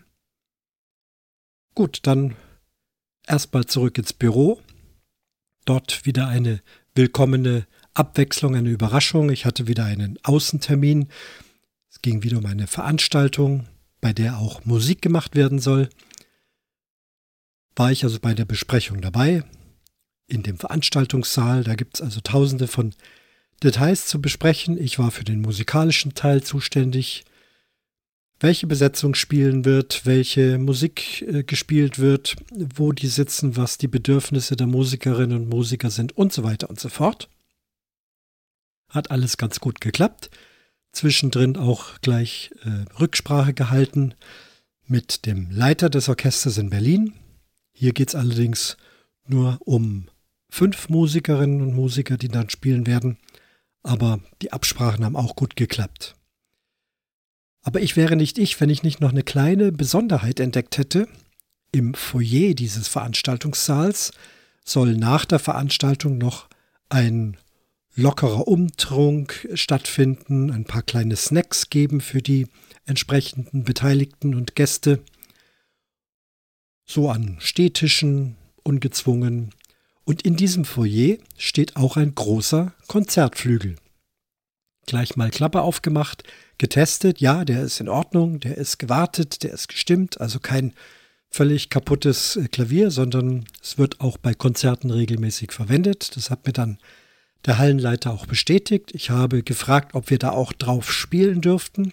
Gut, 1.75 2.01
dann 2.03 2.35
erstmal 3.27 3.67
zurück 3.67 3.99
ins 3.99 4.13
Büro. 4.13 4.61
Dort 5.65 6.07
wieder 6.07 6.29
eine 6.29 6.63
willkommene 6.95 7.67
Abwechslung, 7.95 8.55
eine 8.55 8.71
Überraschung. 8.71 9.31
Ich 9.31 9.45
hatte 9.45 9.67
wieder 9.67 9.85
einen 9.85 10.19
Außentermin. 10.23 11.09
Es 11.91 12.03
ging 12.03 12.23
wieder 12.23 12.39
um 12.39 12.47
eine 12.47 12.67
Veranstaltung, 12.67 13.69
bei 14.01 14.13
der 14.13 14.39
auch 14.39 14.65
Musik 14.65 15.03
gemacht 15.03 15.35
werden 15.35 15.59
soll. 15.59 15.89
War 17.75 17.93
ich 17.93 18.05
also 18.05 18.19
bei 18.21 18.35
der 18.35 18.47
Besprechung 18.47 19.01
dabei, 19.01 19.45
in 20.27 20.43
dem 20.43 20.59
Veranstaltungssaal. 20.59 21.65
Da 21.65 21.75
gibt 21.75 21.97
es 21.97 22.03
also 22.03 22.21
tausende 22.21 22.67
von 22.67 22.95
Details 23.63 24.07
zu 24.07 24.21
besprechen. 24.21 24.81
Ich 24.81 24.99
war 24.99 25.11
für 25.11 25.25
den 25.25 25.41
musikalischen 25.41 26.15
Teil 26.15 26.43
zuständig. 26.43 27.25
Welche 28.39 28.67
Besetzung 28.67 29.15
spielen 29.15 29.65
wird, 29.65 30.05
welche 30.05 30.59
Musik 30.59 31.23
äh, 31.23 31.43
gespielt 31.43 31.99
wird, 31.99 32.37
wo 32.53 32.93
die 32.93 33.07
sitzen, 33.07 33.57
was 33.57 33.79
die 33.79 33.89
Bedürfnisse 33.89 34.57
der 34.57 34.67
Musikerinnen 34.67 35.39
und 35.39 35.49
Musiker 35.49 35.91
sind 35.91 36.13
und 36.17 36.35
so 36.35 36.45
weiter 36.45 36.69
und 36.69 36.79
so 36.79 36.91
fort. 36.91 37.31
Hat 38.91 39.11
alles 39.11 39.39
ganz 39.39 39.59
gut 39.59 39.81
geklappt. 39.81 40.31
Zwischendrin 40.93 41.57
auch 41.57 41.99
gleich 42.03 42.51
äh, 42.65 42.85
Rücksprache 43.01 43.55
gehalten 43.55 44.15
mit 44.87 45.25
dem 45.25 45.51
Leiter 45.51 45.89
des 45.89 46.09
Orchesters 46.09 46.59
in 46.59 46.71
Berlin. 46.71 47.15
Hier 47.73 47.93
geht 47.93 48.11
es 48.11 48.15
allerdings 48.15 48.77
nur 49.27 49.59
um 49.65 50.09
fünf 50.57 50.89
Musikerinnen 50.89 51.61
und 51.61 51.75
Musiker, 51.75 52.17
die 52.17 52.29
dann 52.29 52.51
spielen 52.51 52.87
werden 52.87 53.19
aber 53.87 54.21
die 54.43 54.53
Absprachen 54.53 55.05
haben 55.05 55.17
auch 55.17 55.37
gut 55.37 55.57
geklappt. 55.57 56.17
Aber 57.63 57.81
ich 57.81 57.97
wäre 57.97 58.17
nicht 58.17 58.37
ich, 58.39 58.61
wenn 58.61 58.69
ich 58.71 58.83
nicht 58.83 59.01
noch 59.01 59.11
eine 59.11 59.23
kleine 59.23 59.73
Besonderheit 59.73 60.41
entdeckt 60.41 60.77
hätte. 60.77 61.09
Im 61.73 61.95
Foyer 61.95 62.55
dieses 62.55 62.89
Veranstaltungssaals 62.89 64.13
soll 64.65 64.97
nach 64.97 65.25
der 65.25 65.39
Veranstaltung 65.39 66.19
noch 66.19 66.49
ein 66.89 67.37
lockerer 67.95 68.47
Umtrunk 68.47 69.49
stattfinden, 69.55 70.51
ein 70.51 70.65
paar 70.65 70.83
kleine 70.83 71.17
Snacks 71.17 71.71
geben 71.71 72.01
für 72.01 72.23
die 72.23 72.49
entsprechenden 72.85 73.65
Beteiligten 73.65 74.35
und 74.35 74.55
Gäste. 74.55 75.01
So 76.85 77.11
an 77.11 77.37
Stehtischen, 77.41 78.37
ungezwungen, 78.63 79.53
und 80.07 80.23
in 80.23 80.37
diesem 80.37 80.65
Foyer 80.65 81.19
steht 81.37 81.75
auch 81.75 81.97
ein 81.97 82.15
großer 82.15 82.73
Konzertflügel. 82.87 83.75
Gleich 84.87 85.17
mal 85.17 85.31
Klappe 85.31 85.63
aufgemacht, 85.63 86.23
getestet, 86.59 87.21
ja, 87.21 87.45
der 87.45 87.65
ist 87.65 87.81
in 87.81 87.89
Ordnung, 87.89 88.39
der 88.39 88.57
ist 88.57 88.79
gewartet, 88.79 89.43
der 89.43 89.53
ist 89.53 89.69
gestimmt, 89.69 90.21
also 90.21 90.39
kein 90.39 90.75
völlig 91.29 91.71
kaputtes 91.71 92.37
äh, 92.37 92.47
Klavier, 92.47 92.93
sondern 92.93 93.47
es 93.61 93.79
wird 93.79 94.01
auch 94.01 94.17
bei 94.17 94.33
Konzerten 94.33 94.93
regelmäßig 94.93 95.51
verwendet. 95.51 96.17
Das 96.17 96.31
hat 96.31 96.47
mir 96.47 96.53
dann 96.53 96.79
der 97.45 97.59
Hallenleiter 97.59 98.13
auch 98.13 98.27
bestätigt. 98.27 98.93
Ich 98.95 99.11
habe 99.11 99.43
gefragt, 99.43 99.97
ob 99.97 100.09
wir 100.09 100.19
da 100.19 100.31
auch 100.31 100.53
drauf 100.53 100.91
spielen 100.93 101.41
dürften. 101.41 101.93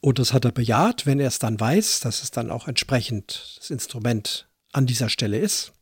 Und 0.00 0.18
das 0.18 0.32
hat 0.32 0.46
er 0.46 0.52
bejaht, 0.52 1.04
wenn 1.04 1.20
er 1.20 1.28
es 1.28 1.38
dann 1.38 1.60
weiß, 1.60 2.00
dass 2.00 2.22
es 2.22 2.30
dann 2.30 2.50
auch 2.50 2.66
entsprechend 2.66 3.58
das 3.58 3.68
Instrument 3.68 4.48
an 4.72 4.86
dieser 4.86 5.10
Stelle 5.10 5.38
ist 5.38 5.74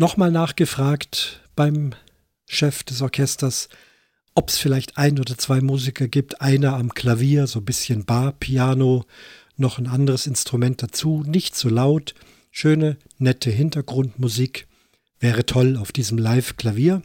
nochmal 0.00 0.32
nachgefragt 0.32 1.42
beim 1.54 1.94
Chef 2.46 2.82
des 2.84 3.02
Orchesters, 3.02 3.68
ob 4.34 4.48
es 4.48 4.56
vielleicht 4.56 4.96
ein 4.96 5.20
oder 5.20 5.36
zwei 5.36 5.60
Musiker 5.60 6.08
gibt. 6.08 6.40
Einer 6.40 6.72
am 6.74 6.94
Klavier, 6.94 7.46
so 7.46 7.58
ein 7.60 7.66
bisschen 7.66 8.06
Bar, 8.06 8.32
Piano, 8.32 9.04
noch 9.56 9.78
ein 9.78 9.86
anderes 9.86 10.26
Instrument 10.26 10.82
dazu, 10.82 11.22
nicht 11.26 11.54
so 11.54 11.68
laut, 11.68 12.14
schöne, 12.50 12.96
nette 13.18 13.50
Hintergrundmusik. 13.50 14.66
Wäre 15.18 15.44
toll 15.44 15.76
auf 15.76 15.92
diesem 15.92 16.16
Live-Klavier. 16.16 17.02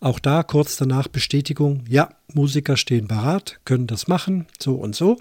Auch 0.00 0.18
da 0.18 0.42
kurz 0.42 0.76
danach 0.76 1.06
Bestätigung, 1.06 1.84
ja, 1.88 2.16
Musiker 2.34 2.76
stehen 2.76 3.06
parat, 3.06 3.60
können 3.64 3.86
das 3.86 4.08
machen, 4.08 4.46
so 4.58 4.74
und 4.74 4.96
so. 4.96 5.20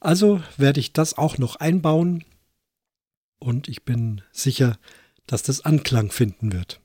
Also 0.00 0.40
werde 0.56 0.80
ich 0.80 0.94
das 0.94 1.18
auch 1.18 1.36
noch 1.36 1.56
einbauen 1.56 2.24
und 3.38 3.68
ich 3.68 3.84
bin 3.84 4.22
sicher, 4.32 4.78
dass 5.26 5.42
das 5.42 5.64
Anklang 5.64 6.10
finden 6.10 6.52
wird. 6.52 6.80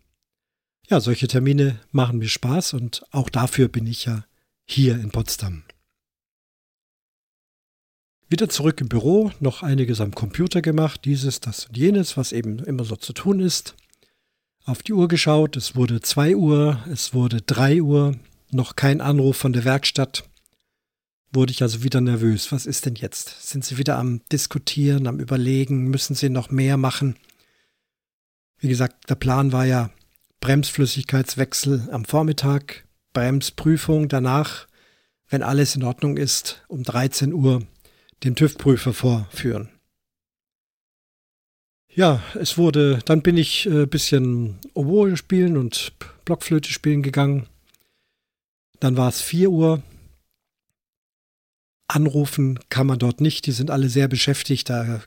Ja, 0.90 1.00
solche 1.00 1.28
Termine 1.28 1.80
machen 1.92 2.18
mir 2.18 2.28
Spaß 2.28 2.74
und 2.74 3.04
auch 3.12 3.30
dafür 3.30 3.68
bin 3.68 3.88
ich 3.88 4.06
ja 4.06 4.26
hier 4.66 4.96
in 4.96 5.12
Potsdam. 5.12 5.64
Wieder 8.30 8.50
zurück 8.50 8.80
im 8.80 8.88
Büro, 8.88 9.32
noch 9.42 9.62
einiges 9.62 10.00
am 10.00 10.16
Computer 10.16 10.62
gemacht, 10.62 11.02
dieses, 11.04 11.42
das 11.42 11.66
und 11.66 11.78
jenes, 11.78 12.16
was 12.16 12.32
eben 12.32 12.60
immer 12.60 12.86
so 12.86 12.96
zu 12.96 13.12
tun 13.12 13.42
ist. 13.42 13.76
Auf 14.64 14.84
die 14.84 14.94
Uhr 14.94 15.08
geschaut, 15.08 15.58
es 15.58 15.76
wurde 15.76 16.02
2 16.02 16.36
Uhr, 16.36 16.82
es 16.90 17.14
wurde 17.14 17.42
3 17.42 17.82
Uhr, 17.82 18.16
noch 18.52 18.76
kein 18.76 19.02
Anruf 19.02 19.38
von 19.38 19.54
der 19.54 19.66
Werkstatt. 19.66 20.24
Wurde 21.34 21.52
ich 21.52 21.62
also 21.62 21.84
wieder 21.84 22.02
nervös. 22.02 22.52
Was 22.52 22.66
ist 22.66 22.86
denn 22.86 22.96
jetzt? 22.96 23.50
Sind 23.50 23.66
Sie 23.66 23.78
wieder 23.78 23.98
am 23.98 24.22
Diskutieren, 24.32 25.08
am 25.08 25.20
Überlegen? 25.20 25.90
Müssen 25.90 26.16
Sie 26.16 26.30
noch 26.30 26.52
mehr 26.52 26.78
machen? 26.78 27.16
Wie 28.62 28.68
gesagt, 28.68 29.10
der 29.10 29.16
Plan 29.16 29.52
war 29.52 29.66
ja 29.66 29.90
Bremsflüssigkeitswechsel 30.40 31.90
am 31.92 32.06
Vormittag, 32.06 32.86
Bremsprüfung 33.12 34.08
danach, 34.08 34.68
wenn 35.30 35.42
alles 35.42 35.76
in 35.76 35.84
Ordnung 35.84 36.16
ist, 36.16 36.64
um 36.68 36.84
13 36.84 37.34
Uhr 37.34 37.64
den 38.24 38.36
TÜV-Prüfer 38.36 38.94
vorführen. 38.94 39.70
Ja, 41.90 42.22
es 42.36 42.60
wurde, 42.60 43.00
dann 43.06 43.24
bin 43.24 43.36
ich 43.36 43.66
ein 43.66 43.84
äh, 43.84 43.86
bisschen 43.88 44.60
Oboe 44.76 45.18
spielen 45.18 45.58
und 45.58 45.92
Blockflöte 46.24 46.72
spielen 46.72 47.02
gegangen. 47.02 47.48
Dann 48.80 48.96
war 48.96 49.10
es 49.10 49.22
4 49.22 49.50
Uhr. 49.50 49.82
Anrufen 51.88 52.60
kann 52.70 52.86
man 52.86 53.00
dort 53.00 53.22
nicht, 53.22 53.48
die 53.48 53.52
sind 53.52 53.72
alle 53.72 53.90
sehr 53.90 54.08
beschäftigt, 54.08 54.70
da 54.70 55.02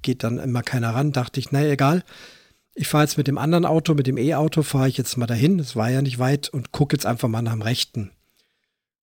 geht 0.00 0.24
dann 0.24 0.38
immer 0.38 0.62
keiner 0.62 0.94
ran. 0.94 1.12
Dachte 1.12 1.38
ich, 1.38 1.52
naja, 1.52 1.70
egal, 1.70 2.02
ich 2.78 2.86
fahre 2.86 3.04
jetzt 3.04 3.18
mit 3.18 3.26
dem 3.26 3.38
anderen 3.38 3.64
Auto, 3.64 3.94
mit 3.94 4.06
dem 4.06 4.16
E-Auto, 4.16 4.62
fahre 4.62 4.88
ich 4.88 4.96
jetzt 4.96 5.16
mal 5.16 5.26
dahin, 5.26 5.58
das 5.58 5.74
war 5.74 5.90
ja 5.90 6.00
nicht 6.00 6.20
weit, 6.20 6.48
und 6.48 6.70
gucke 6.70 6.94
jetzt 6.94 7.06
einfach 7.06 7.28
mal 7.28 7.42
nach 7.42 7.52
dem 7.52 7.62
Rechten. 7.62 8.12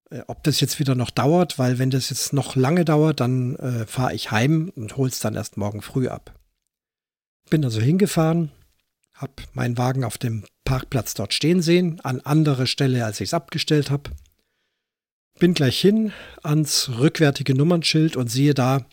Äh, 0.10 0.22
ob 0.28 0.44
das 0.44 0.62
jetzt 0.62 0.80
wieder 0.80 0.96
noch 0.96 1.10
dauert, 1.10 1.60
weil 1.60 1.78
wenn 1.78 1.90
das 1.90 2.10
jetzt 2.10 2.32
noch 2.32 2.56
lange 2.56 2.86
dauert, 2.86 3.20
dann 3.20 3.58
äh, 3.58 3.86
fahre 3.86 4.14
ich 4.14 4.32
heim 4.32 4.72
und 4.76 4.96
hole 4.96 5.10
es 5.10 5.20
dann 5.20 5.36
erst 5.36 5.58
morgen 5.58 5.82
früh 5.82 6.08
ab. 6.08 6.34
Bin 7.50 7.66
also 7.66 7.82
hingefahren, 7.82 8.50
habe 9.14 9.34
meinen 9.54 9.78
Wagen 9.78 10.06
auf 10.06 10.18
dem 10.18 10.46
Parkplatz 10.64 11.14
dort 11.14 11.34
stehen 11.34 11.62
sehen, 11.62 12.00
an 12.02 12.22
andere 12.22 12.68
Stelle, 12.68 13.04
als 13.04 13.20
ich 13.20 13.30
es 13.30 13.34
abgestellt 13.34 13.92
habe. 13.92 14.10
Bin 15.38 15.54
gleich 15.54 15.80
hin 15.80 16.14
ans 16.44 16.90
rückwärtige 16.98 17.56
Nummernschild 17.56 18.16
und 18.16 18.32
siehe 18.32 18.54
da 18.54 18.86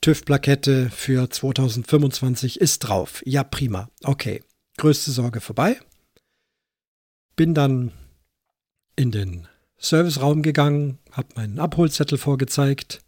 TÜV-Plakette 0.00 0.90
für 0.90 1.28
2025 1.28 2.60
ist 2.60 2.80
drauf. 2.80 3.22
Ja, 3.26 3.44
prima. 3.44 3.88
Okay. 4.02 4.42
Größte 4.78 5.10
Sorge 5.10 5.40
vorbei. 5.40 5.78
Bin 7.36 7.54
dann 7.54 7.92
in 8.96 9.10
den 9.10 9.46
Serviceraum 9.78 10.42
gegangen, 10.42 10.98
habe 11.12 11.28
meinen 11.36 11.58
Abholzettel 11.58 12.18
vorgezeigt. 12.18 13.00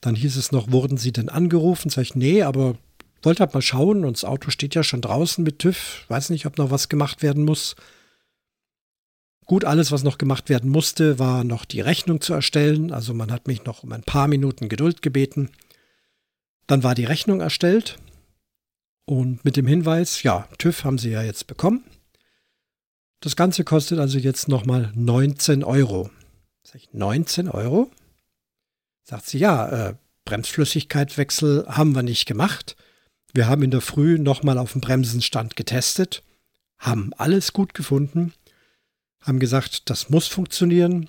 Dann 0.00 0.14
hieß 0.14 0.36
es 0.36 0.52
noch, 0.52 0.70
wurden 0.70 0.96
Sie 0.96 1.12
denn 1.12 1.28
angerufen? 1.28 1.90
Sag 1.90 2.02
ich, 2.02 2.14
nee, 2.14 2.42
aber 2.42 2.76
wollte 3.22 3.40
halt 3.40 3.54
mal 3.54 3.62
schauen 3.62 4.04
und 4.04 4.16
das 4.16 4.24
Auto 4.24 4.50
steht 4.50 4.74
ja 4.74 4.82
schon 4.82 5.00
draußen 5.00 5.42
mit 5.42 5.58
TÜV. 5.58 6.04
Weiß 6.08 6.30
nicht, 6.30 6.46
ob 6.46 6.56
noch 6.56 6.70
was 6.70 6.88
gemacht 6.88 7.22
werden 7.22 7.44
muss. 7.44 7.74
Gut, 9.44 9.64
alles, 9.64 9.92
was 9.92 10.04
noch 10.04 10.18
gemacht 10.18 10.50
werden 10.50 10.70
musste, 10.70 11.18
war 11.18 11.42
noch 11.42 11.64
die 11.64 11.80
Rechnung 11.80 12.20
zu 12.20 12.34
erstellen. 12.34 12.92
Also 12.92 13.14
man 13.14 13.32
hat 13.32 13.46
mich 13.46 13.64
noch 13.64 13.82
um 13.82 13.92
ein 13.92 14.02
paar 14.02 14.28
Minuten 14.28 14.68
Geduld 14.68 15.02
gebeten. 15.02 15.50
Dann 16.68 16.84
war 16.84 16.94
die 16.94 17.06
Rechnung 17.06 17.40
erstellt 17.40 17.98
und 19.06 19.44
mit 19.44 19.56
dem 19.56 19.66
Hinweis, 19.66 20.22
ja, 20.22 20.46
TÜV 20.58 20.84
haben 20.84 20.98
Sie 20.98 21.10
ja 21.10 21.22
jetzt 21.22 21.46
bekommen. 21.48 21.82
Das 23.20 23.34
Ganze 23.34 23.64
kostet 23.64 23.98
also 23.98 24.18
jetzt 24.18 24.48
nochmal 24.48 24.92
19 24.94 25.64
Euro. 25.64 26.10
Sag 26.62 26.76
ich, 26.76 26.92
19 26.92 27.48
Euro? 27.48 27.90
Sagt 29.02 29.26
sie, 29.26 29.38
ja, 29.38 29.88
äh, 29.88 29.94
Bremsflüssigkeitswechsel 30.26 31.66
haben 31.68 31.94
wir 31.94 32.02
nicht 32.02 32.26
gemacht. 32.26 32.76
Wir 33.32 33.48
haben 33.48 33.62
in 33.62 33.70
der 33.70 33.80
Früh 33.80 34.18
nochmal 34.18 34.58
auf 34.58 34.72
dem 34.72 34.82
Bremsenstand 34.82 35.56
getestet, 35.56 36.22
haben 36.78 37.12
alles 37.16 37.54
gut 37.54 37.72
gefunden, 37.72 38.34
haben 39.22 39.38
gesagt, 39.38 39.88
das 39.88 40.10
muss 40.10 40.26
funktionieren, 40.26 41.08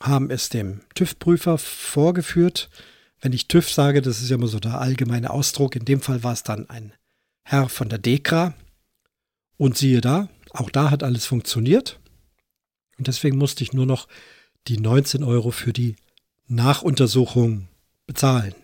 haben 0.00 0.30
es 0.30 0.48
dem 0.48 0.82
TÜV-Prüfer 0.94 1.58
vorgeführt. 1.58 2.70
Wenn 3.20 3.32
ich 3.32 3.48
TÜV 3.48 3.70
sage, 3.70 4.02
das 4.02 4.20
ist 4.20 4.30
ja 4.30 4.36
immer 4.36 4.46
so 4.46 4.60
der 4.60 4.80
allgemeine 4.80 5.30
Ausdruck. 5.30 5.76
In 5.76 5.84
dem 5.84 6.00
Fall 6.00 6.22
war 6.22 6.32
es 6.32 6.42
dann 6.42 6.68
ein 6.70 6.92
Herr 7.42 7.68
von 7.68 7.88
der 7.88 7.98
DEKRA. 7.98 8.54
Und 9.56 9.76
siehe 9.76 10.00
da, 10.00 10.30
auch 10.52 10.70
da 10.70 10.90
hat 10.90 11.02
alles 11.02 11.26
funktioniert. 11.26 12.00
Und 12.96 13.08
deswegen 13.08 13.36
musste 13.36 13.62
ich 13.62 13.74
nur 13.74 13.84
noch 13.84 14.08
die 14.68 14.78
19 14.78 15.22
Euro 15.22 15.50
für 15.50 15.74
die 15.74 15.96
Nachuntersuchung 16.46 17.68
bezahlen. 18.06 18.54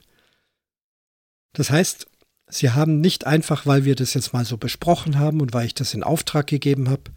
Das 1.52 1.70
heißt, 1.70 2.06
Sie 2.48 2.70
haben 2.70 3.00
nicht 3.00 3.26
einfach, 3.26 3.66
weil 3.66 3.84
wir 3.84 3.96
das 3.96 4.14
jetzt 4.14 4.32
mal 4.32 4.44
so 4.44 4.56
besprochen 4.56 5.18
haben 5.18 5.40
und 5.40 5.52
weil 5.52 5.66
ich 5.66 5.74
das 5.74 5.94
in 5.94 6.04
Auftrag 6.04 6.46
gegeben 6.46 6.88
habe, 6.88 7.10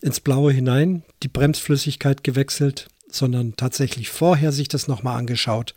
ins 0.00 0.20
Blaue 0.20 0.52
hinein 0.52 1.04
die 1.22 1.28
Bremsflüssigkeit 1.28 2.24
gewechselt, 2.24 2.88
sondern 3.10 3.56
tatsächlich 3.56 4.08
vorher 4.08 4.52
sich 4.52 4.68
das 4.68 4.88
nochmal 4.88 5.18
angeschaut 5.18 5.74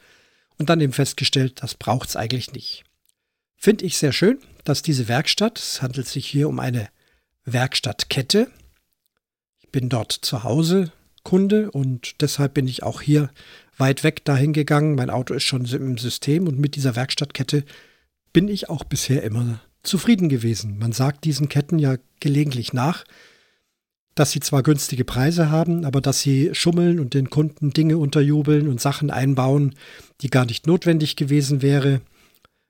und 0.64 0.70
dann 0.70 0.80
eben 0.80 0.94
festgestellt, 0.94 1.62
das 1.62 1.76
braucht 1.76 2.08
es 2.08 2.16
eigentlich 2.16 2.54
nicht. 2.54 2.86
Finde 3.58 3.84
ich 3.84 3.98
sehr 3.98 4.14
schön, 4.14 4.40
dass 4.64 4.82
diese 4.82 5.10
Werkstatt, 5.10 5.60
es 5.60 5.82
handelt 5.82 6.08
sich 6.08 6.26
hier 6.26 6.48
um 6.48 6.62
eine 6.62 6.88
Werkstattkette. 7.44 8.50
Ich 9.60 9.70
bin 9.72 9.90
dort 9.90 10.14
zu 10.14 10.46
Hause 10.46 10.94
Kunde 11.24 11.70
und 11.70 12.22
deshalb 12.22 12.54
bin 12.54 12.66
ich 12.70 12.82
auch 12.82 13.02
hier 13.02 13.30
weit 13.78 14.06
weg 14.06 14.24
dahin 14.24 14.54
gegangen. 14.54 14.96
Mein 14.96 15.10
Auto 15.10 15.34
ist 15.34 15.44
schon 15.44 15.66
im 15.66 15.98
System 15.98 16.48
und 16.48 16.60
mit 16.60 16.78
dieser 16.78 16.96
Werkstattkette 16.96 17.66
bin 18.32 18.48
ich 18.48 18.70
auch 18.70 18.86
bisher 18.86 19.22
immer 19.24 19.60
zufrieden 19.82 20.30
gewesen. 20.30 20.78
Man 20.78 20.94
sagt 20.94 21.26
diesen 21.26 21.50
Ketten 21.50 21.78
ja 21.78 21.98
gelegentlich 22.22 22.72
nach, 22.72 23.04
dass 24.16 24.32
sie 24.32 24.40
zwar 24.40 24.64
günstige 24.64 25.06
Preise 25.06 25.50
haben, 25.50 25.86
aber 25.86 26.02
dass 26.02 26.22
sie 26.22 26.52
schummeln 26.54 27.00
und 27.00 27.14
den 27.14 27.30
Kunden 27.30 27.72
Dinge 27.72 27.98
unterjubeln 27.98 28.68
und 28.68 28.80
Sachen 28.80 29.10
einbauen, 29.10 29.76
die 30.22 30.30
gar 30.30 30.46
nicht 30.46 30.68
notwendig 30.68 31.16
gewesen 31.16 31.62
wäre. 31.62 32.02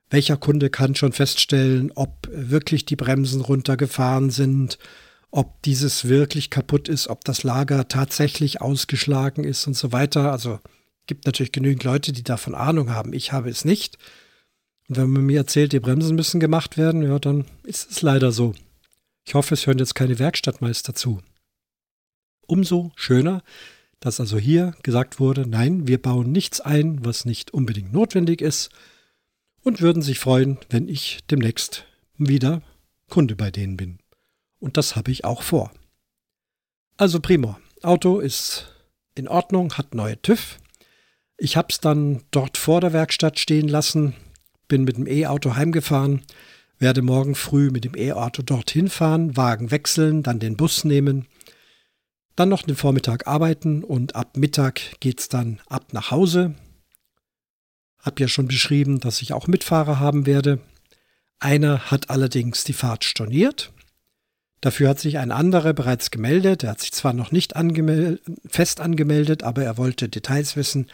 Welcher 0.09 0.37
Kunde 0.37 0.69
kann 0.69 0.95
schon 0.95 1.11
feststellen, 1.11 1.91
ob 1.95 2.29
wirklich 2.31 2.85
die 2.85 2.95
Bremsen 2.95 3.41
runtergefahren 3.41 4.29
sind, 4.29 4.77
ob 5.31 5.61
dieses 5.63 6.07
wirklich 6.07 6.49
kaputt 6.49 6.87
ist, 6.87 7.07
ob 7.07 7.25
das 7.25 7.43
Lager 7.43 7.87
tatsächlich 7.87 8.61
ausgeschlagen 8.61 9.43
ist 9.43 9.65
und 9.65 9.73
so 9.73 9.91
weiter. 9.91 10.31
Also 10.31 10.59
gibt 11.07 11.25
natürlich 11.25 11.51
genügend 11.51 11.83
Leute, 11.83 12.13
die 12.13 12.23
davon 12.23 12.55
Ahnung 12.55 12.91
haben. 12.91 13.13
Ich 13.13 13.31
habe 13.31 13.49
es 13.49 13.65
nicht. 13.65 13.97
Und 14.87 14.97
wenn 14.97 15.09
man 15.09 15.25
mir 15.25 15.39
erzählt, 15.39 15.73
die 15.73 15.79
Bremsen 15.79 16.15
müssen 16.15 16.39
gemacht 16.39 16.77
werden, 16.77 17.03
ja, 17.03 17.17
dann 17.19 17.45
ist 17.63 17.89
es 17.89 18.01
leider 18.01 18.31
so. 18.31 18.53
Ich 19.25 19.33
hoffe, 19.33 19.53
es 19.53 19.65
hören 19.65 19.79
jetzt 19.79 19.95
keine 19.95 20.19
Werkstattmeister 20.19 20.93
zu. 20.93 21.21
Umso 22.47 22.91
schöner, 22.95 23.43
dass 23.99 24.19
also 24.19 24.37
hier 24.37 24.75
gesagt 24.83 25.19
wurde, 25.19 25.47
nein, 25.47 25.87
wir 25.87 26.01
bauen 26.01 26.31
nichts 26.31 26.59
ein, 26.59 27.05
was 27.05 27.25
nicht 27.25 27.53
unbedingt 27.53 27.93
notwendig 27.93 28.41
ist 28.41 28.69
und 29.63 29.81
würden 29.81 30.01
sich 30.01 30.19
freuen, 30.19 30.57
wenn 30.69 30.89
ich 30.89 31.19
demnächst 31.29 31.85
wieder 32.17 32.61
Kunde 33.09 33.35
bei 33.35 33.49
denen 33.49 33.77
bin. 33.77 33.99
Und 34.59 34.77
das 34.77 34.95
habe 34.95 35.11
ich 35.11 35.23
auch 35.23 35.41
vor. 35.41 35.71
Also 36.97 37.19
prima. 37.19 37.59
Auto 37.81 38.19
ist 38.19 38.73
in 39.15 39.27
Ordnung, 39.27 39.73
hat 39.73 39.93
neue 39.93 40.21
TÜV. 40.21 40.59
Ich 41.37 41.57
habe 41.57 41.67
es 41.69 41.79
dann 41.79 42.23
dort 42.31 42.57
vor 42.57 42.81
der 42.81 42.93
Werkstatt 42.93 43.39
stehen 43.39 43.67
lassen, 43.67 44.13
bin 44.67 44.83
mit 44.83 44.97
dem 44.97 45.07
E-Auto 45.07 45.55
heimgefahren, 45.55 46.21
werde 46.79 47.01
morgen 47.01 47.35
früh 47.35 47.69
mit 47.71 47.83
dem 47.83 47.95
E-Auto 47.95 48.41
dorthin 48.41 48.89
fahren, 48.89 49.35
Wagen 49.35 49.71
wechseln, 49.71 50.23
dann 50.23 50.39
den 50.39 50.57
Bus 50.57 50.83
nehmen, 50.83 51.27
dann 52.35 52.49
noch 52.49 52.63
den 52.63 52.75
Vormittag 52.75 53.27
arbeiten 53.27 53.83
und 53.83 54.15
ab 54.15 54.37
Mittag 54.37 54.99
geht 54.99 55.19
es 55.19 55.29
dann 55.29 55.59
ab 55.67 55.93
nach 55.93 56.11
Hause. 56.11 56.55
Hab 57.99 58.19
ja 58.19 58.27
schon 58.27 58.47
beschrieben, 58.47 58.99
dass 58.99 59.21
ich 59.21 59.33
auch 59.33 59.47
Mitfahrer 59.47 59.99
haben 59.99 60.25
werde. 60.25 60.59
Einer 61.39 61.91
hat 61.91 62.09
allerdings 62.09 62.63
die 62.63 62.73
Fahrt 62.73 63.03
storniert. 63.03 63.71
Dafür 64.61 64.89
hat 64.89 64.99
sich 64.99 65.17
ein 65.17 65.31
anderer 65.31 65.73
bereits 65.73 66.09
gemeldet. 66.09 66.63
Er 66.63 66.71
hat 66.71 66.79
sich 66.79 66.93
zwar 66.93 67.13
noch 67.13 67.31
nicht 67.31 67.55
angemel 67.55 68.21
fest 68.47 68.79
angemeldet, 68.79 69.43
aber 69.43 69.63
er 69.63 69.77
wollte 69.77 70.09
Details 70.09 70.55
wissen. 70.55 70.87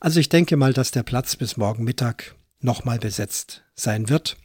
Also 0.00 0.20
ich 0.20 0.28
denke 0.28 0.56
mal, 0.56 0.72
dass 0.72 0.90
der 0.90 1.02
Platz 1.02 1.36
bis 1.36 1.56
morgen 1.56 1.84
Mittag 1.84 2.34
nochmal 2.60 2.98
besetzt 2.98 3.64
sein 3.74 4.08
wird. 4.08 4.36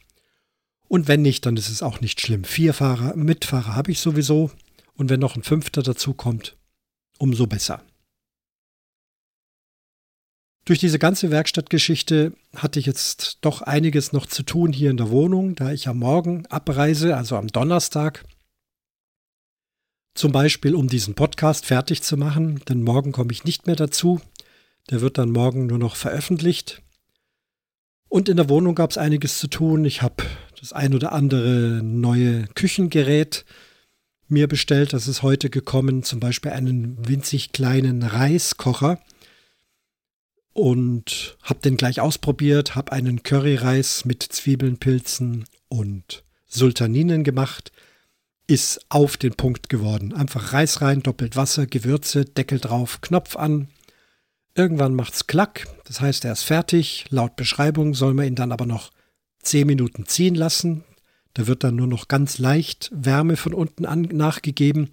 Und 0.88 1.08
wenn 1.08 1.22
nicht, 1.22 1.46
dann 1.46 1.56
ist 1.56 1.68
es 1.68 1.82
auch 1.82 2.00
nicht 2.00 2.20
schlimm. 2.20 2.44
Vier 2.44 2.74
Fahrer, 2.74 3.14
Mitfahrer 3.16 3.74
habe 3.74 3.90
ich 3.90 4.00
sowieso. 4.00 4.50
Und 4.94 5.10
wenn 5.10 5.20
noch 5.20 5.36
ein 5.36 5.42
fünfter 5.42 5.82
dazu 5.82 6.14
kommt, 6.14 6.56
umso 7.18 7.46
besser. 7.46 7.84
Durch 10.64 10.78
diese 10.78 11.00
ganze 11.00 11.32
Werkstattgeschichte 11.32 12.34
hatte 12.54 12.78
ich 12.78 12.86
jetzt 12.86 13.38
doch 13.40 13.62
einiges 13.62 14.12
noch 14.12 14.26
zu 14.26 14.44
tun 14.44 14.72
hier 14.72 14.90
in 14.90 14.96
der 14.96 15.10
Wohnung, 15.10 15.56
da 15.56 15.72
ich 15.72 15.88
am 15.88 15.98
Morgen 15.98 16.46
abreise, 16.46 17.16
also 17.16 17.36
am 17.36 17.48
Donnerstag. 17.48 18.24
Zum 20.14 20.30
Beispiel, 20.30 20.76
um 20.76 20.88
diesen 20.88 21.14
Podcast 21.14 21.66
fertig 21.66 22.02
zu 22.02 22.16
machen, 22.16 22.60
denn 22.68 22.82
morgen 22.82 23.10
komme 23.10 23.32
ich 23.32 23.44
nicht 23.44 23.66
mehr 23.66 23.76
dazu. 23.76 24.20
Der 24.90 25.00
wird 25.00 25.18
dann 25.18 25.30
morgen 25.30 25.66
nur 25.66 25.78
noch 25.78 25.96
veröffentlicht. 25.96 26.82
Und 28.08 28.28
in 28.28 28.36
der 28.36 28.48
Wohnung 28.48 28.74
gab 28.74 28.90
es 28.90 28.98
einiges 28.98 29.38
zu 29.38 29.48
tun. 29.48 29.84
Ich 29.84 30.02
habe 30.02 30.22
das 30.60 30.72
ein 30.72 30.94
oder 30.94 31.12
andere 31.12 31.80
neue 31.82 32.46
Küchengerät 32.48 33.44
mir 34.32 34.48
bestellt. 34.48 34.92
Das 34.92 35.06
ist 35.06 35.22
heute 35.22 35.50
gekommen, 35.50 36.02
zum 36.02 36.18
Beispiel 36.18 36.50
einen 36.52 36.96
winzig 37.06 37.52
kleinen 37.52 38.02
Reiskocher. 38.02 38.98
Und 40.54 41.38
habe 41.42 41.60
den 41.60 41.76
gleich 41.76 42.00
ausprobiert, 42.00 42.74
habe 42.74 42.92
einen 42.92 43.22
Curryreis 43.22 44.04
mit 44.04 44.22
Zwiebeln, 44.22 44.78
Pilzen 44.78 45.44
und 45.68 46.24
Sultaninen 46.46 47.24
gemacht. 47.24 47.72
Ist 48.46 48.84
auf 48.88 49.16
den 49.16 49.34
Punkt 49.34 49.68
geworden. 49.68 50.12
Einfach 50.12 50.52
Reis 50.52 50.82
rein, 50.82 51.02
doppelt 51.02 51.36
Wasser, 51.36 51.66
Gewürze, 51.66 52.24
Deckel 52.24 52.58
drauf, 52.58 53.00
Knopf 53.00 53.36
an, 53.36 53.68
Irgendwann 54.54 54.94
macht's 54.94 55.26
klack, 55.26 55.66
das 55.84 56.00
heißt, 56.00 56.24
er 56.26 56.32
ist 56.32 56.42
fertig. 56.42 57.06
Laut 57.08 57.36
Beschreibung 57.36 57.94
soll 57.94 58.12
man 58.12 58.26
ihn 58.26 58.34
dann 58.34 58.52
aber 58.52 58.66
noch 58.66 58.90
10 59.42 59.66
Minuten 59.66 60.06
ziehen 60.06 60.34
lassen. 60.34 60.84
Da 61.34 61.46
wird 61.46 61.64
dann 61.64 61.76
nur 61.76 61.86
noch 61.86 62.08
ganz 62.08 62.38
leicht 62.38 62.90
Wärme 62.92 63.36
von 63.36 63.54
unten 63.54 63.86
an, 63.86 64.02
nachgegeben. 64.02 64.90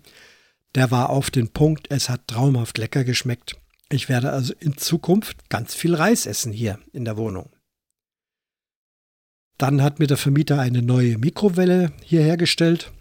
Der 0.76 0.92
war 0.92 1.10
auf 1.10 1.32
den 1.32 1.50
Punkt, 1.50 1.88
es 1.90 2.10
hat 2.10 2.28
traumhaft 2.28 2.78
lecker 2.78 3.04
geschmeckt. 3.04 3.58
Ich 3.90 4.08
werde 4.08 4.32
also 4.32 4.54
in 4.60 4.78
Zukunft 4.78 5.50
ganz 5.50 5.74
viel 5.74 5.96
Reis 5.96 6.26
essen 6.26 6.54
hier 6.54 6.80
in 6.94 7.06
der 7.06 7.18
Wohnung. 7.18 7.50
Dann 9.58 9.82
hat 9.82 10.00
mir 10.00 10.08
der 10.08 10.18
Vermieter 10.18 10.60
eine 10.60 10.82
neue 10.82 11.18
Mikrowelle 11.18 11.92
hier 12.04 12.22
hergestellt. 12.22 12.92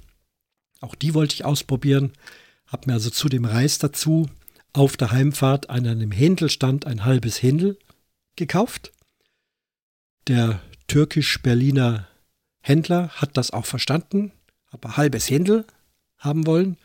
Auch 0.81 0.95
die 0.95 1.15
wollte 1.15 1.35
ich 1.35 1.45
ausprobieren. 1.45 2.13
Hab 2.67 2.87
mir 2.87 2.95
also 2.95 3.11
zu 3.11 3.29
dem 3.29 3.45
Reis 3.45 3.79
dazu 3.79 4.29
auf 4.73 4.97
der 4.97 5.13
Heimfahrt 5.13 5.71
an 5.71 5.87
einem 5.87 6.11
Händelstand 6.11 6.87
ein 6.87 7.05
halbes 7.05 7.43
Händel 7.43 7.79
gekauft. 8.37 8.93
Der 10.27 10.61
türkisch-Berliner 10.89 12.09
Händler 12.61 13.09
hat 13.11 13.37
das 13.37 13.51
auch 13.51 13.67
verstanden, 13.67 14.33
ein 14.71 14.97
halbes 14.97 15.31
Händel 15.31 15.67
haben 16.19 16.47
wollen 16.47 16.77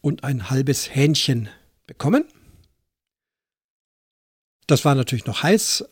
und 0.00 0.24
ein 0.24 0.50
halbes 0.50 0.94
Hähnchen 0.94 1.48
bekommen. 1.86 2.24
Das 4.66 4.84
war 4.84 4.94
natürlich 4.94 5.26
noch 5.26 5.42
heiß 5.42 5.84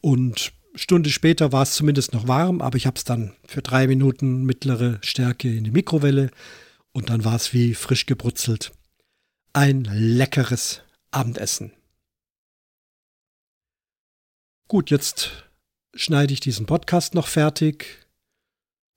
und 0.00 0.52
Stunde 0.74 1.10
später 1.10 1.52
war 1.52 1.62
es 1.62 1.74
zumindest 1.74 2.12
noch 2.12 2.28
warm, 2.28 2.60
aber 2.60 2.76
ich 2.76 2.86
habe 2.86 2.96
es 2.96 3.04
dann 3.04 3.34
für 3.44 3.62
drei 3.62 3.86
Minuten 3.86 4.44
mittlere 4.44 4.98
Stärke 5.02 5.52
in 5.54 5.64
die 5.64 5.70
Mikrowelle 5.70 6.30
und 6.92 7.10
dann 7.10 7.24
war 7.24 7.36
es 7.36 7.52
wie 7.52 7.74
frisch 7.74 8.06
gebrutzelt 8.06 8.72
ein 9.52 9.84
leckeres 9.84 10.82
Abendessen. 11.10 11.72
Gut, 14.68 14.90
jetzt 14.90 15.50
schneide 15.94 16.32
ich 16.32 16.40
diesen 16.40 16.66
Podcast 16.66 17.14
noch 17.14 17.26
fertig, 17.26 18.06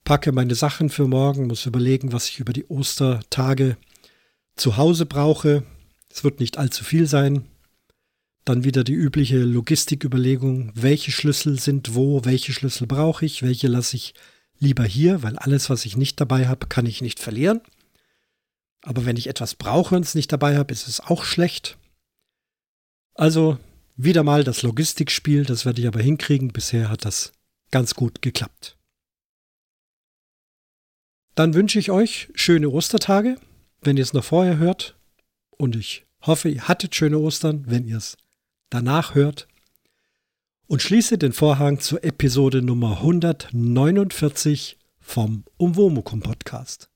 packe 0.03 0.31
meine 0.31 0.55
Sachen 0.55 0.89
für 0.89 1.07
morgen, 1.07 1.47
muss 1.47 1.65
überlegen, 1.65 2.11
was 2.11 2.29
ich 2.29 2.39
über 2.39 2.53
die 2.53 2.65
Ostertage 2.65 3.77
zu 4.55 4.77
Hause 4.77 5.05
brauche. 5.05 5.63
Es 6.09 6.23
wird 6.23 6.39
nicht 6.39 6.57
allzu 6.57 6.83
viel 6.83 7.07
sein. 7.07 7.47
Dann 8.45 8.63
wieder 8.63 8.83
die 8.83 8.93
übliche 8.93 9.39
Logistiküberlegung, 9.39 10.71
welche 10.75 11.11
Schlüssel 11.11 11.59
sind 11.59 11.95
wo, 11.95 12.25
welche 12.25 12.51
Schlüssel 12.51 12.87
brauche 12.87 13.25
ich, 13.25 13.41
welche 13.41 13.67
lasse 13.67 13.95
ich 13.95 14.13
lieber 14.59 14.83
hier, 14.83 15.23
weil 15.23 15.37
alles, 15.37 15.69
was 15.69 15.85
ich 15.85 15.95
nicht 15.95 16.19
dabei 16.19 16.47
habe, 16.47 16.67
kann 16.67 16.85
ich 16.85 17.01
nicht 17.01 17.19
verlieren. 17.19 17.61
Aber 18.81 19.05
wenn 19.05 19.15
ich 19.15 19.27
etwas 19.27 19.55
brauche 19.55 19.95
und 19.95 20.03
es 20.03 20.13
nicht 20.13 20.31
dabei 20.31 20.57
habe, 20.57 20.73
ist 20.73 20.87
es 20.89 20.99
auch 20.99 21.23
schlecht. 21.23 21.77
Also 23.15 23.57
wieder 23.95 24.23
mal 24.23 24.43
das 24.43 24.61
Logistikspiel, 24.61 25.45
das 25.45 25.65
werde 25.65 25.81
ich 25.81 25.87
aber 25.87 26.01
hinkriegen. 26.01 26.49
Bisher 26.49 26.89
hat 26.89 27.05
das 27.05 27.31
ganz 27.71 27.95
gut 27.95 28.21
geklappt. 28.21 28.77
Dann 31.35 31.53
wünsche 31.53 31.79
ich 31.79 31.89
euch 31.91 32.29
schöne 32.35 32.69
Ostertage, 32.69 33.37
wenn 33.81 33.97
ihr 33.97 34.03
es 34.03 34.13
noch 34.13 34.23
vorher 34.23 34.57
hört. 34.57 34.95
Und 35.57 35.75
ich 35.75 36.05
hoffe, 36.21 36.49
ihr 36.49 36.67
hattet 36.67 36.95
schöne 36.95 37.19
Ostern, 37.19 37.65
wenn 37.67 37.85
ihr 37.85 37.97
es 37.97 38.17
danach 38.69 39.15
hört. 39.15 39.47
Und 40.67 40.81
schließe 40.81 41.17
den 41.17 41.33
Vorhang 41.33 41.79
zur 41.79 42.03
Episode 42.03 42.61
Nummer 42.61 42.97
149 42.97 44.77
vom 44.99 45.43
Umwomukum 45.57 46.21
Podcast. 46.21 46.92